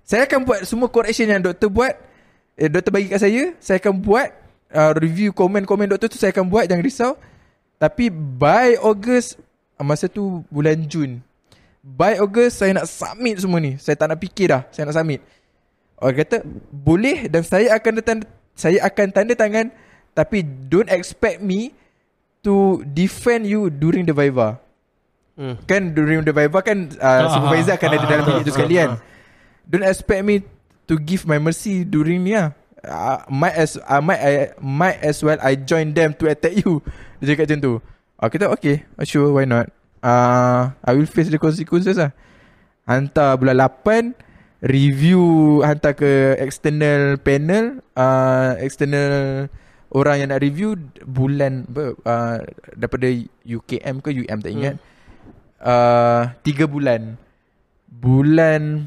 Saya 0.02 0.26
akan 0.26 0.40
buat 0.42 0.60
semua 0.66 0.88
correction 0.90 1.28
yang 1.30 1.42
doktor 1.44 1.70
buat. 1.70 1.94
Eh, 2.58 2.66
Doktor 2.66 2.90
bagi 2.90 3.06
kat 3.06 3.22
saya. 3.22 3.54
Saya 3.62 3.78
akan 3.78 4.02
buat 4.02 4.28
uh, 4.74 4.92
Review 4.98 5.30
komen-komen 5.30 5.94
doktor 5.94 6.10
tu 6.10 6.18
Saya 6.18 6.34
akan 6.34 6.50
buat 6.50 6.66
Jangan 6.66 6.82
risau. 6.82 7.12
Tapi 7.78 8.10
by 8.10 8.82
August 8.82 9.38
uh, 9.78 9.86
Masa 9.86 10.10
tu 10.10 10.42
bulan 10.50 10.74
Jun. 10.90 11.22
By 11.78 12.18
August 12.18 12.58
Saya 12.58 12.74
nak 12.74 12.90
submit 12.90 13.38
semua 13.38 13.62
ni. 13.62 13.78
Saya 13.78 13.94
tak 13.94 14.10
nak 14.10 14.18
fikir 14.18 14.50
dah 14.50 14.66
Saya 14.74 14.90
nak 14.90 14.98
submit. 14.98 15.22
Orang 16.02 16.18
kata 16.18 16.42
Boleh 16.74 17.30
Dan 17.30 17.46
saya 17.46 17.78
akan 17.78 18.02
tanda, 18.02 18.26
Saya 18.58 18.82
akan 18.82 19.06
tanda 19.14 19.38
tangan 19.38 19.70
Tapi 20.18 20.42
don't 20.42 20.90
expect 20.90 21.38
me 21.38 21.70
To 22.48 22.80
defend 22.96 23.44
you 23.44 23.68
During 23.68 24.08
the 24.08 24.16
Viva 24.16 24.64
Hmm. 25.38 25.54
Kan 25.70 25.94
during 25.94 26.26
the 26.26 26.34
Viva 26.34 26.58
kan 26.66 26.90
uh, 26.98 27.30
Ah, 27.30 27.30
Supervisor 27.30 27.78
akan 27.78 27.88
ada 27.94 28.02
ah, 28.02 28.10
dalam 28.10 28.22
ah, 28.26 28.26
bilik 28.26 28.42
tu 28.42 28.52
sekali 28.58 28.74
kan 28.74 28.98
Don't 29.70 29.86
expect 29.86 30.26
me 30.26 30.42
To 30.90 30.98
give 30.98 31.30
my 31.30 31.38
mercy 31.38 31.86
During 31.86 32.26
ni 32.26 32.34
lah 32.34 32.58
uh, 32.84 33.24
might 33.30 33.54
as 33.54 33.78
I 33.86 33.98
might 34.00 34.20
I 34.20 34.32
might 34.58 34.98
as 35.02 35.22
well 35.22 35.38
I 35.40 35.58
join 35.58 35.94
them 35.94 36.14
to 36.22 36.30
attack 36.30 36.54
you. 36.62 36.82
Dia 37.18 37.34
cakap 37.34 37.50
macam 37.50 37.58
tu. 37.60 37.72
Aku 38.18 38.30
kata 38.34 38.46
okay, 38.50 38.86
sure 39.06 39.30
why 39.30 39.46
not. 39.46 39.70
Uh, 40.02 40.74
I 40.82 40.94
will 40.94 41.06
face 41.06 41.30
the 41.30 41.38
consequences 41.38 41.98
lah. 41.98 42.14
Hantar 42.86 43.38
bulan 43.38 43.58
8 43.58 44.14
review 44.64 45.22
hantar 45.62 45.94
ke 45.94 46.34
external 46.42 47.14
panel 47.22 47.78
uh, 47.94 48.58
external 48.58 49.46
orang 49.92 50.24
yang 50.24 50.28
nak 50.32 50.42
review 50.44 50.76
bulan 51.04 51.64
uh, 52.04 52.44
daripada 52.76 53.08
UKM 53.44 53.96
ke 54.04 54.10
UM 54.12 54.38
tak 54.40 54.52
ingat. 54.52 54.74
Uh, 55.58 56.28
tiga 56.44 56.68
bulan. 56.68 57.16
Bulan 57.88 58.86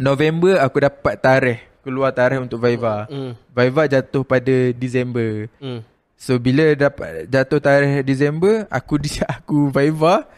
November 0.00 0.56
aku 0.64 0.80
dapat 0.80 1.14
tarikh 1.20 1.60
keluar 1.84 2.10
tarikh 2.16 2.40
untuk 2.40 2.60
Viva. 2.64 3.04
Hmm. 3.06 3.36
Viva 3.52 3.82
jatuh 3.84 4.24
pada 4.24 4.72
Disember. 4.72 5.52
Hmm. 5.60 5.84
So 6.20 6.36
bila 6.36 6.72
dapat 6.76 7.28
jatuh 7.32 7.60
tarikh 7.64 8.04
Disember 8.04 8.68
Aku 8.68 9.00
aku 9.40 9.72
Viva 9.72 10.28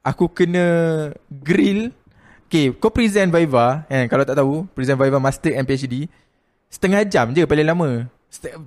Aku 0.00 0.24
kena 0.24 0.64
grill. 1.28 1.92
Okay 2.48 2.72
kau 2.72 2.88
present 2.88 3.28
Viva 3.28 3.84
kan, 3.84 4.08
Kalau 4.08 4.24
tak 4.24 4.40
tahu 4.40 4.64
Present 4.72 4.96
Viva 4.96 5.20
Master 5.20 5.52
and 5.52 5.68
PhD 5.68 6.08
Setengah 6.72 7.04
jam 7.04 7.28
je 7.36 7.44
paling 7.44 7.68
lama 7.68 8.08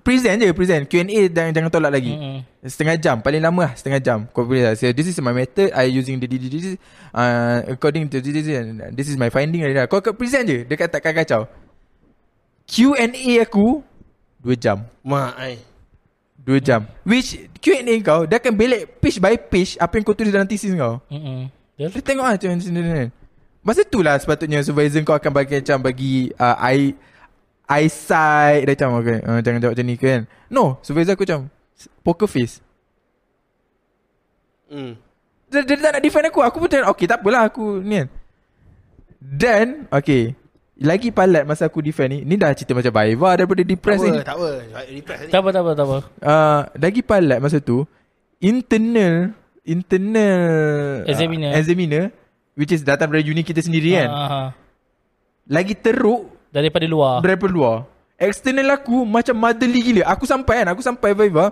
Present 0.02 0.41
je 0.41 0.50
present. 0.58 0.82
Q&A 0.89 1.30
jangan, 1.30 1.54
jangan 1.54 1.69
tolak 1.69 1.93
lagi. 1.93 2.17
Mm-mm. 2.17 2.41
Setengah 2.65 2.97
jam 2.97 3.21
Paling 3.21 3.45
lama 3.45 3.69
lah 3.69 3.74
Setengah 3.78 4.02
jam. 4.02 4.26
Kau 4.34 4.41
boleh 4.41 4.65
lah 4.65 4.74
so, 4.74 4.89
This 4.89 5.13
is 5.13 5.17
my 5.21 5.32
method. 5.38 5.69
I 5.78 5.86
using 5.86 6.17
the 6.17 6.26
this, 6.26 6.50
this, 6.50 6.52
this 6.65 6.76
uh, 7.13 7.62
According 7.69 8.10
to 8.10 8.17
this, 8.19 8.34
this, 8.34 8.45
this, 8.50 8.58
this 8.97 9.08
is 9.13 9.15
my 9.21 9.30
finding 9.30 9.62
Kau, 9.86 10.02
kau 10.02 10.17
present 10.17 10.50
je 10.50 10.65
Dekat 10.65 10.89
takkan 10.89 11.13
kacau. 11.13 11.45
Q&A 12.65 13.32
aku 13.45 13.86
Dua 14.41 14.58
jam. 14.58 14.82
Mak 15.06 15.30
ai. 15.38 15.62
Dua 16.41 16.58
jam. 16.58 16.89
Which 17.06 17.38
Q&A 17.62 17.93
kau 18.02 18.26
Dia 18.26 18.41
akan 18.41 18.58
belek 18.58 18.97
page 18.97 19.21
by 19.21 19.38
page 19.38 19.78
Apa 19.78 20.02
yang 20.02 20.04
kau 20.10 20.17
tulis 20.17 20.34
dalam 20.34 20.50
thesis 20.50 20.74
kau. 20.74 20.97
Betul? 21.06 21.50
Dia 21.78 22.02
tengok 22.02 22.26
lah 22.26 22.34
macam 22.34 22.50
mana. 22.58 23.13
Masa 23.62 23.86
tu 23.86 24.02
lah 24.02 24.17
sepatutnya 24.17 24.65
Supervisor 24.65 25.06
kau 25.06 25.13
akan 25.13 25.32
bagi 25.38 25.62
macam 25.62 25.78
Bagi 25.86 26.13
uh, 26.34 26.58
eye, 26.58 26.97
Eyesight 27.72 28.68
Dia 28.68 28.74
macam 28.76 29.00
okay, 29.00 29.18
uh, 29.24 29.40
Jangan 29.40 29.60
jawab 29.60 29.74
macam 29.74 29.88
ni 29.88 29.96
kan 29.96 30.22
No 30.48 30.76
Supervisor 30.82 31.16
aku 31.16 31.24
macam 31.24 31.42
Poker 32.02 32.28
face 32.28 32.60
Hmm. 34.68 34.96
dia, 35.48 35.68
dia 35.68 35.76
tak 35.76 35.92
nak 35.92 36.00
defend 36.00 36.26
aku 36.26 36.40
Aku 36.40 36.58
pun 36.58 36.68
macam 36.68 36.88
Okay 36.92 37.04
tak 37.04 37.20
apalah 37.20 37.44
aku 37.44 37.80
ni 37.80 37.96
kan 37.98 38.08
Dan 39.20 39.66
Okay 39.92 40.32
Lagi 40.80 41.12
palat 41.12 41.44
masa 41.44 41.68
aku 41.68 41.84
defend 41.84 42.08
ni 42.10 42.20
Ni 42.24 42.40
dah 42.40 42.56
cerita 42.56 42.72
macam 42.72 42.88
Viva 42.90 43.36
Daripada 43.36 43.60
Tak 43.60 43.68
depress 43.68 44.00
ni 44.00 44.10
apa, 44.10 44.24
tak 44.24 44.36
apa. 44.36 44.50
Repress 44.90 45.20
tadi. 45.20 45.30
Tak 45.30 45.40
apa, 45.40 45.50
tak 45.52 45.62
apa, 45.62 45.72
tak 45.76 45.86
apa. 45.86 45.98
uh, 46.24 46.62
lagi 46.80 47.02
palat 47.04 47.38
masa 47.38 47.60
tu 47.60 47.84
internal 48.40 49.36
internal 49.62 50.42
Examiner. 51.06 51.52
uh, 51.52 51.60
examiner 51.60 52.04
which 52.56 52.72
is 52.72 52.82
datang 52.82 53.12
dari 53.12 53.22
uni 53.24 53.44
kita 53.44 53.62
sendiri 53.62 53.94
kan 53.94 54.10
ah. 54.10 54.48
lagi 55.46 55.78
teruk 55.78 56.32
Daripada 56.52 56.86
luar. 56.86 57.24
daripada 57.24 57.52
luar. 57.52 57.76
External 58.22 58.78
aku 58.78 59.08
macam 59.08 59.34
motherly 59.34 59.82
gila. 59.82 60.04
Aku 60.14 60.30
sampai 60.30 60.62
kan 60.62 60.68
aku 60.76 60.84
sampai 60.84 61.16
Viva 61.18 61.50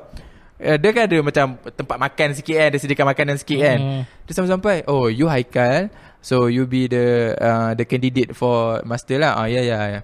Uh, 0.59 0.75
dia 0.75 0.91
kan 0.91 1.07
ada 1.07 1.23
macam 1.23 1.55
tempat 1.55 1.95
makan 1.95 2.35
sikit 2.35 2.51
kan 2.59 2.67
Dia 2.67 2.79
sediakan 2.83 3.07
makanan 3.15 3.39
sikit 3.39 3.63
kan. 3.63 3.79
Hmm. 3.79 4.01
Dia 4.27 4.33
sampai-sampai 4.35 4.83
Oh 4.91 5.07
you 5.07 5.31
Haikal 5.31 5.87
So 6.19 6.51
you 6.51 6.67
be 6.67 6.91
the 6.91 7.31
uh, 7.39 7.71
The 7.79 7.87
candidate 7.87 8.35
for 8.35 8.83
Master 8.83 9.23
lah. 9.23 9.39
Ah 9.39 9.47
ya 9.47 9.63
ya 9.63 9.79
ya. 9.87 10.01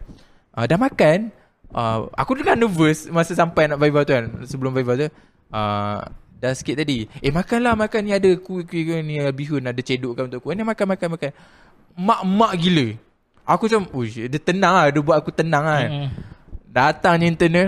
Uh, 0.55 0.63
Dah 0.63 0.79
makan. 0.79 1.35
Uh, 1.75 2.07
Aku 2.15 2.39
dengar 2.39 2.55
nervous 2.55 3.11
Masa 3.11 3.35
sampai 3.35 3.67
nak 3.67 3.83
Viva 3.83 4.07
tu 4.07 4.15
kan 4.15 4.31
Sebelum 4.47 4.71
Viva 4.71 4.95
tu. 4.95 5.11
Uh, 5.51 5.99
Dah 6.39 6.55
sikit 6.55 6.79
tadi. 6.79 7.03
Eh 7.19 7.35
makanlah 7.35 7.75
makan 7.75 7.99
Ni 8.07 8.15
ada 8.15 8.31
kuih 8.39 8.63
kuih 8.63 9.03
ni 9.03 9.19
uh, 9.19 9.35
Bihun 9.35 9.67
ada 9.67 9.81
cedok 9.83 10.15
kan 10.15 10.31
untuk 10.31 10.39
aku. 10.39 10.55
Ni 10.55 10.63
makan 10.63 10.95
makan 10.95 11.19
makan. 11.19 11.31
Mak-mak 11.99 12.51
gila 12.63 12.87
Aku 13.45 13.69
macam 13.69 13.85
Uish, 13.93 14.17
Dia 14.17 14.41
tenang 14.41 14.73
lah 14.73 14.85
Dia 14.89 15.01
buat 15.05 15.17
aku 15.21 15.29
tenang 15.29 15.63
kan 15.63 15.87
Mm-mm. 15.87 16.09
Datangnya 16.73 17.29
internal 17.29 17.67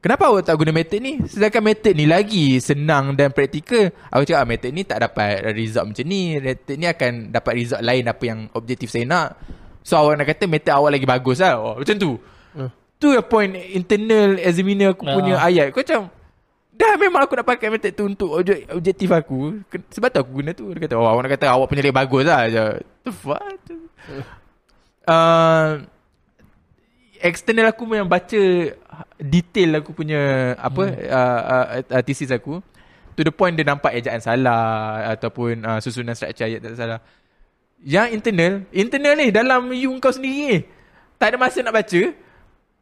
Kenapa 0.00 0.32
awak 0.32 0.48
tak 0.48 0.56
guna 0.56 0.72
method 0.72 0.96
ni? 0.96 1.20
Sedangkan 1.28 1.60
method 1.60 1.92
ni 1.92 2.08
lagi 2.08 2.56
senang 2.56 3.12
dan 3.12 3.36
praktikal. 3.36 3.92
Aku 4.08 4.24
cakap 4.24 4.40
ah, 4.40 4.48
method 4.48 4.72
ni 4.72 4.82
tak 4.88 5.04
dapat 5.04 5.52
result 5.52 5.92
macam 5.92 6.08
ni. 6.08 6.40
Method 6.40 6.76
ni 6.80 6.88
akan 6.88 7.12
dapat 7.28 7.52
result 7.52 7.84
lain 7.84 8.08
apa 8.08 8.22
yang 8.24 8.48
objektif 8.56 8.88
saya 8.88 9.04
nak. 9.04 9.36
So 9.84 10.00
awak 10.00 10.16
nak 10.16 10.32
kata 10.32 10.48
method 10.48 10.72
awak 10.72 10.96
lagi 10.96 11.04
bagus 11.04 11.44
lah. 11.44 11.60
Oh, 11.60 11.76
macam 11.76 11.96
tu. 12.00 12.16
Hmm. 12.56 12.72
Tu 12.96 13.12
yang 13.12 13.28
point 13.28 13.52
internal 13.76 14.40
examiner 14.40 14.96
aku 14.96 15.04
Ah. 15.04 15.12
punya 15.20 15.34
ayat. 15.36 15.68
Kau 15.76 15.84
macam 15.84 16.08
Dah 16.80 16.96
memang 16.96 17.20
aku 17.28 17.36
nak 17.36 17.44
pakai 17.44 17.68
method 17.68 17.92
tu 17.92 18.08
untuk 18.08 18.40
objek, 18.40 18.72
objektif 18.72 19.12
aku. 19.12 19.60
Sebab 19.68 20.08
tu 20.08 20.18
aku 20.24 20.30
guna 20.40 20.56
tu. 20.56 20.64
Dia 20.72 20.88
kata, 20.88 20.96
oh 20.96 21.04
awak 21.04 21.28
nak 21.28 21.36
kata 21.36 21.52
awak 21.52 21.68
punya 21.68 21.84
lagi 21.84 21.92
bagus 21.92 22.24
lah. 22.24 22.48
Macam, 22.48 22.66
The 23.04 23.12
fuck? 23.12 23.44
Uh, 25.08 25.84
external 27.20 27.72
aku 27.72 27.84
memang 27.84 28.08
baca 28.08 28.40
detail 29.20 29.70
aku 29.80 29.92
punya 29.92 30.52
apa 30.56 30.82
hmm. 30.88 30.96
uh, 31.08 31.42
uh, 31.44 31.66
uh, 31.84 32.02
thesis 32.04 32.32
aku 32.32 32.64
to 33.16 33.20
the 33.20 33.32
point 33.32 33.52
dia 33.52 33.64
nampak 33.68 33.92
ejaan 33.96 34.20
salah 34.20 35.04
ataupun 35.12 35.60
uh, 35.60 35.78
susunan 35.84 36.16
struktur 36.16 36.48
ayat 36.48 36.64
tak 36.64 36.76
salah. 36.80 37.00
Yang 37.80 38.08
internal 38.16 38.52
internal 38.72 39.14
ni 39.16 39.28
dalam 39.32 39.72
you 39.72 39.92
kau 40.00 40.12
sendiri 40.12 40.40
ni 40.48 40.58
tak 41.20 41.32
ada 41.32 41.36
masa 41.36 41.60
nak 41.60 41.76
baca 41.76 42.00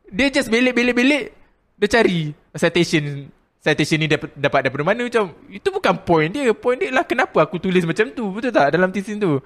dia 0.08 0.26
just 0.30 0.48
belik-belik-belik 0.48 1.34
dia 1.78 1.88
cari 1.90 2.34
citation. 2.58 3.30
Citation 3.58 3.98
ni 3.98 4.06
dapat 4.06 4.30
dapat 4.38 4.60
daripada 4.66 4.84
mana? 4.86 5.02
Macam 5.06 5.34
itu 5.50 5.68
bukan 5.70 5.94
point 6.02 6.30
dia. 6.30 6.50
Point 6.54 6.78
dia 6.78 6.90
lah 6.94 7.02
kenapa 7.06 7.46
aku 7.46 7.58
tulis 7.58 7.82
macam 7.86 8.10
tu. 8.14 8.30
Betul 8.30 8.54
tak? 8.54 8.74
Dalam 8.74 8.90
thesis 8.90 9.18
tu 9.18 9.38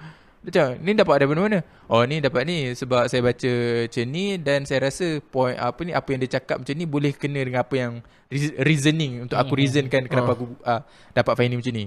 macam 0.42 0.74
ni 0.82 0.90
dapat 0.98 1.14
daripada 1.22 1.40
mana 1.46 1.58
oh 1.86 2.02
ni 2.02 2.18
dapat 2.18 2.42
ni 2.42 2.74
sebab 2.74 3.06
saya 3.06 3.22
baca 3.22 3.52
macam 3.86 4.04
ni 4.10 4.24
dan 4.42 4.66
saya 4.66 4.90
rasa 4.90 5.22
point 5.30 5.54
apa 5.54 5.80
ni 5.86 5.94
apa 5.94 6.08
yang 6.10 6.20
dia 6.26 6.34
cakap 6.42 6.58
macam 6.58 6.74
ni 6.74 6.86
boleh 6.86 7.14
kena 7.14 7.46
dengan 7.46 7.62
apa 7.62 7.74
yang 7.78 7.92
reas- 8.26 8.56
reasoning 8.58 9.22
untuk 9.22 9.38
aku 9.38 9.54
reasonkan 9.54 10.10
kenapa 10.10 10.34
aku 10.34 10.50
uh, 10.66 10.82
dapat 11.14 11.34
finding 11.38 11.62
macam 11.62 11.74
ni. 11.78 11.86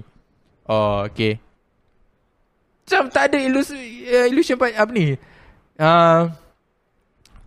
Oh 0.64 1.04
okay. 1.04 1.36
Macam 2.86 3.12
tak 3.12 3.34
ada 3.34 3.38
illusion, 3.44 3.76
uh, 4.08 4.26
illusion 4.30 4.56
pa- 4.56 4.72
apa 4.72 4.90
ni? 4.94 5.20
Uh, 5.76 6.32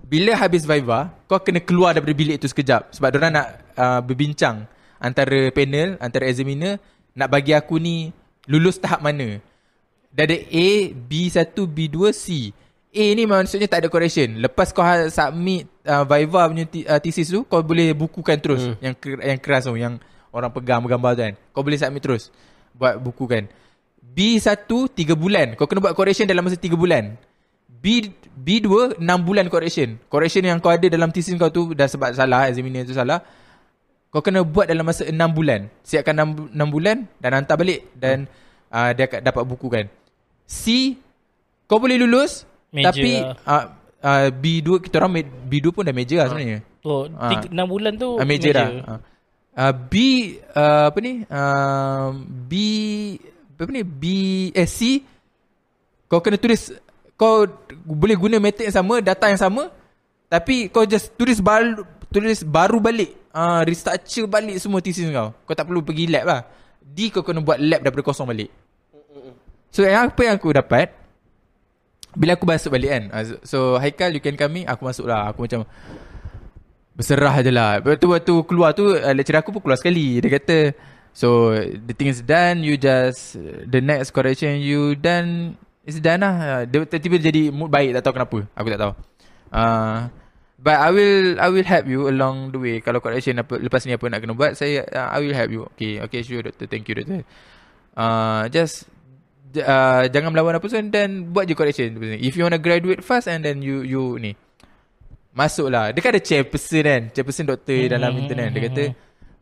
bila 0.05 0.33
habis 0.37 0.65
Viva 0.65 1.13
Kau 1.25 1.41
kena 1.41 1.61
keluar 1.61 1.93
daripada 1.93 2.13
bilik 2.13 2.37
tu 2.41 2.49
sekejap. 2.49 2.93
Sebab 2.93 3.09
diorang 3.13 3.33
nak 3.33 3.47
uh, 3.73 4.01
berbincang 4.05 4.69
Antara 5.01 5.49
panel 5.49 5.97
Antara 5.97 6.29
examiner 6.29 6.77
Nak 7.17 7.29
bagi 7.29 7.57
aku 7.57 7.81
ni 7.81 8.13
Lulus 8.45 8.77
tahap 8.77 9.01
mana 9.01 9.41
Dah 10.09 10.25
ada 10.25 10.37
A 10.37 10.69
B1 10.93 11.53
B2 11.53 11.97
C 12.11 12.49
A 12.89 13.05
ni 13.13 13.23
maksudnya 13.29 13.69
tak 13.69 13.85
ada 13.85 13.87
correction 13.93 14.41
Lepas 14.41 14.73
kau 14.73 14.81
ha- 14.81 15.13
submit 15.13 15.69
uh, 15.85 16.01
Viva 16.09 16.49
punya 16.49 16.65
t- 16.65 16.87
uh, 16.89 16.97
thesis 16.97 17.29
tu 17.29 17.45
Kau 17.45 17.61
boleh 17.61 17.93
bukukan 17.93 18.41
terus 18.41 18.65
hmm. 18.65 18.81
yang, 18.81 18.95
ker- 18.97 19.21
yang 19.21 19.37
keras 19.37 19.69
tu 19.69 19.77
Yang 19.77 20.01
orang 20.33 20.49
pegang 20.49 20.81
gambar 20.81 21.11
tu 21.13 21.21
kan 21.29 21.33
Kau 21.53 21.61
boleh 21.61 21.77
submit 21.77 22.01
terus 22.01 22.33
Buat 22.73 22.97
bukukan 22.97 23.45
B1 24.01 24.65
3 24.65 24.97
bulan 25.13 25.53
Kau 25.53 25.69
kena 25.69 25.85
buat 25.85 25.93
correction 25.93 26.25
dalam 26.25 26.49
masa 26.49 26.57
3 26.57 26.73
bulan 26.73 27.13
B 27.79 28.11
B2 28.39 28.99
6 28.99 29.27
bulan 29.27 29.47
correction. 29.47 29.99
Correction 30.11 30.43
yang 30.43 30.59
kau 30.59 30.71
ada 30.71 30.87
dalam 30.87 31.11
thesis 31.11 31.35
kau 31.39 31.51
tu 31.51 31.71
dah 31.71 31.87
sebab 31.87 32.11
salah, 32.15 32.51
examiner 32.51 32.83
tu 32.83 32.95
salah. 32.95 33.23
Kau 34.09 34.23
kena 34.23 34.43
buat 34.43 34.67
dalam 34.67 34.83
masa 34.83 35.07
6 35.07 35.15
bulan. 35.31 35.71
Siapkan 35.83 36.15
6, 36.15 36.55
6 36.55 36.75
bulan 36.75 37.07
dan 37.19 37.31
hantar 37.39 37.55
balik 37.59 37.87
dan 37.95 38.27
hmm. 38.27 38.47
Uh, 38.69 38.89
dia 38.91 39.03
akan 39.05 39.19
dapat 39.21 39.43
buku 39.43 39.67
kan. 39.67 39.85
C 40.45 40.95
kau 41.65 41.77
boleh 41.77 41.95
lulus 41.95 42.45
Major 42.69 42.85
tapi 42.89 43.11
lah. 43.17 43.33
uh, 43.43 43.65
uh, 44.01 44.27
B2 44.31 44.81
kita 44.81 44.97
orang 44.97 45.11
ma- 45.15 45.33
B2 45.45 45.67
pun 45.69 45.83
dah 45.83 45.93
major 45.93 46.17
lah 46.17 46.27
sebenarnya. 46.27 46.59
Oh, 46.79 47.05
Ah. 47.11 47.29
tiga, 47.29 47.47
6 47.51 47.59
bulan 47.67 47.93
tu 47.93 48.09
Uh, 48.15 48.25
major, 48.25 48.51
dah. 48.55 48.69
Uh. 48.69 48.99
Uh, 49.51 49.73
B 49.75 49.93
uh, 50.53 50.85
apa 50.87 50.97
ni? 50.99 51.13
Uh, 51.25 52.07
B 52.23 52.53
apa 53.53 53.69
ni? 53.69 53.81
B 53.83 54.03
eh 54.51 54.63
C 54.63 55.03
kau 56.07 56.23
kena 56.23 56.37
tulis 56.37 56.73
kau 57.13 57.43
boleh 57.83 58.15
guna 58.15 58.39
method 58.39 58.65
yang 58.65 58.73
sama, 58.75 59.03
data 59.03 59.27
yang 59.27 59.37
sama 59.37 59.67
tapi 60.25 60.69
kau 60.69 60.85
just 60.85 61.13
tulis 61.13 61.37
baru 61.37 61.83
tulis 62.07 62.41
baru 62.41 62.79
balik. 62.79 63.13
Ah 63.29 63.59
uh, 63.59 63.61
restructure 63.61 64.25
balik 64.25 64.57
semua 64.57 64.79
thesis 64.79 65.05
kau. 65.05 65.35
Kau 65.35 65.53
tak 65.53 65.67
perlu 65.67 65.81
pergi 65.81 66.07
lab 66.07 66.25
lah. 66.25 66.41
D 66.83 67.13
kau 67.13 67.23
kena 67.23 67.43
buat 67.43 67.59
lab 67.61 67.83
daripada 67.83 68.03
kosong 68.03 68.27
balik. 68.27 68.49
So 69.69 69.85
yang 69.85 70.09
apa 70.09 70.21
yang 70.25 70.35
aku 70.41 70.49
dapat 70.49 70.89
bila 72.17 72.33
aku 72.33 72.45
masuk 72.49 72.73
balik 72.73 72.89
kan. 72.89 73.03
ah, 73.13 73.23
so- 73.45 73.77
Haikal 73.77 74.09
you 74.17 74.21
can 74.23 74.33
come 74.33 74.65
aku 74.65 74.81
masuk 74.81 75.05
lah. 75.05 75.29
Aku 75.29 75.45
macam 75.45 75.61
Berserah 76.99 77.39
je 77.39 77.47
lah 77.47 77.79
Lepas 77.79 77.95
tu 77.95 78.11
waktu 78.11 78.33
keluar 78.43 78.75
tu 78.75 78.91
uh, 78.91 79.13
Lecturer 79.15 79.39
aku 79.39 79.55
pun 79.55 79.63
keluar 79.63 79.79
sekali 79.79 80.19
Dia 80.19 80.35
kata 80.35 80.75
So 81.15 81.55
The 81.55 81.95
thing 81.95 82.11
is 82.11 82.19
done 82.19 82.59
You 82.59 82.75
just 82.75 83.39
The 83.71 83.79
next 83.79 84.11
correction 84.11 84.59
you 84.59 84.99
done 84.99 85.55
It's 85.87 86.03
done 86.03 86.27
lah 86.27 86.35
uh, 86.59 86.61
tiba-tiba 86.67 87.15
jadi 87.23 87.55
mood 87.55 87.71
baik 87.71 87.95
Tak 87.95 88.03
tahu 88.03 88.13
kenapa 88.19 88.37
Aku 88.51 88.67
tak 88.67 88.81
tahu 88.83 88.93
uh, 89.55 90.11
But 90.59 90.75
I 90.75 90.91
will 90.91 91.39
I 91.39 91.47
will 91.47 91.63
help 91.63 91.87
you 91.87 92.11
along 92.11 92.51
the 92.51 92.59
way 92.59 92.75
Kalau 92.83 92.99
correction 92.99 93.39
apa, 93.39 93.55
Lepas 93.55 93.87
ni 93.87 93.95
apa 93.95 94.03
nak 94.11 94.19
kena 94.19 94.35
buat 94.35 94.59
Saya 94.59 94.83
uh, 94.91 95.07
I 95.15 95.23
will 95.23 95.31
help 95.31 95.55
you 95.55 95.63
Okay 95.71 96.03
Okay 96.03 96.19
sure 96.19 96.43
doctor 96.43 96.67
Thank 96.67 96.91
you 96.91 96.99
doctor 96.99 97.23
uh, 97.95 98.43
Just 98.51 98.91
uh, 99.57 100.03
jangan 100.11 100.29
melawan 100.29 100.57
apa 100.57 100.67
pun 100.69 100.93
dan 100.93 101.33
buat 101.33 101.49
je 101.49 101.57
correction. 101.57 101.97
If 102.21 102.37
you 102.37 102.45
want 102.45 102.53
to 102.53 102.61
graduate 102.61 103.01
fast 103.01 103.25
and 103.25 103.41
then 103.41 103.65
you 103.65 103.81
you 103.81 104.21
ni 104.21 104.37
masuklah. 105.33 105.89
Dia 105.95 106.01
kan 106.03 106.13
ada 106.13 106.21
chairperson 106.21 106.83
kan, 106.85 107.01
chairperson 107.13 107.45
doktor 107.49 107.89
Hmm, 107.89 107.93
dalam 107.97 108.11
hmm, 108.13 108.21
internet. 108.21 108.49
Dia 108.53 108.59
hmm, 108.61 108.69
kata 108.69 108.83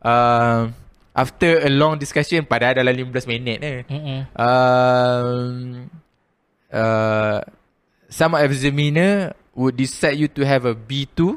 uh, 0.04 0.60
after 1.12 1.52
a 1.66 1.70
long 1.72 1.98
discussion 2.00 2.46
pada 2.46 2.72
dalam 2.72 2.94
15 2.94 3.28
minit 3.28 3.58
eh. 3.60 3.82
Mm-mm. 3.90 4.20
Um, 4.38 5.46
uh, 6.72 7.40
some 8.08 8.32
examiner 8.38 9.36
would 9.58 9.74
decide 9.74 10.14
you 10.14 10.30
to 10.30 10.46
have 10.46 10.62
a 10.62 10.78
B2 10.78 11.34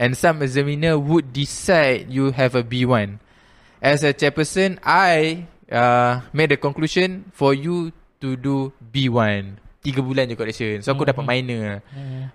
and 0.00 0.16
some 0.16 0.40
examiner 0.40 0.96
would 0.96 1.36
decide 1.36 2.08
you 2.08 2.32
have 2.32 2.56
a 2.56 2.64
B1. 2.64 3.20
As 3.84 4.00
a 4.02 4.16
chairperson, 4.16 4.80
I 4.80 5.44
uh, 5.68 6.24
made 6.32 6.48
the 6.48 6.56
conclusion 6.56 7.28
for 7.36 7.52
you 7.52 7.92
to 8.24 8.40
do 8.40 8.72
B1. 8.80 9.60
Tiga 9.84 10.00
bulan 10.00 10.32
je 10.32 10.34
correction. 10.34 10.80
So 10.80 10.96
aku 10.96 11.04
dapat 11.04 11.22
minor. 11.28 11.84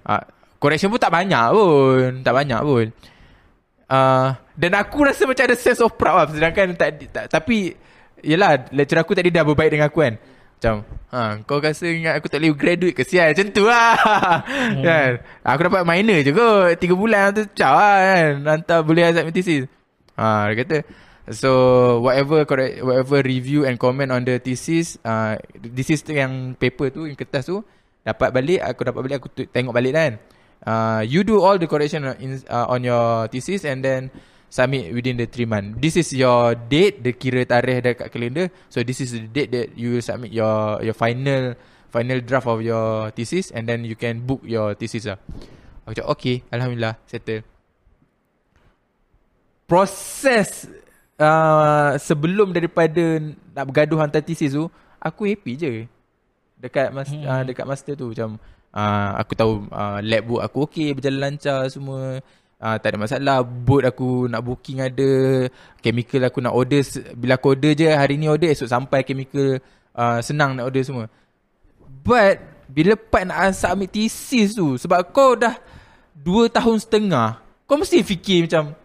Uh, 0.06 0.24
correction 0.62 0.94
pun 0.94 1.02
tak 1.02 1.12
banyak 1.12 1.46
pun. 1.52 2.22
Tak 2.22 2.34
banyak 2.38 2.62
pun. 2.62 2.86
Uh, 3.90 4.38
dan 4.56 4.72
aku 4.78 5.04
rasa 5.04 5.28
macam 5.28 5.44
ada 5.50 5.58
sense 5.58 5.82
of 5.82 5.98
proud 6.00 6.16
lah. 6.16 6.26
Sedangkan 6.32 6.78
tak, 6.78 7.10
tak, 7.12 7.26
tapi 7.28 7.76
Yelah 8.24 8.72
lecturer 8.72 9.04
aku 9.04 9.12
tadi 9.12 9.28
dah 9.28 9.44
berbaik 9.44 9.76
dengan 9.76 9.92
aku 9.92 10.00
kan 10.00 10.16
Macam 10.64 10.88
ha, 11.12 11.44
Kau 11.44 11.60
rasa 11.60 11.92
ingat 11.92 12.24
aku 12.24 12.32
tak 12.32 12.40
boleh 12.40 12.56
graduate 12.56 12.96
ke? 12.96 13.04
Sial 13.04 13.36
Macam 13.36 13.52
tu 13.52 13.68
lah. 13.68 14.00
Hmm. 14.48 14.80
kan? 14.88 15.12
Aku 15.44 15.60
dapat 15.68 15.84
minor 15.84 16.24
je 16.24 16.32
kot. 16.32 16.80
Tiga 16.80 16.96
bulan 16.96 17.36
tu 17.36 17.44
caw 17.52 17.76
lah 17.76 18.00
kan? 18.00 18.32
Hantar 18.48 18.80
boleh 18.88 19.04
azab 19.12 19.28
thesis 19.36 19.68
ha, 20.16 20.48
Dia 20.48 20.64
kata 20.64 20.78
So 21.28 21.52
whatever 22.00 22.48
correct, 22.48 22.80
whatever 22.80 23.20
review 23.20 23.68
and 23.68 23.76
comment 23.76 24.08
on 24.16 24.24
the 24.24 24.40
thesis 24.40 24.96
uh, 25.04 25.36
Thesis 25.60 26.08
tu 26.08 26.16
yang 26.16 26.56
paper 26.56 26.96
tu 26.96 27.12
Yang 27.12 27.28
kertas 27.28 27.44
tu 27.52 27.60
Dapat 28.08 28.32
balik 28.32 28.64
Aku 28.64 28.88
dapat 28.88 29.02
balik 29.04 29.18
Aku 29.20 29.28
tengok 29.36 29.76
balik 29.76 29.92
kan. 30.00 30.12
Uh, 30.64 31.04
You 31.04 31.28
do 31.28 31.44
all 31.44 31.60
the 31.60 31.68
correction 31.68 32.08
in, 32.24 32.40
uh, 32.48 32.72
on 32.72 32.88
your 32.88 33.28
thesis 33.28 33.68
And 33.68 33.84
then 33.84 34.16
submit 34.54 34.94
within 34.94 35.18
the 35.18 35.26
3 35.26 35.50
month. 35.50 35.82
This 35.82 35.98
is 35.98 36.14
your 36.14 36.54
date, 36.54 37.02
the 37.02 37.18
kira 37.18 37.42
tarikh 37.42 37.82
dekat 37.82 38.08
kalender. 38.14 38.54
So 38.70 38.86
this 38.86 39.02
is 39.02 39.18
the 39.18 39.26
date 39.26 39.50
that 39.50 39.74
you 39.74 39.98
will 39.98 40.06
submit 40.06 40.30
your 40.30 40.78
your 40.86 40.94
final 40.94 41.58
final 41.90 42.22
draft 42.22 42.46
of 42.46 42.62
your 42.62 43.10
thesis 43.18 43.50
and 43.50 43.66
then 43.66 43.82
you 43.82 43.98
can 43.98 44.22
book 44.22 44.46
your 44.46 44.78
thesis 44.78 45.10
lah. 45.10 45.18
Aku 45.90 45.98
cakap 45.98 46.10
okay, 46.14 46.36
alhamdulillah 46.54 47.02
settle. 47.10 47.42
Proses 49.66 50.70
uh, 51.18 51.98
sebelum 51.98 52.54
daripada 52.54 53.02
nak 53.58 53.66
bergaduh 53.74 54.06
hantar 54.06 54.22
thesis 54.22 54.54
tu, 54.54 54.70
aku 55.02 55.34
happy 55.34 55.58
je. 55.58 55.72
Dekat 56.62 56.94
mas, 56.94 57.10
hmm. 57.10 57.26
uh, 57.26 57.42
dekat 57.42 57.66
master 57.66 57.98
tu 57.98 58.14
macam 58.14 58.38
uh, 58.70 59.10
aku 59.18 59.34
tahu 59.34 59.66
uh, 59.74 59.98
lab 60.06 60.24
book 60.30 60.42
aku 60.46 60.58
okay, 60.70 60.94
berjalan 60.94 61.34
lancar 61.34 61.66
semua. 61.74 62.22
Uh, 62.64 62.80
tak 62.80 62.96
ada 62.96 62.98
masalah. 63.04 63.38
Boat 63.44 63.84
aku 63.84 64.32
nak 64.32 64.40
booking 64.40 64.80
ada 64.80 65.44
Chemical 65.84 66.32
aku 66.32 66.40
nak 66.40 66.56
order 66.56 66.80
Bila 67.12 67.36
aku 67.36 67.60
order 67.60 67.76
je 67.76 67.92
Hari 67.92 68.16
ni 68.16 68.32
order 68.32 68.48
Esok 68.48 68.72
sampai 68.72 69.04
chemical 69.04 69.60
uh, 69.92 70.24
Senang 70.24 70.56
nak 70.56 70.72
order 70.72 70.80
semua. 70.80 71.12
But 72.08 72.40
Bila 72.72 72.96
part 72.96 73.28
nak 73.28 73.52
submit 73.52 73.92
thesis 73.92 74.56
tu 74.56 74.80
Sebab 74.80 75.12
kau 75.12 75.36
dah 75.36 75.60
Dua 76.16 76.48
tahun 76.48 76.80
setengah 76.80 77.44
Kau 77.68 77.76
mesti 77.76 78.00
fikir 78.00 78.48
macam 78.48 78.80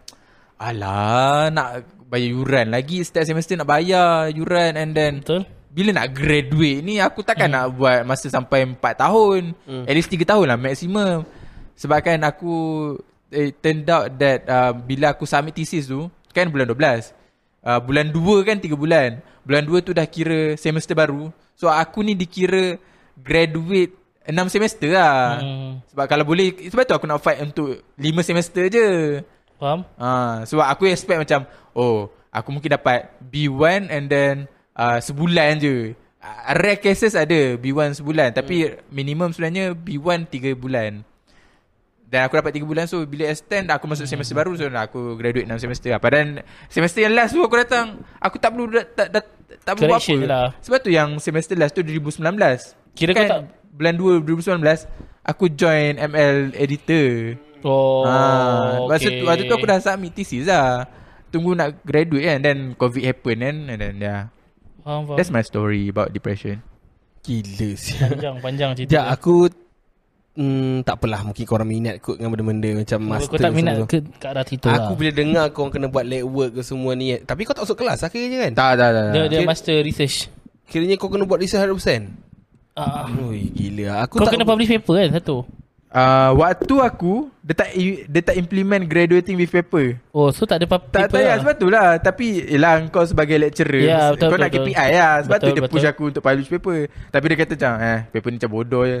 Alah 0.59 1.47
Nak 1.47 2.03
bayar 2.11 2.35
yuran 2.35 2.75
lagi 2.75 2.99
Setiap 2.99 3.31
semester 3.31 3.55
nak 3.55 3.71
bayar 3.71 4.27
Yuran 4.27 4.75
and 4.75 4.91
then 4.91 5.23
Betul. 5.23 5.47
bila 5.71 6.03
nak 6.03 6.11
graduate 6.11 6.83
ni 6.83 6.99
Aku 6.99 7.23
takkan 7.23 7.47
hmm. 7.47 7.55
nak 7.55 7.65
buat 7.79 7.99
Masa 8.03 8.27
sampai 8.27 8.67
4 8.67 8.75
tahun. 8.75 9.55
Hmm. 9.63 9.87
At 9.87 9.95
least 9.95 10.11
3 10.11 10.27
tahun 10.27 10.51
lah 10.51 10.59
Maximum. 10.59 11.23
Sebabkan 11.79 12.19
aku 12.27 12.57
it 13.29 13.57
turned 13.61 13.87
out 13.89 14.09
that 14.17 14.45
uh, 14.49 14.73
bila 14.73 15.13
aku 15.13 15.25
submit 15.25 15.57
thesis 15.57 15.89
tu 15.89 16.09
kan 16.33 16.49
bulan 16.49 16.69
12 16.69 17.13
uh, 17.65 17.79
bulan 17.81 18.09
2 18.09 18.47
kan 18.47 18.57
3 18.57 18.73
bulan 18.73 19.09
bulan 19.45 19.63
2 19.65 19.87
tu 19.87 19.91
dah 19.93 20.05
kira 20.05 20.57
semester 20.57 20.93
baru 20.93 21.33
so 21.53 21.69
aku 21.69 22.05
ni 22.05 22.13
dikira 22.13 22.77
graduate 23.19 23.99
6 24.29 24.53
semester 24.53 24.89
lah. 24.93 25.41
Hmm. 25.41 25.71
sebab 25.89 26.05
kalau 26.05 26.23
boleh 26.23 26.69
sebab 26.69 26.85
tu 26.85 26.93
aku 26.93 27.05
nak 27.09 27.21
fight 27.23 27.41
untuk 27.41 27.81
5 27.97 28.27
semester 28.29 28.63
je. 28.69 28.87
Faham? 29.57 29.83
Uh, 29.97 30.45
sebab 30.45 30.65
aku 30.69 30.85
expect 30.87 31.19
macam 31.25 31.49
oh 31.73 32.13
aku 32.29 32.49
mungkin 32.53 32.77
dapat 32.77 33.09
B1 33.25 33.89
and 33.89 34.05
then 34.07 34.33
uh, 34.77 35.01
sebulan 35.01 35.57
je. 35.57 35.97
Uh, 36.19 36.39
rare 36.61 36.77
cases 36.83 37.15
ada 37.15 37.55
B1 37.55 37.97
sebulan 37.97 38.35
tapi 38.35 38.69
hmm. 38.69 38.91
minimum 38.91 39.31
sebenarnya 39.33 39.73
B1 39.73 40.29
3 40.29 40.53
bulan 40.53 41.01
dan 42.09 42.25
aku 42.25 42.41
dapat 42.41 42.57
3 42.57 42.65
bulan 42.65 42.85
So 42.89 43.05
bila 43.05 43.29
extend 43.29 43.69
Aku 43.69 43.85
masuk 43.85 44.09
semester 44.09 44.33
baru 44.33 44.57
So 44.57 44.65
aku 44.65 45.13
graduate 45.13 45.45
6 45.45 45.61
semester. 45.61 45.93
Lah 45.93 46.01
Padahal 46.01 46.41
Semester 46.65 47.05
yang 47.05 47.13
last 47.13 47.37
tu 47.37 47.41
aku 47.45 47.53
datang 47.53 48.01
Aku 48.17 48.41
tak 48.41 48.49
perlu 48.57 48.65
tak, 48.97 49.13
tak, 49.13 49.23
tak 49.61 49.73
perlu 49.77 49.93
apa. 49.93 50.15
lah. 50.25 50.45
Sebab 50.65 50.79
tu 50.81 50.89
yang 50.89 51.21
semester 51.21 51.53
last 51.53 51.77
tu 51.77 51.85
2019 51.85 52.25
Kira 52.97 53.13
kan 53.13 53.21
kau 53.21 53.29
tak 53.29 53.41
Bulan 53.77 53.93
2 53.95 54.25
2019 54.25 54.89
Aku 55.29 55.45
join 55.53 55.93
ML 56.01 56.57
editor. 56.57 57.37
Oh 57.61 58.01
ha, 58.09 58.89
Masa 58.89 59.05
okay. 59.05 59.21
tu 59.21 59.23
Waktu 59.29 59.43
tu 59.45 59.53
aku 59.53 59.67
dah 59.69 59.77
submit 59.77 60.11
thesis 60.17 60.49
lah. 60.49 60.89
Tunggu 61.29 61.53
nak 61.53 61.77
graduate 61.85 62.25
kan 62.25 62.37
Then 62.41 62.57
covid 62.73 63.05
happen 63.05 63.37
kan 63.37 63.55
And 63.69 63.79
then 63.79 63.95
yeah. 64.01 64.33
Faham, 64.81 65.05
faham. 65.05 65.17
That's 65.21 65.29
my 65.29 65.45
story 65.45 65.93
About 65.93 66.09
depression. 66.09 66.65
Gila 67.21 67.69
sial 67.77 68.17
Panjang 68.17 68.35
Panjang 68.41 68.69
cerita 68.73 68.89
Sekejap 68.97 69.05
aku 69.13 69.35
Hmm, 70.31 70.81
tak 70.81 70.95
apalah. 70.95 71.21
Mungkin 71.21 71.43
korang 71.43 71.65
minat 71.65 71.99
kot 71.99 72.15
Dengan 72.15 72.31
benda-benda 72.31 72.69
Macam 72.77 72.95
Kau- 72.97 73.11
master 73.11 73.27
Kau 73.29 73.41
tak 73.41 73.51
minat 73.51 73.75
ke, 73.83 73.97
ke 73.99 74.25
arah 74.25 74.45
situ 74.45 74.65
Aku 74.65 74.93
lah. 74.93 74.95
bila 74.95 75.11
dengar 75.11 75.45
Korang 75.49 75.67
kena 75.69 75.87
buat 75.87 76.05
lab 76.05 76.23
work 76.23 76.51
ke 76.53 76.61
semua 76.61 76.93
ni 76.93 77.17
Tapi 77.17 77.43
kau 77.43 77.51
tak 77.51 77.65
masuk 77.65 77.75
kelas 77.75 77.99
akhirnya 78.01 78.47
kan? 78.47 78.51
Tak 78.53 78.71
tak 78.73 78.89
tak, 78.89 79.03
Dia, 79.09 79.21
dia 79.25 79.37
Kira- 79.37 79.49
master 79.49 79.77
research. 79.81 80.31
Kiranya 80.63 80.95
kau 80.95 81.09
kena 81.09 81.25
buat 81.25 81.37
research 81.37 81.65
100% 81.65 82.13
uh, 82.73 83.03
Ui 83.25 83.51
gila. 83.51 84.05
Aku 84.05 84.15
Kau 84.15 84.23
tak 84.23 84.37
kena 84.37 84.45
publish 84.45 84.69
paper 84.69 84.95
kan 84.97 85.11
satu? 85.11 85.37
Uh, 85.89 86.37
waktu 86.37 86.75
aku 86.77 87.33
dia 87.41 87.57
tak 87.57 87.73
dia 88.05 88.21
tak 88.21 88.37
implement 88.37 88.85
graduating 88.85 89.33
with 89.33 89.49
paper. 89.49 89.97
Oh 90.13 90.29
so 90.29 90.45
tak 90.45 90.61
ada 90.61 90.69
pap- 90.69 90.85
Tak 90.87 91.09
paper 91.09 91.17
payah 91.17 91.27
lah. 91.27 91.37
sebab 91.41 91.55
tu 91.57 91.67
lah. 91.67 91.87
Tapi 91.97 92.25
Yelah 92.45 92.85
kau 92.87 93.01
sebagai 93.01 93.35
lecturer 93.35 93.89
Ya, 93.89 94.13
betul, 94.13 94.29
Kau 94.29 94.29
betul, 94.29 94.39
nak 94.39 94.49
betul. 94.53 94.65
KPI 94.69 94.87
lah. 94.93 95.13
Sebab 95.19 95.35
Betul, 95.35 95.43
tu 95.43 95.51
dia 95.51 95.63
push 95.65 95.81
betul. 95.81 95.91
aku 95.91 96.03
Untuk 96.07 96.21
publish 96.21 96.47
paper. 96.47 96.79
Tapi 97.09 97.25
dia 97.25 97.35
kata 97.35 97.53
macam 97.57 97.73
Eh 97.81 97.99
paper 98.07 98.29
ni 98.29 98.37
macam 98.37 98.51
bodoh 98.53 98.85
je 98.85 98.99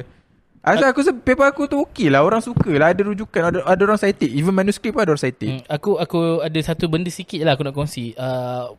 Asal 0.59 0.91
aku 0.91 0.99
rasa 0.99 1.15
paper 1.15 1.45
aku 1.47 1.71
tu 1.71 1.79
okey 1.87 2.11
lah 2.11 2.19
Orang 2.19 2.43
suka 2.43 2.67
lah 2.75 2.91
Ada 2.91 3.07
rujukan 3.07 3.41
Ada, 3.47 3.59
ada 3.63 3.81
orang 3.87 3.95
cited 3.95 4.27
Even 4.27 4.51
manuskrip 4.51 4.91
pun 4.91 5.07
ada 5.07 5.15
orang 5.15 5.23
cited 5.23 5.49
Hmm, 5.49 5.63
aku 5.71 5.95
aku 5.95 6.43
ada 6.43 6.59
satu 6.59 6.91
benda 6.91 7.07
sikit 7.07 7.39
lah 7.47 7.55
aku 7.55 7.63
nak 7.63 7.75
kongsi. 7.75 8.11
Uh, 8.19 8.75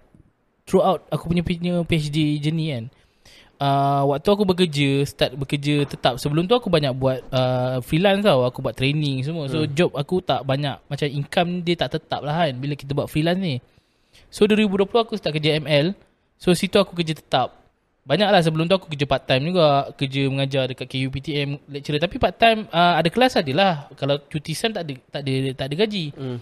throughout 0.69 1.03
aku 1.11 1.27
punya 1.27 1.43
punya 1.43 1.83
PhD 1.83 2.38
journey 2.38 2.71
kan. 2.71 2.85
Uh, 3.61 4.09
waktu 4.09 4.29
aku 4.33 4.45
bekerja, 4.49 5.05
start 5.05 5.37
bekerja 5.37 5.85
tetap. 5.85 6.16
Sebelum 6.16 6.49
tu 6.49 6.57
aku 6.57 6.73
banyak 6.73 6.97
buat 6.97 7.21
uh, 7.29 7.85
freelance 7.85 8.25
tau. 8.25 8.49
Aku 8.49 8.64
buat 8.64 8.73
training 8.73 9.21
semua. 9.27 9.51
So 9.53 9.69
job 9.69 9.93
aku 9.93 10.25
tak 10.25 10.47
banyak 10.49 10.81
macam 10.88 11.07
income 11.11 11.61
dia 11.61 11.77
tak 11.77 12.01
tetap 12.01 12.25
lah 12.25 12.49
kan 12.49 12.57
bila 12.57 12.73
kita 12.73 12.97
buat 12.97 13.11
freelance 13.12 13.40
ni. 13.40 13.61
So 14.33 14.49
2020 14.49 14.88
aku 14.88 15.14
start 15.21 15.37
kerja 15.37 15.61
ML. 15.61 15.93
So 16.40 16.57
situ 16.57 16.81
aku 16.81 16.97
kerja 16.97 17.12
tetap. 17.12 17.60
Banyak 18.00 18.28
lah 18.32 18.40
sebelum 18.40 18.64
tu 18.66 18.74
aku 18.74 18.88
kerja 18.90 19.06
part 19.06 19.22
time 19.28 19.52
juga. 19.52 19.92
Kerja 19.94 20.22
mengajar 20.26 20.64
dekat 20.72 20.88
KUPTM 20.88 21.60
lecturer. 21.68 22.00
Tapi 22.00 22.16
part 22.16 22.34
time 22.34 22.66
uh, 22.72 22.96
ada 22.96 23.08
kelas 23.12 23.38
adalah. 23.38 23.86
Kalau 23.94 24.18
cuti 24.26 24.56
SEM 24.56 24.72
tak 24.72 24.88
ada, 24.88 24.94
tak 25.12 25.20
ada, 25.22 25.34
tak 25.54 25.66
ada 25.68 25.74
gaji. 25.86 26.04
Hmm. 26.16 26.38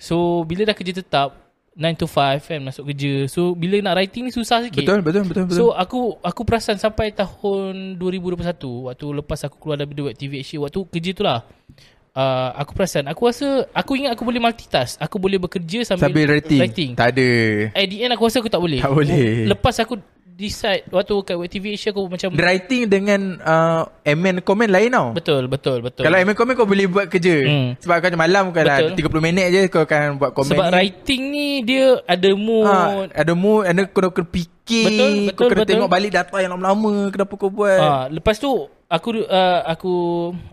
So 0.00 0.42
bila 0.42 0.66
dah 0.66 0.74
kerja 0.74 0.98
tetap 0.98 1.42
9 1.72 2.00
to 2.00 2.04
5 2.04 2.48
kan 2.52 2.60
masuk 2.60 2.84
kerja. 2.92 3.28
So 3.32 3.56
bila 3.56 3.80
nak 3.80 3.96
writing 3.96 4.28
ni 4.28 4.32
susah 4.32 4.60
sikit. 4.64 4.84
Betul 4.84 5.00
betul 5.00 5.24
betul 5.24 5.44
betul 5.48 5.56
So 5.56 5.64
aku 5.72 6.20
aku 6.20 6.44
perasan 6.44 6.76
sampai 6.76 7.16
tahun 7.16 7.96
2021 7.96 8.92
waktu 8.92 9.06
lepas 9.22 9.40
aku 9.48 9.56
keluar 9.56 9.80
dari 9.80 10.12
TV 10.12 10.44
Asia 10.44 10.60
waktu 10.60 10.80
kerja 10.88 11.10
tu 11.16 11.24
lah. 11.24 11.40
Uh, 12.12 12.52
aku 12.60 12.76
perasan 12.76 13.08
aku 13.08 13.24
rasa 13.24 13.64
aku 13.72 13.96
ingat 13.96 14.12
aku 14.12 14.24
boleh 14.28 14.36
multitask. 14.36 15.00
Aku 15.00 15.16
boleh 15.16 15.40
bekerja 15.40 15.80
sambil, 15.88 16.12
Sambil 16.12 16.24
writing. 16.28 16.60
writing. 16.60 16.90
Tak 16.92 17.16
ada 17.16 17.28
At 17.72 17.86
the 17.88 17.96
end 18.04 18.12
aku 18.12 18.22
rasa 18.28 18.44
aku 18.44 18.52
tak 18.52 18.60
boleh. 18.60 18.80
Tak 18.84 18.92
boleh. 18.92 19.48
Lepas 19.48 19.80
aku 19.80 19.96
decide 20.32 20.88
waktu 20.88 21.14
kat 21.22 21.36
TV 21.46 21.76
Asia 21.76 21.92
aku 21.92 22.08
macam 22.08 22.32
Writing 22.32 22.88
dengan 22.88 23.20
uh, 23.38 23.84
Amen 24.02 24.40
comment 24.40 24.66
lain 24.66 24.88
tau 24.88 25.12
betul 25.12 25.44
betul 25.46 25.78
betul. 25.84 26.02
Kalau 26.02 26.16
amen 26.16 26.32
comment 26.32 26.56
kau 26.56 26.66
boleh 26.66 26.88
buat 26.88 27.06
kerja 27.06 27.36
Hmm. 27.42 27.76
Sebab 27.78 28.00
kau 28.00 28.16
malam 28.16 28.48
kan 28.50 28.64
lah 28.64 28.78
Betul. 28.90 29.20
30 29.20 29.26
minit 29.28 29.46
je 29.50 29.60
kau 29.68 29.84
akan 29.84 30.16
buat 30.16 30.30
komen 30.32 30.52
Sebab 30.52 30.66
ni. 30.66 30.74
writing 30.74 31.22
ni 31.28 31.48
dia 31.62 32.00
ada 32.04 32.30
mood. 32.32 32.66
Ha, 32.66 33.12
ada 33.12 33.32
mood 33.36 33.62
Ada 33.64 33.80
kau 33.86 34.08
kena 34.10 34.26
fikir 34.26 34.84
Betul, 34.88 35.10
Kau 35.12 35.20
betul, 35.26 35.48
kena 35.48 35.60
betul. 35.60 35.70
tengok 35.76 35.90
balik 35.90 36.10
data 36.10 36.36
yang 36.38 36.50
lama-lama 36.54 36.92
Kenapa 37.08 37.32
kau 37.36 37.50
buat 37.50 37.78
Ah, 37.78 38.04
lepas 38.08 38.36
tu 38.36 38.50
aku 38.88 39.24
uh, 39.24 39.60
aku 39.64 39.94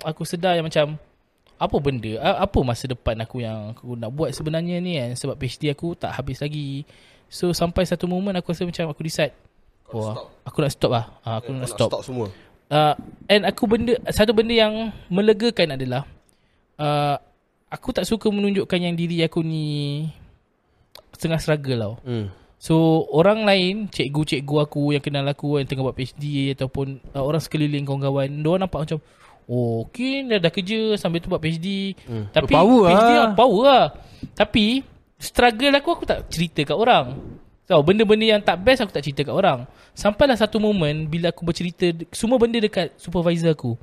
aku 0.02 0.22
sedar 0.24 0.56
yang 0.56 0.64
macam 0.64 0.96
apa 1.60 1.76
benda 1.84 2.16
apa 2.40 2.56
masa 2.64 2.88
depan 2.88 3.20
aku 3.20 3.44
yang 3.44 3.76
aku 3.76 3.92
nak 3.92 4.16
buat 4.16 4.32
sebenarnya 4.32 4.80
ni 4.80 4.96
kan 4.96 5.12
sebab 5.12 5.36
PhD 5.36 5.68
aku 5.68 5.92
tak 5.92 6.16
habis 6.16 6.40
lagi. 6.40 6.88
So 7.28 7.52
sampai 7.52 7.84
satu 7.84 8.08
moment 8.08 8.32
aku 8.34 8.56
rasa 8.56 8.64
macam 8.64 8.88
aku 8.88 9.04
decide 9.04 9.36
Wah, 9.90 10.30
aku 10.46 10.58
nak 10.62 10.72
stop 10.72 10.92
lah. 10.94 11.06
Ah, 11.26 11.42
aku 11.42 11.50
nak 11.54 11.70
stop. 11.70 11.90
stop 11.90 12.04
semua 12.06 12.28
Uh, 12.70 12.94
and 13.26 13.50
aku 13.50 13.66
benda 13.66 13.98
satu 14.14 14.30
benda 14.30 14.54
yang 14.54 14.94
melegakan 15.10 15.74
adalah 15.74 16.06
uh, 16.78 17.18
aku 17.66 17.90
tak 17.98 18.06
suka 18.06 18.30
menunjukkan 18.30 18.78
yang 18.78 18.94
diri 18.94 19.26
aku 19.26 19.42
ni 19.42 20.06
setengah 21.18 21.42
struggle 21.42 21.82
tau. 21.82 21.96
hmm. 22.06 22.26
So 22.62 23.08
orang 23.10 23.48
lain, 23.48 23.90
cikgu-cikgu 23.90 24.56
aku 24.70 24.94
yang 24.94 25.02
kenal 25.02 25.26
aku 25.26 25.58
yang 25.58 25.66
tengah 25.66 25.82
buat 25.82 25.98
PhD 25.98 26.54
ataupun 26.54 27.02
uh, 27.16 27.24
orang 27.26 27.42
sekeliling 27.42 27.90
kawan-kawan, 27.90 28.30
dia 28.30 28.54
nampak 28.62 28.80
macam 28.86 29.00
oh, 29.50 29.90
okay 29.90 30.28
dah, 30.30 30.38
dah 30.38 30.52
kerja 30.54 30.94
sambil 31.00 31.26
tu 31.26 31.32
buat 31.34 31.42
PhD. 31.42 31.98
Hmm. 32.06 32.30
Tapi 32.30 32.54
Power 32.54 32.86
PhD 32.86 33.12
lah. 33.18 33.34
power 33.34 33.64
lah. 33.66 33.86
Tapi 34.38 34.86
struggle 35.18 35.74
aku 35.74 35.90
aku 35.98 36.06
tak 36.06 36.30
cerita 36.30 36.62
kat 36.70 36.78
orang. 36.78 37.18
Tahu 37.70 37.86
benda-benda 37.86 38.26
yang 38.26 38.42
tak 38.42 38.58
best 38.66 38.82
aku 38.82 38.90
tak 38.90 39.06
cerita 39.06 39.22
kat 39.22 39.30
orang. 39.30 39.70
Sampailah 39.94 40.34
satu 40.34 40.58
moment 40.58 41.06
bila 41.06 41.30
aku 41.30 41.46
bercerita 41.46 41.86
semua 42.10 42.42
benda 42.42 42.58
dekat 42.58 42.98
supervisor 42.98 43.54
aku. 43.54 43.78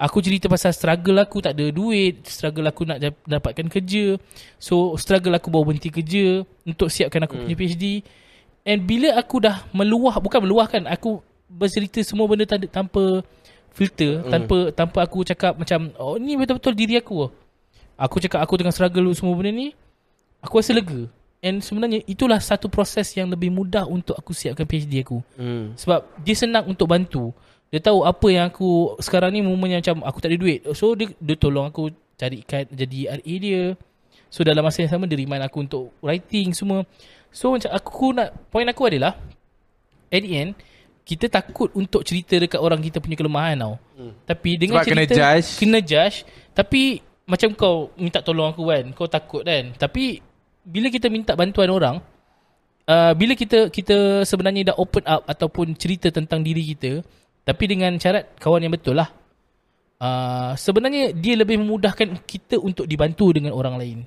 Aku 0.00 0.24
cerita 0.24 0.48
pasal 0.48 0.72
struggle 0.72 1.20
aku 1.20 1.44
tak 1.44 1.52
ada 1.52 1.68
duit, 1.68 2.24
struggle 2.24 2.64
aku 2.64 2.88
nak 2.88 2.96
dap- 2.96 3.24
dapatkan 3.28 3.68
kerja. 3.68 4.16
So 4.56 4.96
struggle 4.96 5.36
aku 5.36 5.52
baru 5.52 5.68
berhenti 5.68 5.92
kerja 5.92 6.48
untuk 6.64 6.88
siapkan 6.88 7.28
aku 7.28 7.36
hmm. 7.36 7.44
punya 7.44 7.56
PhD. 7.60 7.84
And 8.64 8.88
bila 8.88 9.12
aku 9.20 9.44
dah 9.44 9.68
meluah, 9.68 10.16
bukan 10.16 10.40
meluahkan, 10.40 10.88
aku 10.88 11.20
bercerita 11.52 12.00
semua 12.08 12.24
benda 12.32 12.48
tan- 12.48 12.72
tanpa 12.72 13.20
filter, 13.76 14.24
hmm. 14.24 14.32
tanpa 14.32 14.56
tanpa 14.72 14.98
aku 15.04 15.28
cakap 15.28 15.60
macam 15.60 15.92
oh 16.00 16.16
ni 16.16 16.40
betul-betul 16.40 16.72
diri 16.72 16.96
aku. 16.96 17.28
Aku 18.00 18.16
cakap 18.16 18.40
aku 18.40 18.56
tengah 18.56 18.72
struggle 18.72 19.12
semua 19.12 19.36
benda 19.36 19.52
ni. 19.52 19.76
Aku 20.40 20.56
rasa 20.56 20.72
lega. 20.72 21.04
And 21.44 21.60
sebenarnya 21.60 22.00
itulah 22.08 22.40
satu 22.40 22.66
proses 22.66 23.12
yang 23.14 23.28
lebih 23.28 23.52
mudah 23.52 23.84
untuk 23.86 24.16
aku 24.16 24.32
siapkan 24.32 24.64
PhD 24.64 25.04
aku. 25.04 25.20
Hmm. 25.36 25.76
Sebab 25.76 26.24
dia 26.24 26.34
senang 26.34 26.64
untuk 26.66 26.88
bantu. 26.88 27.30
Dia 27.70 27.82
tahu 27.82 28.06
apa 28.06 28.26
yang 28.32 28.48
aku 28.48 28.96
sekarang 29.02 29.36
ni 29.36 29.44
momen 29.44 29.76
yang 29.76 29.82
macam 29.84 30.00
aku 30.06 30.18
tak 30.22 30.32
ada 30.32 30.38
duit. 30.40 30.64
So 30.72 30.96
dia, 30.96 31.12
dia 31.18 31.36
tolong 31.36 31.68
aku 31.68 31.92
carikan 32.16 32.64
jadi 32.72 33.20
RA 33.20 33.34
dia. 33.36 33.62
So 34.32 34.42
dalam 34.42 34.64
masa 34.64 34.82
yang 34.82 34.90
sama 34.90 35.04
dia 35.04 35.20
remind 35.20 35.44
aku 35.44 35.66
untuk 35.66 35.92
writing 36.00 36.56
semua. 36.56 36.82
So 37.30 37.52
macam 37.52 37.70
aku 37.70 38.16
nak 38.16 38.32
point 38.48 38.66
aku 38.66 38.82
adalah 38.88 39.14
at 40.08 40.22
the 40.22 40.32
end 40.32 40.56
kita 41.06 41.30
takut 41.30 41.70
untuk 41.78 42.02
cerita 42.02 42.34
dekat 42.34 42.58
orang 42.58 42.82
kita 42.82 42.98
punya 42.98 43.14
kelemahan 43.14 43.54
tau. 43.60 43.74
Hmm. 43.94 44.12
Tapi 44.26 44.50
dengan 44.58 44.82
Sebab 44.82 44.86
kena 44.90 45.02
cerita 45.06 45.14
judge. 45.14 45.48
kena 45.62 45.78
judge 45.78 46.16
tapi 46.56 46.98
macam 47.26 47.50
kau 47.58 47.90
minta 47.98 48.22
tolong 48.22 48.54
aku 48.54 48.70
kan, 48.70 48.84
kau 48.94 49.10
takut 49.10 49.42
kan. 49.42 49.74
Tapi 49.74 50.22
bila 50.66 50.90
kita 50.90 51.06
minta 51.06 51.38
bantuan 51.38 51.70
orang 51.70 51.96
uh, 52.90 53.12
bila 53.14 53.38
kita 53.38 53.70
kita 53.70 54.26
sebenarnya 54.26 54.74
dah 54.74 54.76
open 54.78 55.06
up 55.06 55.22
ataupun 55.26 55.78
cerita 55.78 56.10
tentang 56.10 56.42
diri 56.42 56.74
kita 56.74 57.06
tapi 57.46 57.70
dengan 57.70 57.94
syarat 57.94 58.34
kawan 58.42 58.66
yang 58.66 58.74
betul 58.74 58.98
lah. 58.98 59.06
Uh, 59.96 60.52
sebenarnya 60.58 61.14
dia 61.14 61.38
lebih 61.38 61.56
memudahkan 61.62 62.20
kita 62.26 62.60
untuk 62.60 62.84
dibantu 62.84 63.32
dengan 63.32 63.54
orang 63.54 63.78
lain. 63.78 63.98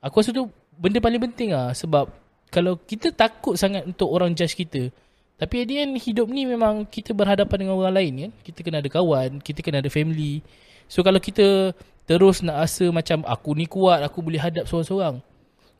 Aku 0.00 0.22
rasa 0.22 0.32
tu 0.32 0.48
benda 0.78 1.02
paling 1.02 1.20
penting 1.20 1.52
lah 1.52 1.74
sebab 1.74 2.08
kalau 2.48 2.78
kita 2.78 3.12
takut 3.12 3.58
sangat 3.58 3.84
untuk 3.84 4.08
orang 4.08 4.32
judge 4.32 4.54
kita 4.54 4.88
tapi 5.36 5.64
at 5.64 5.66
the 5.68 5.76
end 5.82 5.98
hidup 5.98 6.30
ni 6.30 6.46
memang 6.46 6.86
kita 6.88 7.12
berhadapan 7.12 7.66
dengan 7.66 7.74
orang 7.76 7.94
lain 7.98 8.12
kan? 8.16 8.30
Kita 8.46 8.58
kena 8.62 8.78
ada 8.78 8.88
kawan 8.88 9.42
kita 9.42 9.60
kena 9.66 9.82
ada 9.82 9.90
family. 9.90 10.40
So 10.86 11.02
kalau 11.02 11.18
kita 11.18 11.74
terus 12.06 12.40
nak 12.46 12.62
rasa 12.64 12.86
macam 12.94 13.26
aku 13.26 13.50
ni 13.58 13.66
kuat 13.66 14.02
aku 14.06 14.22
boleh 14.22 14.38
hadap 14.40 14.66
seorang-seorang 14.70 15.22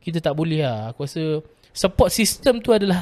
kita 0.01 0.17
tak 0.19 0.33
boleh 0.33 0.65
lah. 0.65 0.91
Aku 0.91 1.05
rasa 1.05 1.39
support 1.71 2.09
system 2.09 2.59
tu 2.59 2.73
adalah 2.73 2.99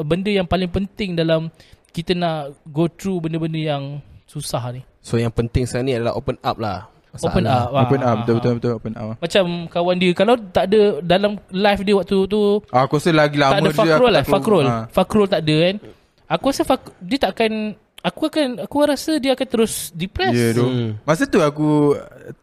benda 0.00 0.32
yang 0.32 0.48
paling 0.48 0.66
penting 0.66 1.14
dalam 1.14 1.52
kita 1.92 2.12
nak 2.12 2.56
go 2.66 2.88
through 2.88 3.22
benda-benda 3.22 3.58
yang 3.58 3.84
susah 4.24 4.72
ni. 4.72 4.82
So 4.98 5.16
yang 5.16 5.30
penting 5.30 5.64
sekarang 5.64 5.86
ni 5.86 5.94
adalah 5.94 6.16
open 6.16 6.36
up 6.42 6.56
lah 6.58 6.90
Masalah. 7.08 7.32
Open 7.32 7.44
up. 7.48 7.66
Open 7.72 8.00
Ah, 8.00 8.04
up 8.04 8.12
ah, 8.12 8.14
Betul-betul 8.20 8.50
ah. 8.52 8.56
betul 8.60 8.72
open 8.76 8.92
up 8.92 9.06
Macam 9.16 9.44
kawan 9.72 9.96
dia 9.96 10.10
kalau 10.12 10.34
tak 10.36 10.64
ada 10.68 10.80
dalam 11.00 11.32
live 11.48 11.80
dia 11.80 11.94
waktu 11.96 12.18
tu 12.28 12.40
Aku 12.68 13.00
rasa 13.00 13.10
lagi 13.16 13.36
lama 13.40 13.56
tak 13.56 13.60
ada 13.64 13.72
Fakrul 13.72 14.10
lah, 14.12 14.24
Fakrul. 14.28 14.66
Ha. 14.68 14.76
Fakrul 14.92 15.26
tak 15.26 15.40
ada 15.40 15.56
kan. 15.64 15.76
Aku 16.28 16.44
rasa 16.52 16.62
Fak, 16.68 16.92
dia 17.00 17.16
tak 17.16 17.32
akan 17.32 17.72
aku 18.02 18.30
akan 18.30 18.62
aku 18.62 18.76
rasa 18.86 19.18
dia 19.18 19.34
akan 19.34 19.48
terus 19.48 19.90
depressed. 19.90 20.38
Ya 20.38 20.48
tu. 20.54 20.66
Hmm. 20.66 20.90
Masa 21.02 21.26
tu 21.26 21.42
aku 21.42 21.94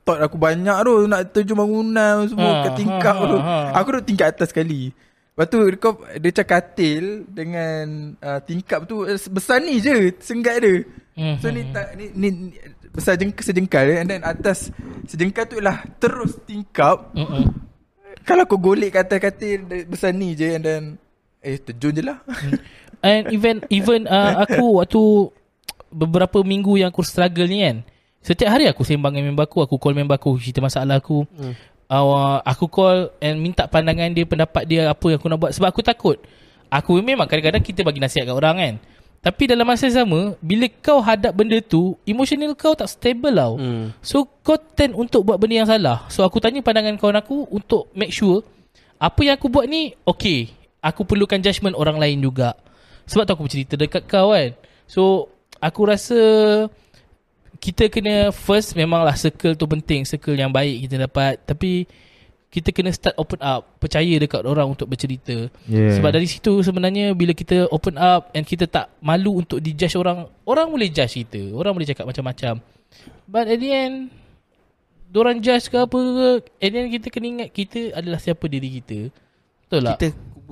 Thought 0.03 0.21
aku 0.25 0.37
banyak 0.37 0.77
tu 0.81 0.93
Nak 1.05 1.21
terjun 1.29 1.57
bangunan 1.57 2.25
Semua 2.25 2.51
Ha, 2.51 2.61
kat 2.65 2.73
tingkap 2.77 3.15
ha, 3.15 3.25
tu. 3.29 3.37
ha, 3.37 3.55
ha. 3.69 3.77
Aku 3.77 3.87
duduk 3.93 4.05
tingkat 4.09 4.27
atas 4.33 4.49
sekali. 4.49 4.89
Lepas 5.35 5.45
tu 5.49 5.57
kau, 5.77 5.93
Dia 6.17 6.29
macam 6.33 6.45
katil 6.49 7.05
Dengan 7.29 7.85
uh, 8.17 8.39
Tingkap 8.41 8.89
tu 8.89 9.05
eh, 9.05 9.17
Besar 9.29 9.61
ni 9.61 9.77
je 9.77 10.09
Senggat 10.21 10.57
dia. 10.61 10.81
Hmm, 11.15 11.35
So 11.37 11.53
ni, 11.53 11.61
tak, 11.69 11.95
ni, 11.95 12.05
ni, 12.17 12.27
ni 12.33 12.49
Besar 12.89 13.13
jengka 13.15 13.45
sejengkal 13.45 13.85
And 14.01 14.09
then 14.09 14.21
atas 14.25 14.73
Sejengkal 15.05 15.45
tu 15.45 15.61
lah 15.61 15.85
Terus 16.01 16.37
tingkap. 16.43 17.13
Mm-mm. 17.13 17.45
Kalau 18.25 18.49
kau 18.49 18.57
golek 18.57 18.97
kat 18.97 19.05
atas 19.05 19.21
katil 19.21 19.69
dia 19.69 19.85
Besar 19.85 20.11
ni 20.11 20.33
je 20.33 20.57
And 20.57 20.65
then 20.65 20.83
Eh 21.45 21.61
terjun 21.61 21.93
je 21.93 22.01
lah. 22.01 22.17
And 23.05 23.29
even 23.29 23.61
even 23.69 24.09
uh, 24.09 24.33
aku 24.49 24.81
waktu 24.81 25.29
beberapa 25.91 26.41
minggu 26.41 26.79
yang 26.79 26.89
aku 26.93 27.01
struggle 27.05 27.47
ni 27.49 27.65
kan. 27.65 27.77
Setiap 28.25 28.49
hari 28.57 28.65
aku 28.65 28.81
sembang 28.81 29.13
dengan 29.13 29.33
member 29.33 29.45
aku, 29.45 29.61
aku 29.61 29.77
call 29.77 29.93
member 29.93 30.17
aku, 30.17 30.41
cerita 30.41 30.57
masalah 30.57 30.97
aku. 30.97 31.29
Hmm. 31.37 31.53
Uh, 31.85 32.41
aku 32.41 32.65
call 32.65 33.13
and 33.21 33.37
minta 33.37 33.69
pandangan 33.69 34.09
dia, 34.09 34.25
pendapat 34.25 34.65
dia 34.65 34.89
apa 34.89 35.05
yang 35.13 35.21
aku 35.21 35.29
nak 35.29 35.37
buat 35.37 35.51
sebab 35.53 35.69
aku 35.69 35.85
takut. 35.85 36.17
Aku 36.73 36.97
memang 37.05 37.29
kadang-kadang 37.29 37.61
kita 37.61 37.85
bagi 37.85 38.01
nasihat 38.01 38.25
kat 38.25 38.33
orang 38.33 38.57
kan. 38.57 38.75
Tapi 39.25 39.49
dalam 39.49 39.65
masa 39.65 39.89
yang 39.89 40.05
sama, 40.05 40.37
bila 40.37 40.69
kau 40.81 41.01
hadap 41.01 41.33
benda 41.33 41.57
tu, 41.57 41.97
emotional 42.05 42.53
kau 42.53 42.77
tak 42.77 42.89
stable 42.89 43.33
tau. 43.33 43.57
Hmm. 43.57 43.89
So 44.01 44.25
kau 44.45 44.57
tend 44.57 44.93
untuk 44.93 45.25
buat 45.25 45.37
benda 45.41 45.65
yang 45.65 45.69
salah. 45.69 46.05
So 46.13 46.21
aku 46.21 46.37
tanya 46.37 46.61
pandangan 46.61 46.97
kawan 46.97 47.21
aku 47.21 47.49
untuk 47.49 47.89
make 47.97 48.13
sure 48.13 48.45
apa 49.01 49.21
yang 49.25 49.37
aku 49.37 49.49
buat 49.49 49.65
ni 49.65 49.97
okay. 50.05 50.53
Aku 50.81 51.01
perlukan 51.09 51.41
judgement 51.41 51.73
orang 51.73 51.97
lain 51.97 52.21
juga. 52.21 52.53
Sebab 53.09 53.25
tu 53.25 53.33
aku 53.33 53.43
bercerita 53.49 53.73
dekat 53.73 54.05
kau 54.05 54.33
kan. 54.33 54.53
So 54.85 55.33
aku 55.59 55.81
rasa 55.87 56.19
kita 57.59 57.89
kena 57.89 58.29
first 58.29 58.77
memanglah 58.77 59.15
circle 59.17 59.57
tu 59.57 59.65
penting, 59.65 60.05
circle 60.05 60.37
yang 60.37 60.53
baik 60.53 60.85
kita 60.85 61.07
dapat. 61.09 61.41
Tapi 61.43 61.89
kita 62.53 62.71
kena 62.71 62.93
start 62.93 63.19
open 63.19 63.41
up, 63.43 63.67
percaya 63.83 64.15
dekat 64.15 64.45
orang 64.47 64.71
untuk 64.71 64.87
bercerita. 64.87 65.51
Yeah. 65.67 65.97
Sebab 65.99 66.13
dari 66.13 66.27
situ 66.29 66.63
sebenarnya 66.63 67.11
bila 67.11 67.35
kita 67.35 67.67
open 67.67 67.99
up 67.99 68.31
and 68.31 68.47
kita 68.47 68.69
tak 68.69 68.93
malu 69.03 69.43
untuk 69.43 69.59
dijudge 69.59 69.99
orang, 69.99 70.29
orang 70.47 70.71
boleh 70.71 70.87
judge 70.87 71.25
kita. 71.25 71.51
Orang 71.51 71.75
boleh 71.75 71.89
cakap 71.89 72.07
macam-macam. 72.07 72.63
But 73.27 73.49
at 73.49 73.59
the 73.59 73.71
end 73.71 74.13
Diorang 75.09 75.39
judge 75.39 75.71
ke 75.71 75.77
apa 75.79 75.95
ke 75.95 76.27
And 76.63 76.71
then 76.71 76.85
kita 76.91 77.07
kena 77.13 77.27
ingat 77.27 77.49
Kita 77.53 77.79
adalah 77.95 78.19
siapa 78.21 78.45
diri 78.49 78.81
kita 78.81 79.11
Betul 79.65 79.81
tak? 79.85 79.97
Kita 79.99 80.07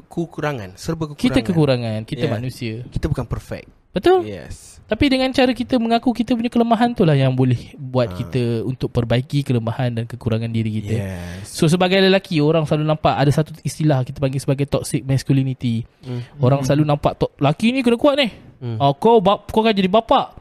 kekurangan 0.10 0.70
Serba 0.78 1.12
kekurangan 1.12 1.24
kita 1.24 1.39
kekurangan 1.43 1.99
Kita 2.08 2.26
Yeah. 2.28 2.34
manusia 2.34 2.74
Kita 2.89 3.06
bukan 3.10 3.26
perfect 3.28 3.68
Betul? 3.93 4.26
Yes 4.26 4.72
Tapi 4.84 5.07
dengan 5.07 5.29
cara 5.29 5.49
kita 5.49 5.75
mengaku 5.75 6.11
Kita 6.11 6.31
punya 6.31 6.47
kelemahan 6.47 6.91
tu 6.91 7.01
lah 7.01 7.13
Yang 7.13 7.34
boleh 7.34 7.61
Buat 7.73 8.07
Ah. 8.09 8.15
kita 8.15 8.43
Untuk 8.61 8.89
perbaiki 8.89 9.39
kelemahan 9.41 9.89
Dan 9.89 10.03
kekurangan 10.03 10.45
diri 10.45 10.75
kita 10.75 10.93
Yes 10.93 11.47
So 11.47 11.65
sebagai 11.65 11.97
lelaki 11.97 12.38
Orang 12.38 12.63
selalu 12.63 12.86
nampak 12.86 13.15
Ada 13.15 13.31
satu 13.34 13.55
istilah 13.59 14.01
Kita 14.01 14.19
panggil 14.19 14.38
sebagai 14.38 14.65
toxic 14.65 15.01
masculinity 15.01 15.88
Hmm. 15.99 16.19
Orang 16.38 16.61
selalu 16.61 16.84
nampak 16.86 17.15
to- 17.15 17.31
Laki 17.38 17.71
ni 17.71 17.79
kena 17.79 17.95
kuat 17.95 18.15
ni 18.17 18.27
Hmm. 18.59 18.75
oh, 18.77 18.91
Kau 18.93 19.17
bap, 19.17 19.47
kau 19.47 19.59
kan 19.59 19.71
jadi 19.71 19.88
bapak 19.88 20.36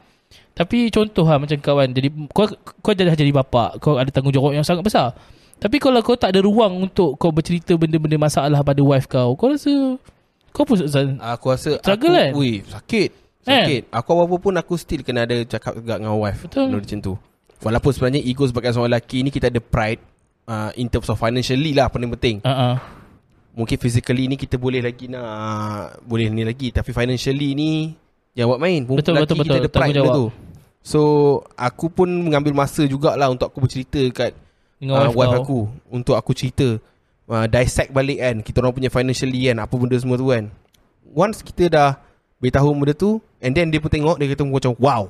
Tapi 0.51 0.87
contoh 0.89 1.23
lah 1.23 1.39
Macam 1.39 1.55
kawan 1.55 1.89
jadi 1.89 2.11
Kau 2.29 2.43
kau 2.77 2.91
dah 2.91 3.15
jadi 3.15 3.31
bapak 3.33 3.79
Kau 3.79 3.95
ada 3.95 4.07
tanggungjawab 4.09 4.53
yang 4.53 4.61
sangat 4.61 4.83
besar 4.83 5.15
Tapi 5.55 5.75
kalau 5.77 5.99
kau 5.99 6.13
tak 6.13 6.29
ada 6.29 6.39
ruang 6.39 6.83
Untuk 6.83 7.15
kau 7.15 7.31
bercerita 7.31 7.71
Benda-benda 7.73 8.19
masalah 8.21 8.59
pada 8.59 8.79
wife 8.79 9.07
kau 9.07 9.33
Kau 9.33 9.49
rasa 9.49 9.95
Kau 10.51 10.61
pun 10.61 10.75
Aku 11.17 11.45
rasa 11.47 11.79
Struggle 11.79 12.11
aku, 12.11 12.19
kan? 12.19 12.31
Ui, 12.35 12.59
sakit 12.61 13.22
Sakit. 13.43 13.91
Aku 13.91 14.09
apa-apa 14.15 14.35
pun 14.39 14.53
Aku 14.55 14.73
still 14.79 15.03
kena 15.03 15.27
ada 15.27 15.35
Cakap 15.43 15.75
juga 15.75 15.99
dengan 15.99 16.15
wife 16.15 16.47
Betul. 16.47 16.71
Benda 16.71 16.79
macam 16.79 16.99
tu. 17.03 17.13
Walaupun 17.63 17.91
sebenarnya 17.91 18.21
Ego 18.23 18.43
sebagai 18.47 18.71
seorang 18.71 18.91
lelaki 18.95 19.19
ni 19.23 19.29
Kita 19.31 19.51
ada 19.51 19.59
pride 19.59 19.99
uh, 20.47 20.71
In 20.79 20.87
terms 20.87 21.11
of 21.11 21.19
financially 21.19 21.75
lah 21.75 21.91
Paling 21.91 22.11
penting. 22.15 22.39
Uh-uh. 22.43 22.79
Mungkin 23.53 23.77
physically 23.77 24.31
ni 24.31 24.39
Kita 24.39 24.55
boleh 24.55 24.79
lagi 24.79 25.11
nak 25.11 25.99
Boleh 26.07 26.31
ni 26.31 26.47
lagi. 26.47 26.71
Tapi 26.71 26.95
financially 26.95 27.51
ni 27.51 27.71
Jangan 28.33 28.55
buat 28.55 28.61
main. 28.63 28.81
Perempuan 28.87 28.99
Betul, 29.03 29.13
lelaki 29.19 29.27
betul, 29.27 29.43
Kita 29.43 29.53
betul. 29.53 29.63
ada 29.67 29.69
pride 29.75 29.95
benda 29.99 30.11
tu. 30.15 30.27
So 30.83 30.99
Aku 31.59 31.85
pun 31.91 32.07
mengambil 32.07 32.55
masa 32.55 32.87
jugalah 32.87 33.27
Untuk 33.27 33.51
aku 33.51 33.59
bercerita 33.59 33.99
kat 34.15 34.31
Dengan 34.79 35.07
uh, 35.07 35.11
wife, 35.11 35.19
wife 35.19 35.35
aku. 35.43 35.59
Untuk 35.91 36.15
aku 36.15 36.31
cerita 36.31 36.79
uh, 37.27 37.45
Dissect 37.51 37.91
balik 37.91 38.23
kan 38.23 38.35
Kita 38.39 38.63
orang 38.63 38.71
punya 38.71 38.87
financially 38.87 39.51
kan 39.51 39.59
Apa 39.63 39.75
benda 39.75 39.99
semua 39.99 40.15
tu 40.15 40.31
kan. 40.31 40.47
Once 41.13 41.45
kita 41.45 41.69
dah 41.69 41.89
Beritahu 42.43 42.75
benda 42.75 42.91
tu 42.91 43.23
And 43.39 43.55
then 43.55 43.71
dia 43.71 43.79
pun 43.79 43.87
tengok 43.87 44.19
Dia 44.19 44.27
kata 44.35 44.43
macam 44.43 44.75
Wow. 44.75 45.03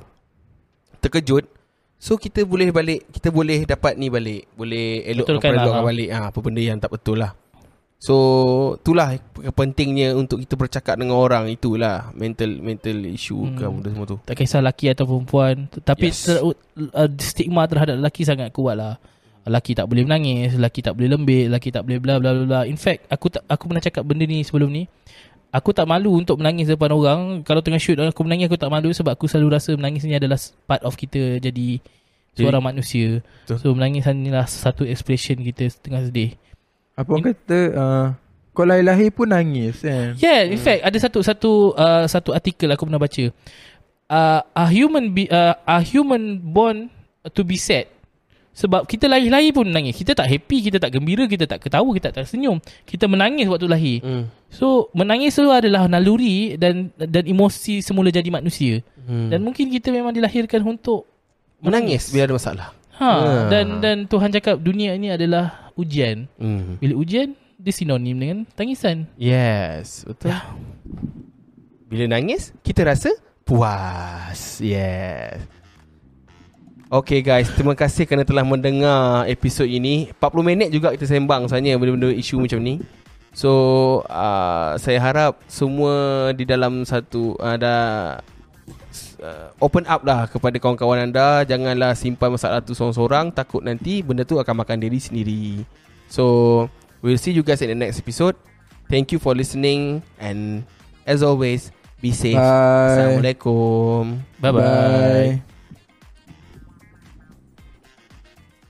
Terkejut. 1.02 1.50
So 1.98 2.14
kita 2.14 2.46
boleh 2.46 2.70
balik 2.70 3.10
Kita 3.10 3.34
boleh 3.34 3.66
dapat 3.66 3.98
ni 3.98 4.06
balik. 4.06 4.46
Boleh 4.54 5.02
elok 5.02 5.26
Betulkan 5.26 5.50
lah, 5.58 5.66
ha. 5.66 5.82
balik. 5.82 6.08
Ha, 6.14 6.30
Apa 6.30 6.38
benda 6.38 6.62
yang 6.62 6.78
tak 6.78 6.94
betul 6.94 7.18
lah. 7.18 7.34
So 8.04 8.14
itulah 8.76 9.16
pentingnya 9.56 10.12
untuk 10.12 10.36
kita 10.44 10.60
bercakap 10.60 11.00
dengan 11.00 11.16
orang. 11.16 11.48
Itulah 11.48 12.12
mental 12.12 12.60
mental 12.60 13.00
issue 13.08 13.48
hmm. 13.48 13.56
ke 13.56 13.64
benda 13.64 13.88
semua 13.96 14.06
tu. 14.06 14.18
Tak 14.28 14.36
kisah 14.36 14.60
lelaki 14.60 14.92
atau 14.92 15.08
perempuan. 15.08 15.72
Tapi 15.72 16.12
Yes. 16.12 16.28
ter, 16.28 16.36
uh, 16.44 17.10
stigma 17.16 17.64
terhadap 17.64 17.96
lelaki 17.96 18.28
sangat 18.28 18.52
kuat 18.52 18.76
lah. 18.76 19.00
Lelaki 19.44 19.76
tak 19.76 19.92
boleh 19.92 20.08
menangis 20.08 20.56
Lelaki 20.56 20.80
tak 20.80 20.96
boleh 20.96 21.12
lembik 21.12 21.52
Lelaki 21.52 21.68
tak 21.68 21.84
boleh 21.84 22.00
bla 22.00 22.16
bla 22.16 22.32
bla 22.32 22.44
bla. 22.48 22.60
In 22.64 22.80
fact 22.80 23.04
aku 23.12 23.28
tak, 23.28 23.44
aku 23.44 23.68
pernah 23.68 23.84
cakap 23.84 24.00
benda 24.04 24.24
ni 24.24 24.40
sebelum 24.40 24.72
ni 24.72 24.88
Aku 25.54 25.70
tak 25.70 25.86
malu 25.86 26.18
untuk 26.18 26.42
menangis 26.42 26.66
depan 26.66 26.90
orang 26.90 27.46
Kalau 27.46 27.62
tengah 27.62 27.78
shoot 27.78 27.94
aku 27.94 28.26
menangis 28.26 28.50
aku 28.50 28.58
tak 28.58 28.74
malu 28.74 28.90
Sebab 28.90 29.14
aku 29.14 29.30
selalu 29.30 29.54
rasa 29.54 29.70
menangis 29.78 30.02
ni 30.02 30.18
adalah 30.18 30.34
part 30.66 30.82
of 30.82 30.98
kita 30.98 31.38
jadi 31.38 31.78
seorang 32.34 32.74
manusia 32.74 33.22
Betul. 33.46 33.62
So 33.62 33.66
menangis 33.70 34.02
adalah 34.10 34.50
satu 34.50 34.82
expression 34.82 35.38
kita 35.38 35.70
tengah 35.78 36.10
sedih 36.10 36.34
Apa 36.98 37.06
orang 37.06 37.30
kata 37.30 37.60
uh, 37.70 38.06
Kau 38.50 38.66
lahir-lahir 38.66 39.14
pun 39.14 39.30
nangis 39.30 39.78
kan 39.78 40.18
Yeah, 40.18 40.42
in 40.42 40.58
fact 40.58 40.82
ada 40.82 40.98
satu 40.98 41.22
satu 41.22 41.52
uh, 41.78 42.06
satu 42.10 42.34
artikel 42.34 42.70
aku 42.70 42.86
pernah 42.86 43.02
baca. 43.02 43.24
Uh, 44.04 44.40
a 44.54 44.64
human 44.70 45.10
be, 45.10 45.26
uh, 45.26 45.58
a 45.66 45.82
human 45.82 46.38
born 46.38 46.86
to 47.34 47.42
be 47.42 47.58
sad. 47.58 47.90
Sebab 48.54 48.86
kita 48.86 49.10
lahir-lahir 49.10 49.50
pun 49.50 49.66
menangis. 49.66 49.98
Kita 49.98 50.14
tak 50.14 50.30
happy, 50.30 50.70
kita 50.70 50.78
tak 50.78 50.94
gembira, 50.94 51.26
kita 51.26 51.42
tak 51.42 51.58
ketawa, 51.58 51.90
kita 51.90 52.14
tak 52.14 52.22
tersenyum. 52.22 52.62
Kita 52.86 53.10
menangis 53.10 53.50
waktu 53.50 53.66
lahir. 53.66 53.98
Hmm. 53.98 54.30
So, 54.46 54.94
menangis 54.94 55.34
tu 55.34 55.50
adalah 55.50 55.90
naluri 55.90 56.54
dan 56.54 56.94
dan 56.94 57.26
emosi 57.26 57.82
semula 57.82 58.14
jadi 58.14 58.30
manusia. 58.30 58.78
Hmm. 59.04 59.26
Dan 59.34 59.42
mungkin 59.42 59.74
kita 59.74 59.90
memang 59.90 60.14
dilahirkan 60.14 60.62
untuk 60.62 61.02
menangis 61.58 62.14
bila 62.14 62.30
ada 62.30 62.34
masalah. 62.38 62.68
Ha, 62.94 63.10
Ah. 63.10 63.50
dan 63.50 63.82
dan 63.82 63.96
Tuhan 64.06 64.30
cakap 64.30 64.62
dunia 64.62 64.94
ini 64.94 65.10
adalah 65.10 65.74
ujian. 65.74 66.30
Hmm. 66.38 66.78
Bila 66.78 66.94
ujian, 66.94 67.34
dia 67.58 67.74
sinonim 67.74 68.14
dengan 68.14 68.38
tangisan. 68.54 69.10
Yes, 69.18 70.06
betul. 70.06 70.30
Bila 71.90 72.06
nangis, 72.06 72.54
kita 72.62 72.86
rasa 72.86 73.10
puas. 73.42 74.62
Yes. 74.62 75.42
Okay 76.94 77.26
guys, 77.26 77.50
terima 77.50 77.74
kasih 77.74 78.06
kerana 78.06 78.22
telah 78.22 78.46
mendengar 78.46 79.26
episod 79.26 79.66
ini. 79.66 80.14
40 80.14 80.46
minit 80.46 80.68
juga 80.70 80.94
kita 80.94 81.10
sembang 81.10 81.50
sebenarnya 81.50 81.74
benda-benda 81.74 82.14
isu 82.14 82.38
macam 82.38 82.62
ni. 82.62 82.78
So, 83.34 83.50
uh, 84.06 84.78
saya 84.78 85.02
harap 85.02 85.42
semua 85.50 86.30
di 86.38 86.46
dalam 86.46 86.86
satu 86.86 87.34
ada 87.42 87.74
uh, 89.18 89.50
open 89.58 89.90
up 89.90 90.06
lah 90.06 90.30
kepada 90.30 90.54
kawan-kawan 90.62 91.10
anda. 91.10 91.42
Janganlah 91.42 91.98
simpan 91.98 92.30
masalah 92.30 92.62
tu 92.62 92.78
seorang-seorang. 92.78 93.34
Takut 93.34 93.66
nanti 93.66 93.98
benda 93.98 94.22
tu 94.22 94.38
akan 94.38 94.62
makan 94.62 94.78
diri 94.78 95.02
sendiri. 95.02 95.66
So, 96.06 96.70
we'll 97.02 97.18
see 97.18 97.34
you 97.34 97.42
guys 97.42 97.58
in 97.58 97.74
the 97.74 97.78
next 97.90 97.98
episode. 97.98 98.38
Thank 98.86 99.10
you 99.10 99.18
for 99.18 99.34
listening 99.34 99.98
and 100.22 100.62
as 101.10 101.26
always, 101.26 101.74
be 101.98 102.14
safe. 102.14 102.38
Bye 102.38 102.86
Assalamualaikum. 102.94 104.22
Bye-bye. 104.38 105.42
Bye 105.42 105.53